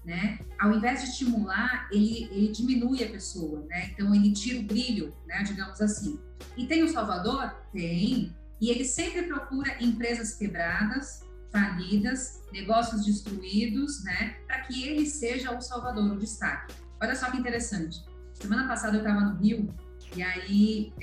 né? 0.10 0.40
Ao 0.58 0.74
invés 0.74 1.02
de 1.04 1.10
estimular, 1.10 1.88
ele, 1.92 2.28
ele 2.32 2.48
diminui 2.52 3.04
a 3.04 3.10
pessoa, 3.10 3.66
né? 3.68 3.92
Então 3.92 4.14
ele 4.16 4.32
tira 4.32 4.60
o 4.60 4.64
brilho, 4.64 5.14
né? 5.28 5.44
Digamos 5.44 5.80
assim. 5.82 6.20
E 6.58 6.66
tem 6.66 6.84
o 6.84 6.90
Salvador? 6.90 7.54
Tem. 7.72 8.36
E 8.62 8.70
ele 8.70 8.86
sempre 8.86 9.24
procura 9.24 9.82
empresas 9.82 10.34
quebradas, 10.36 11.22
falidas, 11.52 12.44
negócios 12.52 13.06
destruídos, 13.06 14.04
né? 14.04 14.36
Para 14.48 14.62
que 14.62 14.88
ele 14.88 15.06
seja 15.06 15.56
o 15.56 15.62
Salvador, 15.62 16.14
o 16.14 16.18
destaque. 16.18 16.74
Olha 17.02 17.16
só 17.16 17.32
que 17.32 17.38
interessante. 17.38 18.04
Semana 18.34 18.68
passada 18.68 18.98
eu 18.98 19.02
estava 19.02 19.22
no 19.22 19.38
Rio 19.38 19.74
e 20.16 20.22
aí 20.24 20.94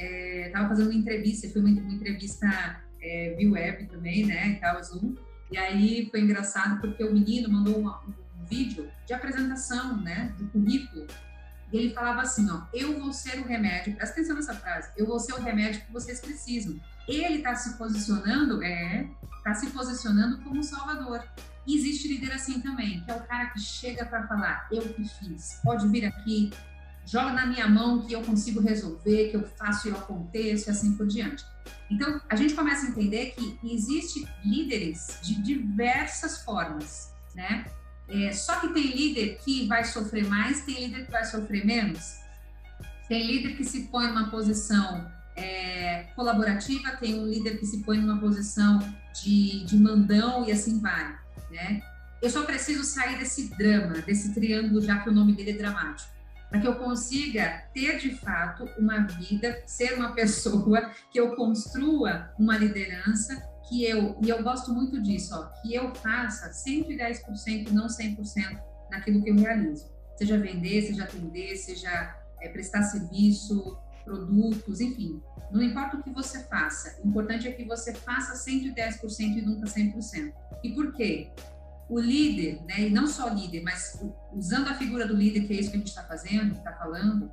estava 0.47 0.67
é, 0.67 0.69
fazendo 0.69 0.91
uma 0.91 0.99
entrevista, 0.99 1.49
foi 1.51 1.63
uma, 1.63 1.81
uma 1.81 1.93
entrevista 1.93 2.83
é, 3.01 3.35
via 3.37 3.51
web 3.51 3.87
também, 3.87 4.27
né? 4.27 4.49
E 4.49 4.55
tal, 4.57 4.83
Zoom. 4.83 5.15
E 5.51 5.57
aí 5.57 6.09
foi 6.11 6.21
engraçado 6.21 6.81
porque 6.81 7.05
o 7.05 7.13
menino 7.13 7.49
mandou 7.49 7.79
uma, 7.79 8.03
vídeo 8.49 8.91
de 9.07 9.13
apresentação, 9.13 10.01
né, 10.01 10.35
do 10.39 10.47
currículo, 10.49 11.07
e 11.73 11.77
ele 11.77 11.95
falava 11.95 12.23
assim, 12.23 12.49
ó, 12.51 12.63
eu 12.73 12.99
vou 12.99 13.13
ser 13.13 13.41
o 13.41 13.45
remédio, 13.45 13.95
presta 13.95 14.15
atenção 14.15 14.37
nessa 14.37 14.55
frase, 14.55 14.91
eu 14.97 15.07
vou 15.07 15.19
ser 15.19 15.35
o 15.35 15.43
remédio 15.43 15.83
que 15.83 15.93
vocês 15.93 16.21
precisam. 16.21 16.79
Ele 17.09 17.37
está 17.37 17.55
se 17.55 17.77
posicionando, 17.77 18.63
é, 18.63 19.09
está 19.39 19.55
se 19.55 19.69
posicionando 19.71 20.39
como 20.43 20.63
salvador. 20.63 21.25
E 21.67 21.77
existe 21.77 22.09
líder 22.09 22.33
assim 22.33 22.61
também, 22.61 23.03
que 23.03 23.11
é 23.11 23.15
o 23.15 23.23
cara 23.25 23.47
que 23.47 23.61
chega 23.61 24.05
para 24.05 24.27
falar, 24.27 24.69
eu 24.71 24.83
que 24.83 25.05
fiz, 25.05 25.61
pode 25.65 25.89
vir 25.89 26.05
aqui, 26.05 26.53
joga 27.05 27.33
na 27.33 27.47
minha 27.47 27.67
mão 27.69 28.03
que 28.03 28.13
eu 28.13 28.23
consigo 28.23 28.61
resolver, 28.61 29.31
que 29.31 29.37
eu 29.37 29.47
faço 29.57 29.89
e 29.89 29.91
eu 29.91 29.97
aconteço 29.97 30.69
e 30.69 30.71
assim 30.71 30.97
por 30.97 31.07
diante. 31.07 31.45
Então, 31.91 32.21
a 32.29 32.37
gente 32.37 32.55
começa 32.55 32.87
a 32.87 32.91
entender 32.91 33.35
que 33.37 33.59
existe 33.65 34.29
líderes 34.45 35.19
de 35.23 35.41
diversas 35.43 36.43
formas, 36.43 37.13
né? 37.35 37.67
É, 38.09 38.33
só 38.33 38.61
que 38.61 38.69
tem 38.69 38.95
líder 38.95 39.39
que 39.39 39.67
vai 39.67 39.85
sofrer 39.85 40.25
mais, 40.27 40.65
tem 40.65 40.87
líder 40.87 41.07
que 41.07 41.11
vai 41.11 41.25
sofrer 41.25 41.65
menos. 41.65 42.17
Tem 43.09 43.27
líder 43.27 43.57
que 43.57 43.65
se 43.65 43.85
põe 43.85 44.07
numa 44.07 44.31
posição 44.31 45.11
é, 45.37 46.05
colaborativa, 46.17 46.97
tem 46.97 47.21
um 47.21 47.27
líder 47.27 47.59
que 47.59 47.67
se 47.67 47.83
põe 47.83 47.99
numa 47.99 48.19
posição 48.19 48.79
de, 49.23 49.65
de 49.65 49.77
mandão 49.77 50.47
e 50.47 50.53
assim 50.53 50.81
vai, 50.81 51.15
né? 51.51 51.83
Eu 52.23 52.31
só 52.31 52.45
preciso 52.45 52.83
sair 52.83 53.19
desse 53.19 53.55
drama, 53.57 54.01
desse 54.01 54.35
triângulo, 54.35 54.81
já 54.81 54.99
que 55.01 55.11
o 55.11 55.13
nome 55.13 55.35
dele 55.35 55.51
é 55.51 55.57
dramático, 55.57 56.11
para 56.49 56.61
que 56.61 56.67
eu 56.67 56.77
consiga 56.77 57.65
ter 57.75 57.99
de 57.99 58.11
fato 58.17 58.69
uma 58.79 59.01
vida, 59.01 59.63
ser 59.67 59.95
uma 59.95 60.13
pessoa 60.17 60.91
que 61.11 61.21
eu 61.21 61.37
construa 61.37 62.31
uma 62.39 62.57
liderança 62.57 63.37
que 63.69 63.85
eu, 63.85 64.17
e 64.23 64.29
eu 64.29 64.43
gosto 64.43 64.73
muito 64.73 65.03
disso, 65.03 65.35
ó, 65.35 65.47
que 65.61 65.75
eu 65.75 65.95
faça 65.95 66.51
110%, 66.51 67.71
não 67.71 67.87
100% 67.87 68.61
naquilo 68.91 69.23
que 69.23 69.31
eu 69.31 69.37
realizo. 69.37 69.91
Seja 70.17 70.39
vender, 70.39 70.83
seja 70.83 71.05
atender, 71.05 71.57
seja 71.57 72.17
é, 72.41 72.49
prestar 72.49 72.85
serviço, 72.85 73.77
produtos, 74.07 74.81
enfim. 74.81 75.21
Não 75.51 75.63
importa 75.63 75.97
o 75.97 76.03
que 76.03 76.11
você 76.11 76.45
faça, 76.45 76.97
o 77.05 77.09
importante 77.09 77.47
é 77.47 77.53
que 77.53 77.65
você 77.65 77.93
faça 77.93 78.35
110% 78.35 79.37
e 79.37 79.43
nunca 79.43 79.67
100%. 79.67 80.33
E 80.63 80.73
por 80.73 80.93
quê? 80.93 81.31
O 81.89 82.01
líder, 82.01 82.63
né, 82.65 82.89
e 82.89 82.91
não 82.91 83.07
só 83.07 83.29
líder, 83.29 83.63
mas 83.63 84.01
usando 84.33 84.69
a 84.69 84.75
figura 84.75 85.07
do 85.07 85.15
líder, 85.15 85.47
que 85.47 85.53
é 85.53 85.57
isso 85.57 85.71
que 85.71 85.77
a 85.77 85.79
gente 85.79 85.89
está 85.89 86.03
fazendo, 86.03 86.53
está 86.57 86.73
falando, 86.73 87.31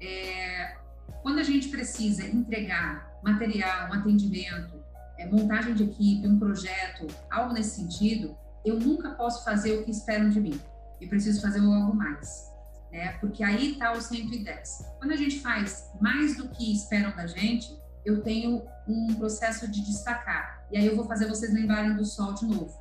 é, 0.00 0.76
quando 1.22 1.38
a 1.38 1.42
gente 1.42 1.68
precisa 1.68 2.26
entregar 2.26 3.20
material, 3.22 3.90
um 3.90 3.94
atendimento, 3.94 4.82
é, 5.18 5.28
montagem 5.28 5.74
de 5.74 5.84
equipe, 5.84 6.26
um 6.26 6.38
projeto, 6.38 7.06
algo 7.30 7.52
nesse 7.52 7.76
sentido, 7.76 8.36
eu 8.64 8.78
nunca 8.78 9.10
posso 9.10 9.44
fazer 9.44 9.78
o 9.78 9.84
que 9.84 9.90
esperam 9.90 10.28
de 10.30 10.40
mim. 10.40 10.60
Eu 11.00 11.08
preciso 11.08 11.40
fazer 11.40 11.60
algo 11.60 11.94
mais. 11.94 12.55
Né? 12.90 13.12
Porque 13.18 13.42
aí 13.42 13.72
está 13.72 13.92
o 13.92 14.00
110. 14.00 14.96
Quando 14.98 15.12
a 15.12 15.16
gente 15.16 15.40
faz 15.40 15.90
mais 16.00 16.36
do 16.36 16.48
que 16.48 16.72
esperam 16.72 17.14
da 17.14 17.26
gente, 17.26 17.76
eu 18.04 18.22
tenho 18.22 18.62
um 18.86 19.14
processo 19.14 19.70
de 19.70 19.84
destacar. 19.84 20.64
E 20.70 20.78
aí 20.78 20.86
eu 20.86 20.96
vou 20.96 21.06
fazer 21.06 21.28
vocês 21.28 21.52
lembrarem 21.52 21.94
do 21.96 22.04
sol 22.04 22.34
de 22.34 22.46
novo. 22.46 22.72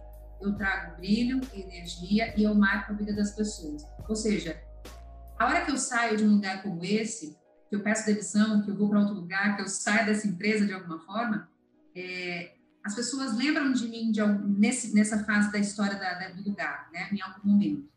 Eu 0.42 0.56
trago 0.56 0.98
brilho, 0.98 1.42
energia 1.54 2.34
e 2.38 2.44
eu 2.44 2.54
marco 2.54 2.92
a 2.92 2.96
vida 2.96 3.14
das 3.14 3.32
pessoas. 3.32 3.84
Ou 4.08 4.16
seja, 4.16 4.62
a 5.40 5.48
hora 5.48 5.66
que 5.66 5.72
eu 5.72 5.78
saio 5.78 6.18
de 6.18 6.24
um 6.24 6.36
lugar 6.36 6.62
como 6.62 6.84
esse, 6.84 7.38
que 7.70 7.76
eu 7.76 7.82
peço 7.82 8.06
demissão, 8.06 8.62
que 8.62 8.70
eu 8.70 8.78
vou 8.78 8.90
para 8.90 9.00
outro 9.00 9.16
lugar, 9.16 9.56
que 9.56 9.64
eu 9.64 9.68
saio 9.68 10.06
dessa 10.06 10.28
empresa 10.28 10.66
de 10.66 10.74
alguma 10.74 11.00
forma, 11.00 11.50
é, 11.96 12.54
as 12.84 12.94
pessoas 12.94 13.36
lembram 13.36 13.72
de 13.72 13.88
mim 13.88 14.12
de 14.12 14.22
nesse, 14.24 14.94
nessa 14.94 15.24
fase 15.24 15.52
da 15.52 15.58
história 15.58 15.98
da, 15.98 16.14
da, 16.14 16.30
do 16.30 16.48
lugar, 16.48 16.88
né, 16.94 17.10
em 17.12 17.22
algum 17.22 17.50
momento. 17.50 17.90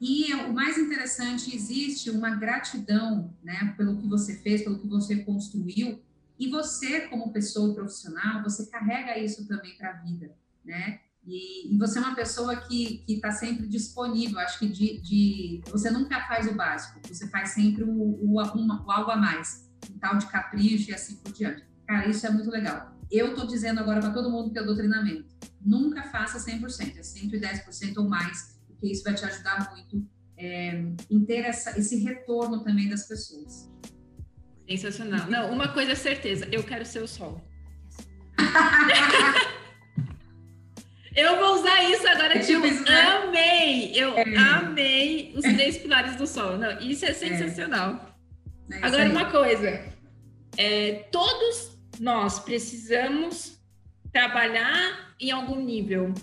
E 0.00 0.32
o 0.32 0.52
mais 0.52 0.78
interessante, 0.78 1.54
existe 1.54 2.10
uma 2.10 2.30
gratidão, 2.30 3.34
né, 3.42 3.74
pelo 3.76 3.98
que 3.98 4.08
você 4.08 4.36
fez, 4.36 4.62
pelo 4.62 4.78
que 4.78 4.86
você 4.86 5.16
construiu, 5.16 6.00
e 6.38 6.48
você, 6.48 7.00
como 7.08 7.32
pessoa 7.32 7.74
profissional, 7.74 8.42
você 8.42 8.64
carrega 8.66 9.18
isso 9.18 9.46
também 9.46 9.76
para 9.76 9.90
a 9.90 9.92
vida, 9.92 10.34
né? 10.64 11.00
E, 11.26 11.74
e, 11.74 11.78
você 11.78 11.98
é 11.98 12.02
uma 12.02 12.14
pessoa 12.14 12.56
que 12.56 13.04
está 13.06 13.30
sempre 13.30 13.66
disponível, 13.66 14.38
acho 14.38 14.58
que 14.58 14.66
de, 14.66 14.98
de, 15.02 15.60
você 15.70 15.90
nunca 15.90 16.18
faz 16.26 16.46
o 16.50 16.54
básico, 16.54 16.98
você 17.06 17.28
faz 17.28 17.50
sempre 17.50 17.84
o, 17.84 17.90
o, 17.90 18.40
uma, 18.40 18.82
o 18.86 18.90
algo 18.90 19.10
a 19.10 19.16
mais, 19.18 19.68
um 19.90 19.98
tal 19.98 20.16
de 20.16 20.24
capricho 20.26 20.90
e 20.90 20.94
assim 20.94 21.16
por 21.16 21.30
diante. 21.30 21.62
Cara, 21.86 22.08
isso 22.08 22.26
é 22.26 22.30
muito 22.30 22.50
legal. 22.50 22.96
Eu 23.10 23.30
estou 23.30 23.46
dizendo 23.46 23.80
agora 23.80 24.00
para 24.00 24.10
todo 24.10 24.30
mundo 24.30 24.50
que 24.50 24.58
eu 24.58 24.64
dou 24.64 24.74
treinamento, 24.74 25.26
nunca 25.60 26.04
faça 26.04 26.38
100%, 26.38 26.96
é 26.96 27.00
110% 27.02 27.98
ou 27.98 28.08
mais, 28.08 28.58
porque 28.80 28.94
isso 28.94 29.04
vai 29.04 29.14
te 29.14 29.24
ajudar 29.24 29.70
muito 29.70 30.04
é, 30.38 30.82
em 31.10 31.24
ter 31.26 31.44
essa, 31.44 31.78
esse 31.78 32.02
retorno 32.02 32.64
também 32.64 32.88
das 32.88 33.06
pessoas. 33.06 33.70
Sensacional. 34.66 35.28
Não, 35.28 35.52
uma 35.52 35.68
coisa 35.68 35.92
é 35.92 35.94
certeza, 35.94 36.48
eu 36.50 36.64
quero 36.64 36.86
ser 36.86 37.02
o 37.02 37.08
sol. 37.08 37.44
eu 41.14 41.38
vou 41.38 41.56
usar 41.56 41.82
isso 41.90 42.08
agora, 42.08 42.38
é 42.38 42.38
tipo, 42.38 42.66
isso, 42.66 42.82
né? 42.84 43.02
amei! 43.02 43.92
Eu 43.94 44.16
é. 44.16 44.36
amei 44.36 45.34
os 45.36 45.42
três 45.42 45.76
pilares 45.76 46.16
do 46.16 46.26
sol. 46.26 46.56
Não, 46.56 46.80
isso 46.80 47.04
é 47.04 47.12
sensacional. 47.12 48.16
É. 48.70 48.76
É 48.76 48.86
agora, 48.86 49.10
uma 49.10 49.30
coisa. 49.30 49.92
É, 50.56 51.06
todos 51.12 51.78
nós 51.98 52.38
precisamos 52.38 53.60
trabalhar 54.12 55.14
em 55.20 55.30
algum 55.30 55.60
nível 55.60 56.14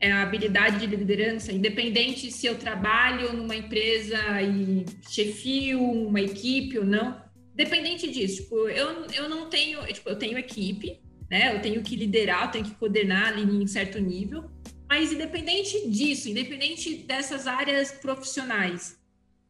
é 0.00 0.12
a 0.12 0.22
habilidade 0.22 0.78
de 0.78 0.86
liderança, 0.86 1.52
independente 1.52 2.30
se 2.30 2.46
eu 2.46 2.56
trabalho 2.56 3.32
numa 3.32 3.56
empresa 3.56 4.18
e 4.42 4.84
chefio 5.08 5.80
uma 5.80 6.20
equipe 6.20 6.78
ou 6.78 6.84
não, 6.84 7.20
dependente 7.54 8.10
disso, 8.10 8.42
tipo, 8.42 8.68
eu, 8.68 9.06
eu 9.06 9.28
não 9.28 9.50
tenho, 9.50 9.84
tipo, 9.86 10.08
eu 10.08 10.16
tenho 10.16 10.38
equipe, 10.38 11.00
né? 11.28 11.54
Eu 11.54 11.60
tenho 11.60 11.82
que 11.82 11.96
liderar, 11.96 12.46
eu 12.46 12.50
tenho 12.52 12.64
que 12.64 12.74
coordenar 12.76 13.28
ali 13.28 13.42
em 13.42 13.66
certo 13.66 13.98
nível, 13.98 14.48
mas 14.88 15.12
independente 15.12 15.88
disso, 15.90 16.28
independente 16.28 16.94
dessas 16.98 17.46
áreas 17.46 17.90
profissionais, 17.90 18.98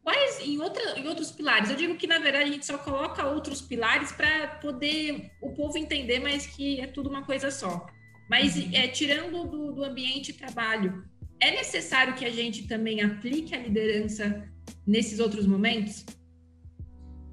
quais 0.02 0.40
em, 0.40 0.58
outra, 0.58 0.98
em 0.98 1.06
outros 1.06 1.30
pilares? 1.30 1.68
Eu 1.68 1.76
digo 1.76 1.94
que 1.96 2.06
na 2.06 2.18
verdade 2.18 2.48
a 2.48 2.52
gente 2.52 2.64
só 2.64 2.78
coloca 2.78 3.26
outros 3.26 3.60
pilares 3.60 4.10
para 4.10 4.48
poder 4.62 5.30
o 5.42 5.52
povo 5.52 5.76
entender, 5.76 6.18
mas 6.18 6.46
que 6.46 6.80
é 6.80 6.86
tudo 6.86 7.10
uma 7.10 7.24
coisa 7.24 7.50
só. 7.50 7.86
Mas 8.28 8.56
uhum. 8.56 8.70
é, 8.72 8.88
tirando 8.88 9.46
do, 9.48 9.72
do 9.72 9.84
ambiente 9.84 10.32
trabalho, 10.32 11.04
é 11.40 11.50
necessário 11.52 12.14
que 12.14 12.24
a 12.24 12.30
gente 12.30 12.66
também 12.66 13.00
aplique 13.00 13.54
a 13.54 13.58
liderança 13.58 14.48
nesses 14.86 15.18
outros 15.18 15.46
momentos? 15.46 16.04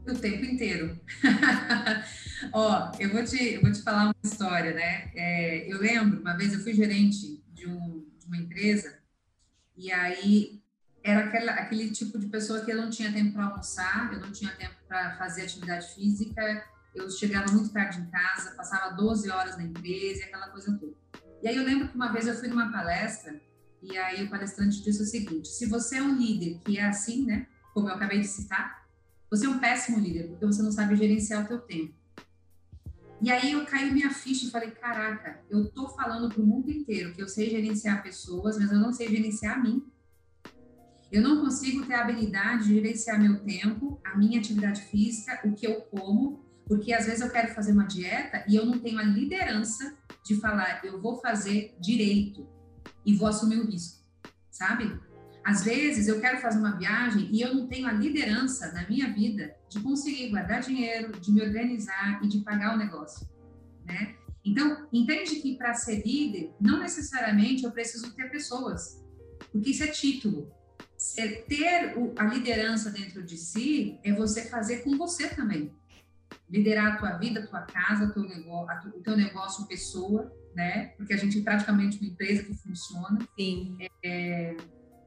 o 0.08 0.16
tempo 0.16 0.46
inteiro. 0.46 1.00
Ó, 2.54 2.92
eu 3.00 3.12
vou 3.12 3.24
te, 3.24 3.54
eu 3.54 3.62
vou 3.62 3.72
te 3.72 3.82
falar 3.82 4.06
uma 4.06 4.16
história, 4.24 4.74
né? 4.74 5.12
É, 5.16 5.72
eu 5.72 5.80
lembro, 5.80 6.22
uma 6.22 6.38
vez 6.38 6.54
eu 6.54 6.60
fui 6.60 6.74
gerente 6.74 7.44
de, 7.54 7.68
um, 7.68 8.06
de 8.20 8.28
uma 8.28 8.38
empresa 8.38 9.00
e 9.76 9.92
aí 9.92 10.62
era 11.04 11.26
aquela, 11.26 11.54
aquele 11.54 11.92
tipo 11.92 12.18
de 12.18 12.28
pessoa 12.28 12.64
que 12.64 12.72
eu 12.72 12.78
não 12.78 12.90
tinha 12.90 13.12
tempo 13.12 13.34
para 13.34 13.46
almoçar, 13.46 14.12
eu 14.14 14.20
não 14.20 14.32
tinha 14.32 14.52
tempo 14.52 14.76
para 14.88 15.18
fazer 15.18 15.44
atividade 15.44 15.94
física, 15.94 16.64
eu 16.96 17.10
chegava 17.10 17.52
muito 17.52 17.72
tarde 17.72 18.00
em 18.00 18.10
casa, 18.10 18.52
passava 18.52 18.96
12 18.96 19.30
horas 19.30 19.58
na 19.58 19.64
empresa, 19.64 20.24
aquela 20.24 20.50
coisa 20.50 20.78
toda. 20.78 20.94
E 21.44 21.48
aí 21.48 21.56
eu 21.56 21.64
lembro 21.64 21.90
que 21.90 21.96
uma 21.96 22.12
vez 22.12 22.26
eu 22.26 22.36
fui 22.36 22.48
numa 22.48 22.72
palestra 22.72 23.40
e 23.82 23.98
aí 23.98 24.24
o 24.24 24.30
palestrante 24.30 24.82
disse 24.82 25.02
o 25.02 25.06
seguinte: 25.06 25.48
se 25.48 25.66
você 25.68 25.98
é 25.98 26.02
um 26.02 26.16
líder 26.16 26.60
que 26.64 26.80
é 26.80 26.86
assim, 26.86 27.26
né, 27.26 27.48
como 27.74 27.90
eu 27.90 27.94
acabei 27.94 28.20
de 28.20 28.28
citar, 28.28 28.88
você 29.30 29.46
é 29.46 29.50
um 29.50 29.60
péssimo 29.60 30.00
líder, 30.00 30.30
porque 30.30 30.46
você 30.46 30.64
não 30.64 30.72
sabe 30.72 30.96
gerenciar 30.96 31.44
o 31.44 31.48
teu 31.48 31.60
tempo. 31.60 31.94
E 33.22 33.32
aí 33.32 33.52
eu 33.52 33.66
caí 33.66 33.92
minha 33.92 34.12
ficha 34.12 34.46
e 34.46 34.52
falei, 34.52 34.72
caraca, 34.72 35.42
eu 35.50 35.70
tô 35.70 35.90
falando 35.90 36.30
para 36.30 36.42
o 36.42 36.46
mundo 36.46 36.70
inteiro 36.70 37.14
que 37.14 37.22
eu 37.22 37.28
sei 37.28 37.50
gerenciar 37.50 38.04
pessoas, 38.04 38.58
mas 38.58 38.72
eu 38.72 38.80
não 38.80 38.94
sei 38.94 39.10
gerenciar 39.10 39.58
a 39.58 39.62
mim. 39.62 39.86
Eu 41.12 41.22
não 41.22 41.42
consigo 41.42 41.86
ter 41.86 41.94
a 41.94 42.02
habilidade 42.02 42.66
de 42.66 42.76
gerenciar 42.76 43.20
meu 43.20 43.40
tempo, 43.40 44.00
a 44.04 44.18
minha 44.18 44.40
atividade 44.40 44.82
física, 44.82 45.40
o 45.46 45.54
que 45.54 45.66
eu 45.66 45.82
como, 45.82 46.45
porque 46.68 46.94
às 46.94 47.06
vezes 47.06 47.22
eu 47.22 47.30
quero 47.30 47.54
fazer 47.54 47.72
uma 47.72 47.86
dieta 47.86 48.44
e 48.48 48.56
eu 48.56 48.66
não 48.66 48.80
tenho 48.80 49.00
a 49.00 49.04
liderança 49.04 49.96
de 50.24 50.36
falar, 50.36 50.82
eu 50.84 51.02
vou 51.02 51.20
fazer 51.22 51.76
direito 51.80 52.48
e 53.06 53.16
vou 53.16 53.28
assumir 53.28 53.58
o 53.58 53.66
risco, 53.66 54.04
sabe? 54.50 55.00
Às 55.44 55.64
vezes 55.64 56.08
eu 56.08 56.20
quero 56.20 56.40
fazer 56.40 56.58
uma 56.58 56.76
viagem 56.76 57.30
e 57.32 57.40
eu 57.40 57.54
não 57.54 57.68
tenho 57.68 57.88
a 57.88 57.92
liderança 57.92 58.72
na 58.72 58.88
minha 58.90 59.14
vida 59.14 59.56
de 59.70 59.80
conseguir 59.80 60.30
guardar 60.30 60.62
dinheiro, 60.62 61.20
de 61.20 61.32
me 61.32 61.42
organizar 61.42 62.20
e 62.24 62.28
de 62.28 62.40
pagar 62.40 62.74
o 62.74 62.78
negócio, 62.78 63.30
né? 63.86 64.16
Então, 64.44 64.88
entende 64.94 65.38
que 65.38 65.56
para 65.56 65.74
ser 65.74 66.04
líder, 66.06 66.54
não 66.60 66.80
necessariamente 66.80 67.64
eu 67.64 67.72
preciso 67.72 68.12
ter 68.14 68.30
pessoas, 68.30 69.04
porque 69.52 69.72
isso 69.72 69.84
é 69.84 69.88
título. 69.88 70.52
ter 71.48 71.96
a 72.16 72.24
liderança 72.26 72.90
dentro 72.90 73.24
de 73.24 73.38
si 73.38 74.00
é 74.04 74.14
você 74.14 74.46
fazer 74.46 74.84
com 74.84 74.98
você 74.98 75.28
também. 75.28 75.72
Liderar 76.50 76.94
a 76.94 76.98
tua 76.98 77.12
vida, 77.18 77.40
a 77.40 77.48
tua 77.48 77.62
casa, 77.62 78.12
teu 78.14 78.24
negócio, 78.24 78.90
o 78.90 79.02
teu 79.02 79.18
negócio, 79.18 79.68
pessoa, 79.68 80.32
né? 80.56 80.88
Porque 80.98 81.14
a 81.14 81.18
gente 81.18 81.40
é 81.40 81.44
praticamente 81.44 82.00
uma 82.00 82.10
empresa 82.10 82.44
que 82.44 82.54
funciona. 82.54 83.20
Sim. 83.38 83.78
É, 84.04 84.56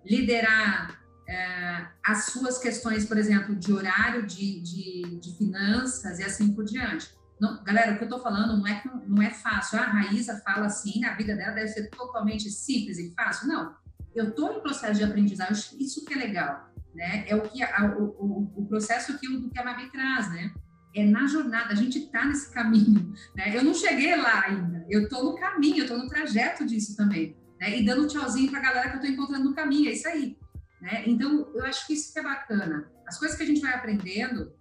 liderar 0.05 1.01
é, 1.29 1.87
as 2.05 2.27
suas 2.27 2.59
questões, 2.59 3.05
por 3.05 3.19
exemplo, 3.19 3.55
de 3.55 3.73
horário, 3.73 4.27
de, 4.27 4.61
de, 4.61 5.21
de 5.21 5.37
finanças 5.37 6.19
e 6.19 6.25
assim 6.25 6.53
por 6.53 6.65
diante. 6.65 7.17
Não, 7.41 7.63
galera, 7.63 7.93
o 7.93 7.97
que 7.97 8.03
eu 8.03 8.09
estou 8.09 8.21
falando 8.21 8.57
não 8.57 8.67
é, 8.67 8.83
não 9.07 9.23
é 9.23 9.31
fácil. 9.31 9.79
Ah, 9.79 9.83
a 9.83 9.91
Raíza 9.91 10.41
fala 10.45 10.67
assim, 10.67 11.05
a 11.05 11.15
vida 11.15 11.37
dela 11.37 11.55
deve 11.55 11.69
ser 11.69 11.89
totalmente 11.91 12.51
simples 12.51 12.99
e 12.99 13.13
fácil. 13.15 13.47
Não, 13.47 13.75
eu 14.15 14.31
estou 14.31 14.53
em 14.53 14.61
processo 14.61 14.99
de 14.99 15.05
aprendizagem, 15.05 15.79
isso 15.79 16.05
que 16.05 16.15
é 16.15 16.17
legal, 16.17 16.69
né? 16.95 17.25
É 17.29 17.37
o 17.37 17.43
que 17.43 17.63
a, 17.63 17.95
o, 17.97 18.05
o, 18.05 18.53
o, 18.57 18.67
processo 18.67 19.17
que 19.19 19.29
o 19.29 19.51
que 19.51 19.59
a 19.59 19.65
Mavi 19.65 19.91
traz, 19.91 20.31
né? 20.31 20.53
É 20.95 21.05
na 21.05 21.27
jornada, 21.27 21.73
a 21.73 21.77
gente 21.77 21.99
está 21.99 22.25
nesse 22.25 22.53
caminho, 22.53 23.13
né? 23.37 23.57
Eu 23.57 23.63
não 23.63 23.75
cheguei 23.75 24.17
lá 24.17 24.45
ainda, 24.47 24.85
eu 24.89 25.03
estou 25.03 25.25
no 25.25 25.37
caminho, 25.37 25.79
eu 25.79 25.83
estou 25.83 25.99
no 25.99 26.09
trajeto 26.09 26.65
disso 26.65 26.97
também 26.97 27.37
né? 27.61 27.79
E 27.79 27.85
dando 27.85 28.05
um 28.05 28.07
tchauzinho 28.07 28.51
para 28.51 28.61
a 28.61 28.63
galera 28.63 28.89
que 28.89 28.97
eu 28.97 29.01
estou 29.01 29.11
encontrando 29.11 29.51
no 29.51 29.55
caminho, 29.55 29.89
é 29.89 29.93
isso 29.93 30.09
aí. 30.09 30.37
Né? 30.81 31.05
Então, 31.07 31.51
eu 31.55 31.65
acho 31.65 31.87
que 31.87 31.93
isso 31.93 32.13
que 32.13 32.19
é 32.19 32.23
bacana. 32.23 32.91
As 33.07 33.19
coisas 33.19 33.37
que 33.37 33.43
a 33.43 33.47
gente 33.47 33.61
vai 33.61 33.75
aprendendo 33.75 34.53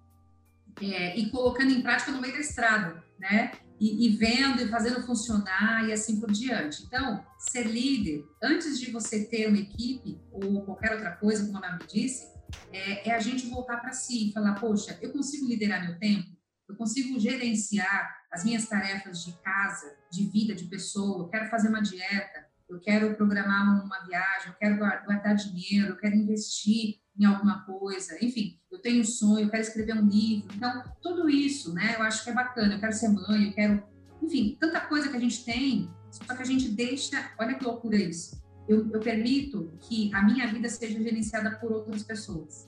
é, 0.82 1.18
e 1.18 1.30
colocando 1.30 1.72
em 1.72 1.82
prática 1.82 2.12
no 2.12 2.22
meio 2.22 2.34
da 2.34 2.40
estrada, 2.40 3.04
né? 3.20 3.52
E, 3.80 4.08
e, 4.08 4.18
vendo 4.18 4.60
e 4.60 4.68
fazendo 4.70 5.06
funcionar 5.06 5.88
e 5.88 5.94
assim 5.94 6.20
por 6.20 6.32
diante. 6.32 6.84
Então, 6.84 7.24
ser 7.38 7.68
líder, 7.68 8.26
antes 8.42 8.80
de 8.80 8.90
você 8.90 9.26
ter 9.26 9.48
uma 9.48 9.58
equipe 9.58 10.20
ou 10.32 10.64
qualquer 10.64 10.94
outra 10.94 11.12
coisa, 11.12 11.46
como 11.46 11.58
a 11.58 11.62
Nabi 11.62 11.86
disse, 11.88 12.28
é, 12.72 13.10
é 13.10 13.14
a 13.14 13.20
gente 13.20 13.47
voltar 13.47 13.78
para 13.78 13.93
si 13.93 14.30
e 14.30 14.34
falar: 14.34 14.55
poxa, 14.55 14.97
eu 15.01 15.12
consigo 15.12 15.47
liderar 15.47 15.86
meu 15.86 15.97
tempo? 15.99 16.36
Eu 16.68 16.76
consigo 16.76 17.20
gerenciar 17.20 18.18
as 18.32 18.43
minhas 18.43 18.68
tarefas 18.68 19.24
de 19.24 19.32
casa, 19.41 19.95
de 20.12 20.26
vida, 20.26 20.53
de 20.53 20.66
pessoa? 20.66 21.24
Eu 21.24 21.30
quero 21.30 21.49
fazer 21.49 21.70
uma 21.70 21.82
dieta? 21.82 22.47
eu 22.70 22.80
quero 22.80 23.16
programar 23.16 23.84
uma 23.84 23.99
viagem, 24.05 24.49
eu 24.49 24.53
quero 24.60 24.78
guardar 24.78 25.36
dinheiro, 25.36 25.89
eu 25.89 25.95
quero 25.95 26.16
investir 26.16 26.99
em 27.18 27.26
alguma 27.26 27.64
coisa, 27.66 28.18
enfim, 28.24 28.60
eu 28.72 28.80
tenho 28.80 29.01
um 29.01 29.05
sonho, 29.05 29.45
eu 29.45 29.49
quero 29.49 29.64
escrever 29.64 29.95
um 29.95 30.08
livro. 30.08 30.49
Então, 30.53 30.84
tudo 31.01 31.30
isso, 31.30 31.74
né, 31.74 31.95
eu 31.97 32.03
acho 32.03 32.24
que 32.24 32.30
é 32.30 32.34
bacana. 32.34 32.76
Eu 32.76 32.80
quero 32.80 32.93
ser 32.93 33.08
mãe, 33.10 33.47
eu 33.47 33.53
quero, 33.53 33.84
enfim, 34.22 34.58
tanta 34.60 34.82
coisa 34.82 35.10
que 35.10 35.18
a 35.18 35.20
gente 35.20 35.43
tem, 35.43 35.89
só 36.12 36.36
que 36.36 36.41
a 36.41 36.45
gente 36.45 36.70
deixa, 36.70 37.32
olha 37.39 37.55
que 37.55 37.64
loucura 37.64 37.95
isso. 37.95 38.39
Eu, 38.68 38.89
eu 38.91 38.99
permito 38.99 39.72
que 39.80 40.13
a 40.13 40.24
minha 40.24 40.47
vida 40.47 40.68
seja 40.70 41.01
gerenciada 41.01 41.51
por 41.51 41.72
outras 41.72 42.03
pessoas. 42.03 42.68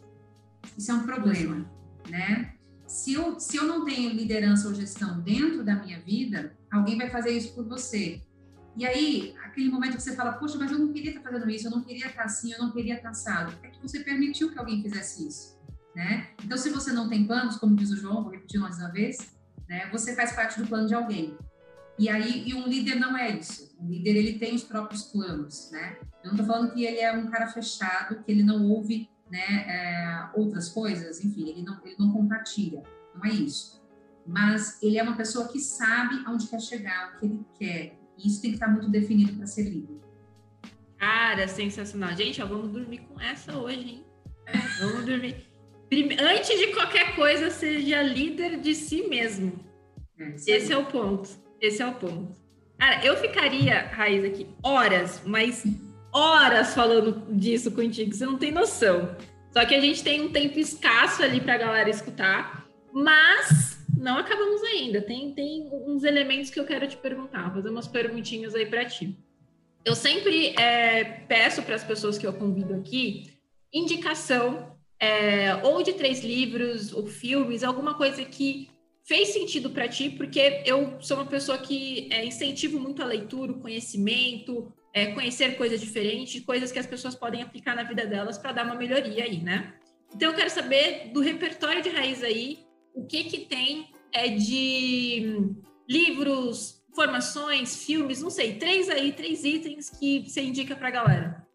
Isso 0.77 0.91
é 0.91 0.93
um 0.93 1.03
problema, 1.03 1.69
né? 2.09 2.55
Se 2.87 3.13
eu, 3.13 3.39
se 3.39 3.57
eu 3.57 3.65
não 3.65 3.85
tenho 3.85 4.11
liderança 4.11 4.67
ou 4.67 4.73
gestão 4.73 5.21
dentro 5.21 5.63
da 5.63 5.75
minha 5.75 5.99
vida, 5.99 6.57
alguém 6.71 6.97
vai 6.97 7.09
fazer 7.09 7.31
isso 7.31 7.53
por 7.53 7.65
você. 7.67 8.21
E 8.75 8.85
aí, 8.85 9.35
aquele 9.43 9.69
momento 9.69 9.97
que 9.97 10.01
você 10.01 10.15
fala, 10.15 10.33
poxa, 10.33 10.57
mas 10.57 10.71
eu 10.71 10.79
não 10.79 10.93
queria 10.93 11.11
estar 11.11 11.21
fazendo 11.21 11.49
isso, 11.49 11.67
eu 11.67 11.71
não 11.71 11.83
queria 11.83 12.07
estar 12.07 12.23
assim, 12.23 12.53
eu 12.53 12.59
não 12.59 12.71
queria 12.71 12.95
estar 12.95 13.09
assado. 13.09 13.53
É 13.61 13.67
que 13.67 13.81
você 13.81 13.99
permitiu 13.99 14.51
que 14.51 14.57
alguém 14.57 14.81
fizesse 14.81 15.27
isso, 15.27 15.59
né? 15.95 16.29
Então, 16.43 16.57
se 16.57 16.69
você 16.69 16.91
não 16.91 17.09
tem 17.09 17.27
planos, 17.27 17.57
como 17.57 17.75
diz 17.75 17.91
o 17.91 17.97
João, 17.97 18.23
vou 18.23 18.31
repetir 18.31 18.59
mais 18.59 18.77
uma 18.77 18.89
vez, 18.89 19.35
né? 19.67 19.89
Você 19.91 20.15
faz 20.15 20.31
parte 20.31 20.59
do 20.59 20.67
plano 20.67 20.87
de 20.87 20.95
alguém. 20.95 21.37
E 21.99 22.07
aí, 22.07 22.47
e 22.47 22.53
um 22.53 22.65
líder 22.65 22.95
não 22.95 23.17
é 23.17 23.29
isso. 23.29 23.75
O 23.77 23.85
líder, 23.85 24.15
ele 24.15 24.39
tem 24.39 24.55
os 24.55 24.63
próprios 24.63 25.03
planos, 25.03 25.69
né? 25.69 25.97
Eu 26.23 26.31
não 26.31 26.39
estou 26.39 26.45
falando 26.45 26.73
que 26.73 26.85
ele 26.85 26.99
é 26.99 27.11
um 27.11 27.27
cara 27.27 27.47
fechado, 27.47 28.23
que 28.23 28.31
ele 28.31 28.41
não 28.41 28.65
ouve, 28.69 29.09
né, 29.29 29.65
é, 29.67 30.29
outras 30.33 30.69
coisas, 30.69 31.23
enfim, 31.23 31.49
ele 31.49 31.61
não, 31.61 31.77
ele 31.85 31.95
não 31.99 32.11
compartilha. 32.11 32.81
Não 33.13 33.25
é 33.25 33.29
isso. 33.29 33.83
Mas 34.25 34.81
ele 34.81 34.97
é 34.97 35.03
uma 35.03 35.17
pessoa 35.17 35.49
que 35.49 35.59
sabe 35.59 36.23
aonde 36.25 36.47
quer 36.47 36.61
chegar, 36.61 37.15
o 37.15 37.19
que 37.19 37.25
ele 37.25 37.45
quer, 37.57 37.99
E 38.17 38.27
isso 38.27 38.41
tem 38.41 38.51
que 38.51 38.55
estar 38.55 38.69
muito 38.69 38.89
definido 38.89 39.33
para 39.33 39.45
ser 39.45 39.63
líder. 39.63 39.99
Cara, 40.97 41.47
sensacional. 41.47 42.15
Gente, 42.15 42.41
ó, 42.41 42.45
vamos 42.45 42.69
dormir 42.69 42.99
com 42.99 43.19
essa 43.19 43.57
hoje, 43.57 43.89
hein? 43.89 44.05
Vamos 44.79 45.05
dormir. 45.05 45.35
Antes 45.91 46.59
de 46.59 46.67
qualquer 46.73 47.15
coisa, 47.15 47.49
seja 47.49 48.01
líder 48.01 48.59
de 48.59 48.73
si 48.73 49.07
mesmo. 49.07 49.59
É, 50.17 50.35
Esse 50.35 50.71
é 50.71 50.77
o 50.77 50.85
ponto. 50.85 51.48
Esse 51.61 51.81
é 51.81 51.87
o 51.87 51.93
ponto. 51.93 52.35
Cara, 52.77 53.05
eu 53.05 53.17
ficaria, 53.17 53.87
Raiz, 53.87 54.23
aqui 54.23 54.47
horas, 54.63 55.21
mas 55.25 55.63
horas 56.13 56.73
falando 56.73 57.33
disso 57.33 57.71
contigo, 57.71 58.13
você 58.13 58.25
não 58.25 58.37
tem 58.37 58.51
noção. 58.51 59.15
Só 59.51 59.65
que 59.65 59.75
a 59.75 59.81
gente 59.81 60.03
tem 60.03 60.21
um 60.21 60.31
tempo 60.31 60.57
escasso 60.59 61.21
ali 61.21 61.41
para 61.41 61.55
a 61.55 61.57
galera 61.57 61.89
escutar, 61.89 62.65
mas 62.93 63.85
não 63.97 64.17
acabamos 64.17 64.63
ainda. 64.63 65.01
Tem, 65.01 65.33
tem 65.33 65.69
uns 65.87 66.03
elementos 66.03 66.49
que 66.49 66.59
eu 66.59 66.65
quero 66.65 66.87
te 66.87 66.95
perguntar, 66.95 67.53
fazer 67.53 67.69
umas 67.69 67.87
perguntinhas 67.87 68.55
aí 68.55 68.65
para 68.65 68.85
ti. 68.85 69.17
Eu 69.83 69.95
sempre 69.95 70.53
é, 70.57 71.03
peço 71.27 71.63
para 71.63 71.75
as 71.75 71.83
pessoas 71.83 72.17
que 72.17 72.27
eu 72.27 72.33
convido 72.33 72.73
aqui 72.75 73.33
indicação 73.73 74.75
é, 74.99 75.55
ou 75.63 75.81
de 75.83 75.93
três 75.93 76.23
livros 76.23 76.91
ou 76.91 77.05
filmes, 77.05 77.63
alguma 77.63 77.93
coisa 77.93 78.23
que 78.25 78.69
fez 79.09 79.29
sentido 79.29 79.71
para 79.71 79.87
ti, 79.87 80.07
porque 80.07 80.61
eu 80.67 81.01
sou 81.01 81.17
uma 81.17 81.25
pessoa 81.25 81.57
que 81.57 82.07
é, 82.11 82.23
incentivo 82.23 82.79
muito 82.79 83.01
a 83.01 83.05
leitura, 83.05 83.51
o 83.51 83.59
conhecimento, 83.59 84.71
é, 84.93 85.07
conhecer 85.13 85.57
coisas 85.57 85.81
diferentes, 85.81 86.45
coisas 86.45 86.71
que 86.71 86.77
as 86.77 86.85
pessoas 86.85 87.15
podem 87.15 87.41
aplicar 87.41 87.75
na 87.75 87.81
vida 87.81 88.05
delas 88.05 88.37
para 88.37 88.51
dar 88.51 88.65
uma 88.67 88.75
melhoria 88.75 89.23
aí, 89.23 89.41
né? 89.41 89.73
Então 90.13 90.29
eu 90.29 90.35
quero 90.35 90.51
saber 90.51 91.09
do 91.11 91.21
repertório 91.21 91.81
de 91.81 91.89
raiz 91.89 92.23
aí, 92.23 92.59
o 92.93 93.03
que 93.07 93.23
que 93.23 93.39
tem 93.45 93.89
é 94.13 94.27
de 94.27 95.43
livros, 95.89 96.83
formações, 96.93 97.83
filmes, 97.83 98.21
não 98.21 98.29
sei, 98.29 98.59
três 98.59 98.89
aí, 98.89 99.11
três 99.11 99.43
itens 99.43 99.89
que 99.89 100.23
você 100.27 100.41
indica 100.41 100.75
para 100.75 100.87
a 100.87 100.91
galera. 100.91 101.47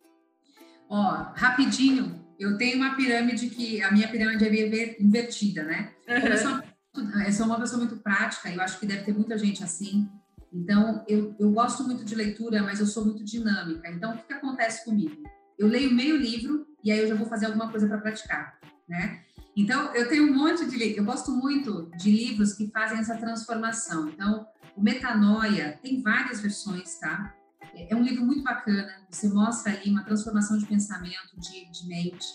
Ó, 0.89 1.33
rapidinho, 1.37 2.21
eu 2.37 2.59
tenho 2.59 2.79
uma 2.79 2.97
pirâmide 2.97 3.49
que 3.49 3.81
a 3.81 3.93
minha 3.93 4.09
pirâmide 4.09 4.45
é 4.45 4.97
invertida, 5.01 5.63
né? 5.63 5.93
Uhum. 6.09 6.74
Uma, 6.95 7.25
eu 7.27 7.33
sou 7.33 7.47
uma 7.47 7.59
pessoa 7.59 7.79
muito 7.79 7.97
prática, 7.97 8.51
eu 8.51 8.61
acho 8.61 8.79
que 8.79 8.87
deve 8.87 9.05
ter 9.05 9.13
muita 9.13 9.37
gente 9.37 9.63
assim. 9.63 10.09
Então, 10.53 11.05
eu, 11.09 11.35
eu 11.39 11.51
gosto 11.51 11.83
muito 11.83 12.05
de 12.05 12.15
leitura, 12.15 12.63
mas 12.63 12.79
eu 12.79 12.87
sou 12.87 13.05
muito 13.05 13.25
dinâmica. 13.25 13.91
Então, 13.91 14.13
o 14.13 14.17
que, 14.17 14.25
que 14.25 14.33
acontece 14.35 14.85
comigo? 14.85 15.23
Eu 15.59 15.67
leio 15.67 15.93
meio 15.93 16.17
livro 16.17 16.67
e 16.83 16.93
aí 16.93 17.01
eu 17.01 17.09
já 17.09 17.15
vou 17.15 17.27
fazer 17.27 17.47
alguma 17.47 17.71
coisa 17.71 17.89
para 17.89 17.99
praticar, 17.99 18.59
né? 18.89 19.23
Então, 19.57 19.93
eu 19.95 20.09
tenho 20.09 20.31
um 20.31 20.37
monte 20.37 20.65
de... 20.67 20.97
Eu 20.97 21.05
gosto 21.05 21.31
muito 21.31 21.91
de 21.97 22.11
livros 22.11 22.55
que 22.55 22.71
fazem 22.71 22.99
essa 22.99 23.17
transformação. 23.17 24.09
Então, 24.09 24.47
o 24.77 24.83
Metanoia 24.83 25.79
tem 25.83 26.03
várias 26.03 26.41
versões, 26.41 26.99
tá? 26.99 27.35
É, 27.75 27.93
é 27.93 27.97
um 27.97 28.03
livro 28.03 28.25
muito 28.25 28.43
bacana. 28.43 28.93
Você 29.11 29.29
mostra 29.29 29.73
ali 29.73 29.91
uma 29.91 30.05
transformação 30.05 30.59
de 30.59 30.67
pensamento, 30.67 31.39
de, 31.39 31.71
de 31.71 31.87
mente. 31.89 32.27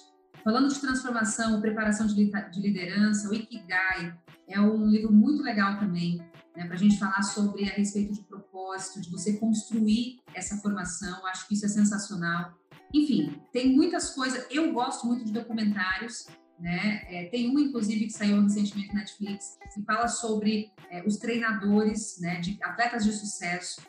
Falando 0.44 0.70
de 0.70 0.80
transformação, 0.80 1.60
preparação 1.60 2.08
de, 2.08 2.16
de 2.16 2.62
liderança, 2.62 3.30
o 3.30 3.34
Ikigai 3.34 4.18
é 4.48 4.60
um 4.60 4.86
livro 4.88 5.12
muito 5.12 5.44
legal 5.44 5.78
também 5.80 6.18
né, 6.56 6.66
para 6.66 6.76
a 6.76 6.78
gente 6.80 6.98
falar 6.98 7.22
sobre 7.22 7.70
a 7.70 7.74
respeito 7.74 8.14
de 8.14 8.22
propósito, 8.22 9.02
de 9.02 9.10
você 9.10 9.38
construir 9.38 10.20
essa 10.34 10.58
formação. 10.58 11.26
Acho 11.28 11.48
que 11.48 11.54
isso 11.54 11.66
é 11.66 11.70
sensacional. 11.70 12.54
Enfim, 12.94 13.42
tem 13.54 13.76
muitas 13.76 14.12
coisas. 14.12 14.46
Eu 14.50 14.74
gosto 14.74 15.06
muito 15.06 15.26
de 15.26 15.32
documentários. 15.32 16.28
Né? 16.60 17.06
É, 17.08 17.30
tem 17.30 17.50
um, 17.50 17.60
inclusive, 17.60 18.08
que 18.08 18.12
saiu 18.12 18.42
recentemente 18.42 18.90
na 18.90 19.00
Netflix, 19.00 19.58
que 19.74 19.82
fala 19.84 20.10
sobre 20.10 20.72
é, 20.90 21.06
os 21.08 21.18
treinadores 21.18 22.20
né, 22.20 22.42
de 22.42 22.58
atletas 22.62 23.06
de 23.06 23.14
sucesso. 23.14 23.82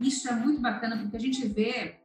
Isso 0.00 0.28
é 0.28 0.32
muito 0.32 0.60
bacana, 0.60 0.98
porque 0.98 1.16
a 1.16 1.20
gente 1.20 1.46
vê 1.46 2.00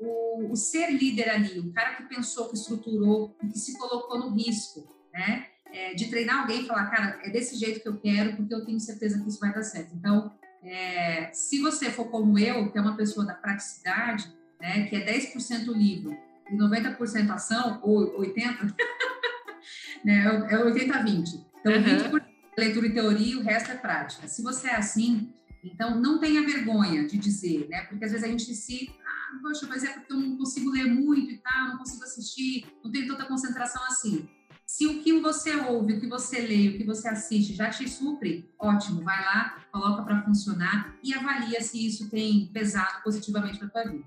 o, 0.00 0.52
o, 0.52 0.56
ser 0.56 0.90
líder 0.90 1.30
ali, 1.30 1.58
o 1.60 1.72
cara 1.72 1.94
que 1.94 2.04
pensou, 2.04 2.48
que 2.48 2.56
estruturou, 2.56 3.36
que 3.40 3.58
se 3.58 3.78
colocou 3.78 4.18
no 4.18 4.30
risco, 4.30 4.94
né? 5.12 5.46
é, 5.74 5.92
de 5.92 6.08
treinar 6.08 6.42
alguém 6.42 6.62
e 6.62 6.66
falar, 6.66 6.86
cara, 6.86 7.18
é 7.24 7.30
desse 7.30 7.56
jeito 7.56 7.80
que 7.80 7.88
eu 7.88 7.98
quero, 7.98 8.36
porque 8.36 8.54
eu 8.54 8.64
tenho 8.64 8.78
certeza 8.78 9.20
que 9.20 9.28
isso 9.28 9.40
vai 9.40 9.52
dar 9.52 9.64
certo. 9.64 9.92
Então, 9.94 10.32
é, 10.62 11.30
se 11.32 11.60
você 11.60 11.90
for 11.90 12.06
como 12.06 12.38
eu, 12.38 12.70
que 12.70 12.78
é 12.78 12.80
uma 12.80 12.96
pessoa 12.96 13.26
da 13.26 13.34
praticidade, 13.34 14.32
né, 14.60 14.86
que 14.86 14.94
é 14.94 15.04
10% 15.04 15.66
livro 15.72 16.16
e 16.48 16.56
90% 16.56 17.28
ação, 17.30 17.80
ou 17.82 18.20
80%, 18.20 18.72
né, 20.04 20.24
é 20.48 20.56
80-20. 20.56 21.44
Então, 21.60 21.72
uhum. 21.72 21.82
20% 21.82 22.22
é 22.56 22.60
leitura 22.60 22.86
e 22.86 22.94
teoria 22.94 23.38
o 23.38 23.42
resto 23.42 23.72
é 23.72 23.74
prática. 23.74 24.28
Se 24.28 24.42
você 24.42 24.68
é 24.68 24.76
assim, 24.76 25.32
então 25.64 26.00
não 26.00 26.20
tenha 26.20 26.46
vergonha 26.46 27.04
de 27.04 27.18
dizer, 27.18 27.66
né, 27.68 27.82
porque 27.88 28.04
às 28.04 28.12
vezes 28.12 28.24
a 28.24 28.30
gente 28.30 28.54
se 28.54 28.94
poxa, 29.40 29.66
mas 29.66 29.84
é 29.84 29.92
porque 29.92 30.12
eu 30.12 30.16
não 30.16 30.36
consigo 30.36 30.70
ler 30.70 30.86
muito 30.86 31.30
e 31.30 31.38
tal, 31.38 31.68
não 31.68 31.78
consigo 31.78 32.02
assistir, 32.04 32.66
não 32.82 32.90
tenho 32.90 33.06
tanta 33.06 33.24
concentração 33.24 33.82
assim. 33.84 34.28
Se 34.66 34.86
o 34.86 35.02
que 35.02 35.20
você 35.20 35.54
ouve, 35.56 35.94
o 35.94 36.00
que 36.00 36.06
você 36.06 36.40
lê, 36.40 36.68
o 36.68 36.78
que 36.78 36.84
você 36.84 37.06
assiste 37.08 37.54
já 37.54 37.68
te 37.68 37.88
supre, 37.88 38.50
ótimo, 38.58 39.02
vai 39.02 39.22
lá, 39.22 39.58
coloca 39.70 40.02
para 40.02 40.22
funcionar 40.22 40.96
e 41.02 41.12
avalia 41.12 41.60
se 41.60 41.86
isso 41.86 42.10
tem 42.10 42.50
pesado 42.52 43.02
positivamente 43.02 43.58
para 43.58 43.68
tua 43.68 43.84
vida. 43.84 44.04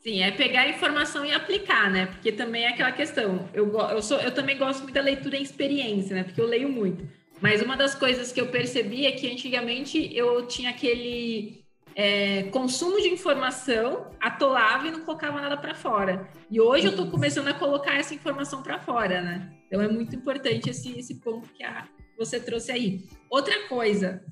Sim, 0.00 0.22
é 0.22 0.30
pegar 0.30 0.62
a 0.62 0.68
informação 0.68 1.24
e 1.24 1.32
aplicar, 1.32 1.90
né? 1.90 2.06
Porque 2.06 2.30
também 2.30 2.64
é 2.64 2.68
aquela 2.68 2.92
questão. 2.92 3.48
Eu, 3.52 3.76
eu, 3.90 4.02
sou, 4.02 4.18
eu 4.20 4.32
também 4.32 4.56
gosto 4.56 4.82
muito 4.82 4.94
da 4.94 5.00
leitura 5.00 5.36
em 5.36 5.42
experiência, 5.42 6.14
né? 6.14 6.22
Porque 6.22 6.40
eu 6.40 6.46
leio 6.46 6.68
muito. 6.68 7.08
Mas 7.40 7.62
uma 7.62 7.76
das 7.76 7.94
coisas 7.94 8.32
que 8.32 8.40
eu 8.40 8.48
percebi 8.48 9.06
é 9.06 9.12
que 9.12 9.30
antigamente 9.30 10.14
eu 10.14 10.46
tinha 10.46 10.70
aquele 10.70 11.64
é, 11.98 12.44
consumo 12.44 13.02
de 13.02 13.08
informação, 13.08 14.08
atolava 14.20 14.86
e 14.86 14.92
não 14.92 15.00
colocava 15.00 15.40
nada 15.40 15.56
para 15.56 15.74
fora. 15.74 16.30
E 16.48 16.60
hoje 16.60 16.86
eu 16.86 16.92
estou 16.92 17.10
começando 17.10 17.48
a 17.48 17.54
colocar 17.54 17.96
essa 17.96 18.14
informação 18.14 18.62
para 18.62 18.78
fora, 18.78 19.20
né? 19.20 19.52
Então 19.66 19.82
é 19.82 19.88
muito 19.88 20.14
importante 20.14 20.70
esse, 20.70 20.96
esse 20.96 21.16
ponto 21.16 21.48
que 21.48 21.64
a, 21.64 21.88
você 22.16 22.38
trouxe 22.38 22.70
aí. 22.70 23.08
Outra 23.28 23.66
coisa, 23.66 24.24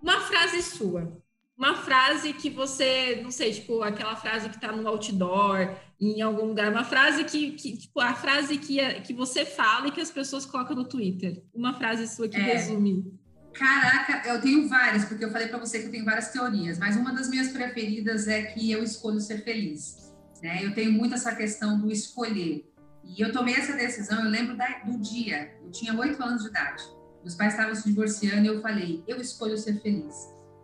uma 0.00 0.20
frase 0.20 0.62
sua. 0.62 1.20
Uma 1.58 1.74
frase 1.74 2.32
que 2.34 2.48
você, 2.48 3.20
não 3.20 3.32
sei, 3.32 3.52
tipo, 3.52 3.82
aquela 3.82 4.14
frase 4.14 4.48
que 4.48 4.54
está 4.54 4.70
no 4.70 4.86
outdoor, 4.86 5.74
em 6.00 6.22
algum 6.22 6.46
lugar, 6.46 6.70
uma 6.70 6.84
frase 6.84 7.24
que, 7.24 7.50
que 7.52 7.78
tipo, 7.78 7.98
a 7.98 8.14
frase 8.14 8.58
que, 8.58 8.78
que 9.00 9.12
você 9.12 9.44
fala 9.44 9.88
e 9.88 9.90
que 9.90 10.00
as 10.00 10.10
pessoas 10.10 10.46
colocam 10.46 10.76
no 10.76 10.88
Twitter. 10.88 11.42
Uma 11.52 11.74
frase 11.74 12.06
sua 12.06 12.28
que 12.28 12.36
é. 12.36 12.42
resume 12.42 13.20
Caraca, 13.54 14.26
eu 14.28 14.40
tenho 14.40 14.68
várias, 14.68 15.04
porque 15.04 15.24
eu 15.24 15.30
falei 15.30 15.48
para 15.48 15.58
você 15.58 15.80
que 15.80 15.86
eu 15.86 15.90
tenho 15.90 16.04
várias 16.04 16.28
teorias, 16.28 16.78
mas 16.78 16.96
uma 16.96 17.12
das 17.12 17.28
minhas 17.28 17.48
preferidas 17.48 18.26
é 18.26 18.42
que 18.42 18.70
eu 18.70 18.82
escolho 18.82 19.20
ser 19.20 19.44
feliz. 19.44 20.12
Né? 20.42 20.64
Eu 20.64 20.74
tenho 20.74 20.92
muito 20.92 21.14
essa 21.14 21.34
questão 21.34 21.78
do 21.78 21.90
escolher. 21.90 22.68
E 23.04 23.20
eu 23.20 23.32
tomei 23.32 23.54
essa 23.54 23.74
decisão, 23.74 24.24
eu 24.24 24.30
lembro 24.30 24.56
da, 24.56 24.78
do 24.80 24.98
dia, 24.98 25.54
eu 25.62 25.70
tinha 25.70 25.94
oito 25.98 26.22
anos 26.22 26.42
de 26.42 26.48
idade. 26.48 26.82
Meus 27.20 27.34
pais 27.34 27.52
estavam 27.52 27.74
se 27.74 27.84
divorciando 27.84 28.44
e 28.44 28.46
eu 28.46 28.60
falei, 28.60 29.04
eu 29.06 29.20
escolho 29.20 29.56
ser 29.58 29.80
feliz. 29.80 30.14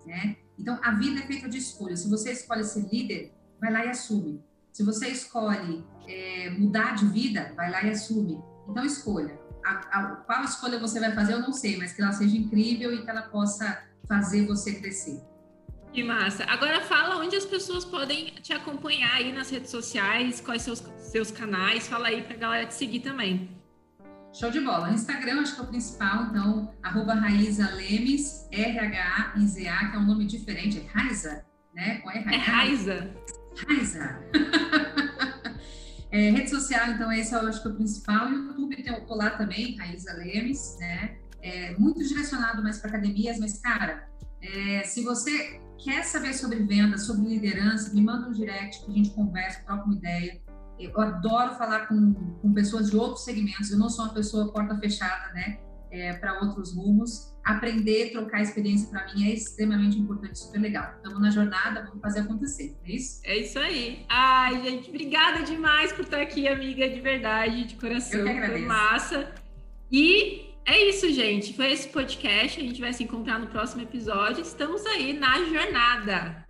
Né? 0.07 0.37
Então, 0.59 0.79
a 0.83 0.93
vida 0.93 1.21
é 1.21 1.27
feita 1.27 1.49
de 1.49 1.59
escolha. 1.59 1.97
Se 1.97 2.09
você 2.09 2.33
escolhe 2.33 2.65
ser 2.65 2.89
líder, 2.91 3.33
vai 3.61 3.71
lá 3.71 3.85
e 3.85 3.91
assume. 3.91 4.43
Se 4.73 4.83
você 4.83 5.09
escolhe 5.09 5.85
é, 6.07 6.51
mudar 6.51 6.95
de 6.95 7.07
vida, 7.07 7.53
vai 7.55 7.71
lá 7.71 7.85
e 7.85 7.91
assume. 7.91 8.43
Então, 8.69 8.85
escolha 8.85 9.39
a, 9.69 9.99
a, 9.99 10.17
qual 10.17 10.45
escolha 10.45 10.79
você 10.79 10.99
vai 10.99 11.13
fazer, 11.13 11.35
eu 11.35 11.41
não 11.41 11.53
sei, 11.53 11.77
mas 11.77 11.93
que 11.93 12.01
ela 12.01 12.13
seja 12.13 12.37
incrível 12.37 12.93
e 12.95 13.03
que 13.03 13.11
ela 13.11 13.23
possa 13.23 13.83
fazer 14.07 14.47
você 14.47 14.75
crescer. 14.75 15.21
Que 15.93 16.03
massa. 16.03 16.45
Agora 16.45 16.81
fala 16.81 17.17
onde 17.17 17.37
as 17.37 17.45
pessoas 17.45 17.85
podem 17.85 18.27
te 18.43 18.53
acompanhar 18.53 19.15
aí 19.15 19.33
nas 19.33 19.51
redes 19.51 19.71
sociais, 19.71 20.41
quais 20.41 20.63
seus 20.63 20.83
seus 20.99 21.31
canais, 21.31 21.89
fala 21.89 22.09
aí 22.09 22.23
pra 22.23 22.37
galera 22.37 22.67
te 22.67 22.75
seguir 22.75 23.01
também. 23.01 23.51
Show 24.33 24.51
de 24.51 24.61
bola. 24.61 24.91
Instagram 24.91 25.41
acho 25.41 25.55
que 25.55 25.61
é 25.61 25.65
o 25.65 25.67
principal, 25.67 26.25
então, 26.25 26.75
arroba 26.83 27.15
Raiza 27.15 27.71
Lemes, 27.75 28.47
R-H-A-I-Z-A, 28.53 29.91
que 29.91 29.97
é 29.97 29.99
um 29.99 30.07
nome 30.07 30.27
diferente, 30.27 30.79
é 30.79 30.99
Raiza, 30.99 31.45
né? 31.75 31.99
Com 32.01 32.11
R 32.11 32.25
-H 32.25 32.29
-A. 32.29 32.35
É 32.35 32.37
Raiza. 32.37 33.11
Raiza. 33.67 34.19
É, 36.11 36.31
rede 36.31 36.49
social, 36.49 36.91
então, 36.91 37.13
esse 37.13 37.35
eu 37.35 37.41
acho 37.41 37.61
que 37.61 37.69
é 37.69 37.71
o 37.71 37.75
principal. 37.75 38.31
YouTube, 38.31 38.83
eu 38.87 39.07
tô 39.07 39.15
lá 39.15 39.31
também, 39.31 39.77
Raíza 39.77 40.13
Lemes, 40.15 40.77
né? 40.81 41.19
É, 41.43 41.77
muito 41.79 42.03
direcionado 42.03 42.63
mais 42.63 42.79
para 42.79 42.91
academias, 42.91 43.39
mas, 43.39 43.59
cara, 43.59 44.09
é, 44.41 44.83
se 44.85 45.03
você 45.03 45.61
quer 45.79 46.03
saber 46.05 46.35
sobre 46.35 46.61
vendas, 46.65 47.05
sobre 47.05 47.29
liderança, 47.29 47.93
me 47.95 48.03
manda 48.03 48.29
um 48.29 48.33
direct 48.33 48.85
que 48.85 48.91
a 48.91 48.95
gente 48.95 49.11
conversa, 49.11 49.63
troca 49.65 49.85
uma 49.85 49.95
ideia. 49.95 50.41
Eu 50.79 50.99
adoro 51.01 51.55
falar 51.57 51.87
com, 51.87 52.15
com 52.15 52.53
pessoas 52.53 52.91
de 52.91 52.97
outros 52.97 53.25
segmentos, 53.25 53.71
eu 53.71 53.79
não 53.79 53.91
sou 53.91 54.07
uma 54.07 54.15
pessoa 54.15 54.53
porta 54.53 54.79
fechada, 54.79 55.33
né? 55.35 55.59
É, 55.91 56.13
para 56.15 56.41
outros 56.41 56.75
rumos 56.75 57.35
aprender, 57.45 58.11
trocar 58.13 58.43
experiência 58.43 58.89
para 58.91 59.07
mim 59.15 59.31
é 59.31 59.33
extremamente 59.33 59.99
importante, 59.99 60.39
super 60.39 60.61
legal. 60.61 60.93
Estamos 60.97 61.21
na 61.21 61.31
jornada, 61.31 61.83
vamos 61.87 62.01
fazer 62.03 62.21
acontecer, 62.21 62.77
é 62.85 62.93
isso? 62.93 63.21
É 63.25 63.39
isso 63.39 63.59
aí. 63.59 64.05
Ai, 64.09 64.63
gente, 64.63 64.91
obrigada 64.91 65.43
demais 65.43 65.91
por 65.93 66.05
estar 66.05 66.21
aqui, 66.21 66.47
amiga, 66.47 66.89
de 66.89 67.01
verdade, 67.01 67.65
de 67.65 67.77
coração. 67.77 68.21
Eu 68.21 68.27
que 68.27 68.31
agradeço. 68.33 68.59
Foi 68.59 68.67
massa. 68.67 69.33
E 69.91 70.47
É 70.67 70.87
isso, 70.91 71.11
gente. 71.11 71.55
Foi 71.55 71.73
esse 71.73 71.89
podcast. 71.89 72.61
A 72.61 72.63
gente 72.63 72.79
vai 72.79 72.93
se 72.93 73.03
encontrar 73.03 73.39
no 73.39 73.47
próximo 73.47 73.83
episódio. 73.83 74.43
Estamos 74.43 74.85
aí 74.85 75.15
na 75.15 75.43
jornada. 75.45 76.45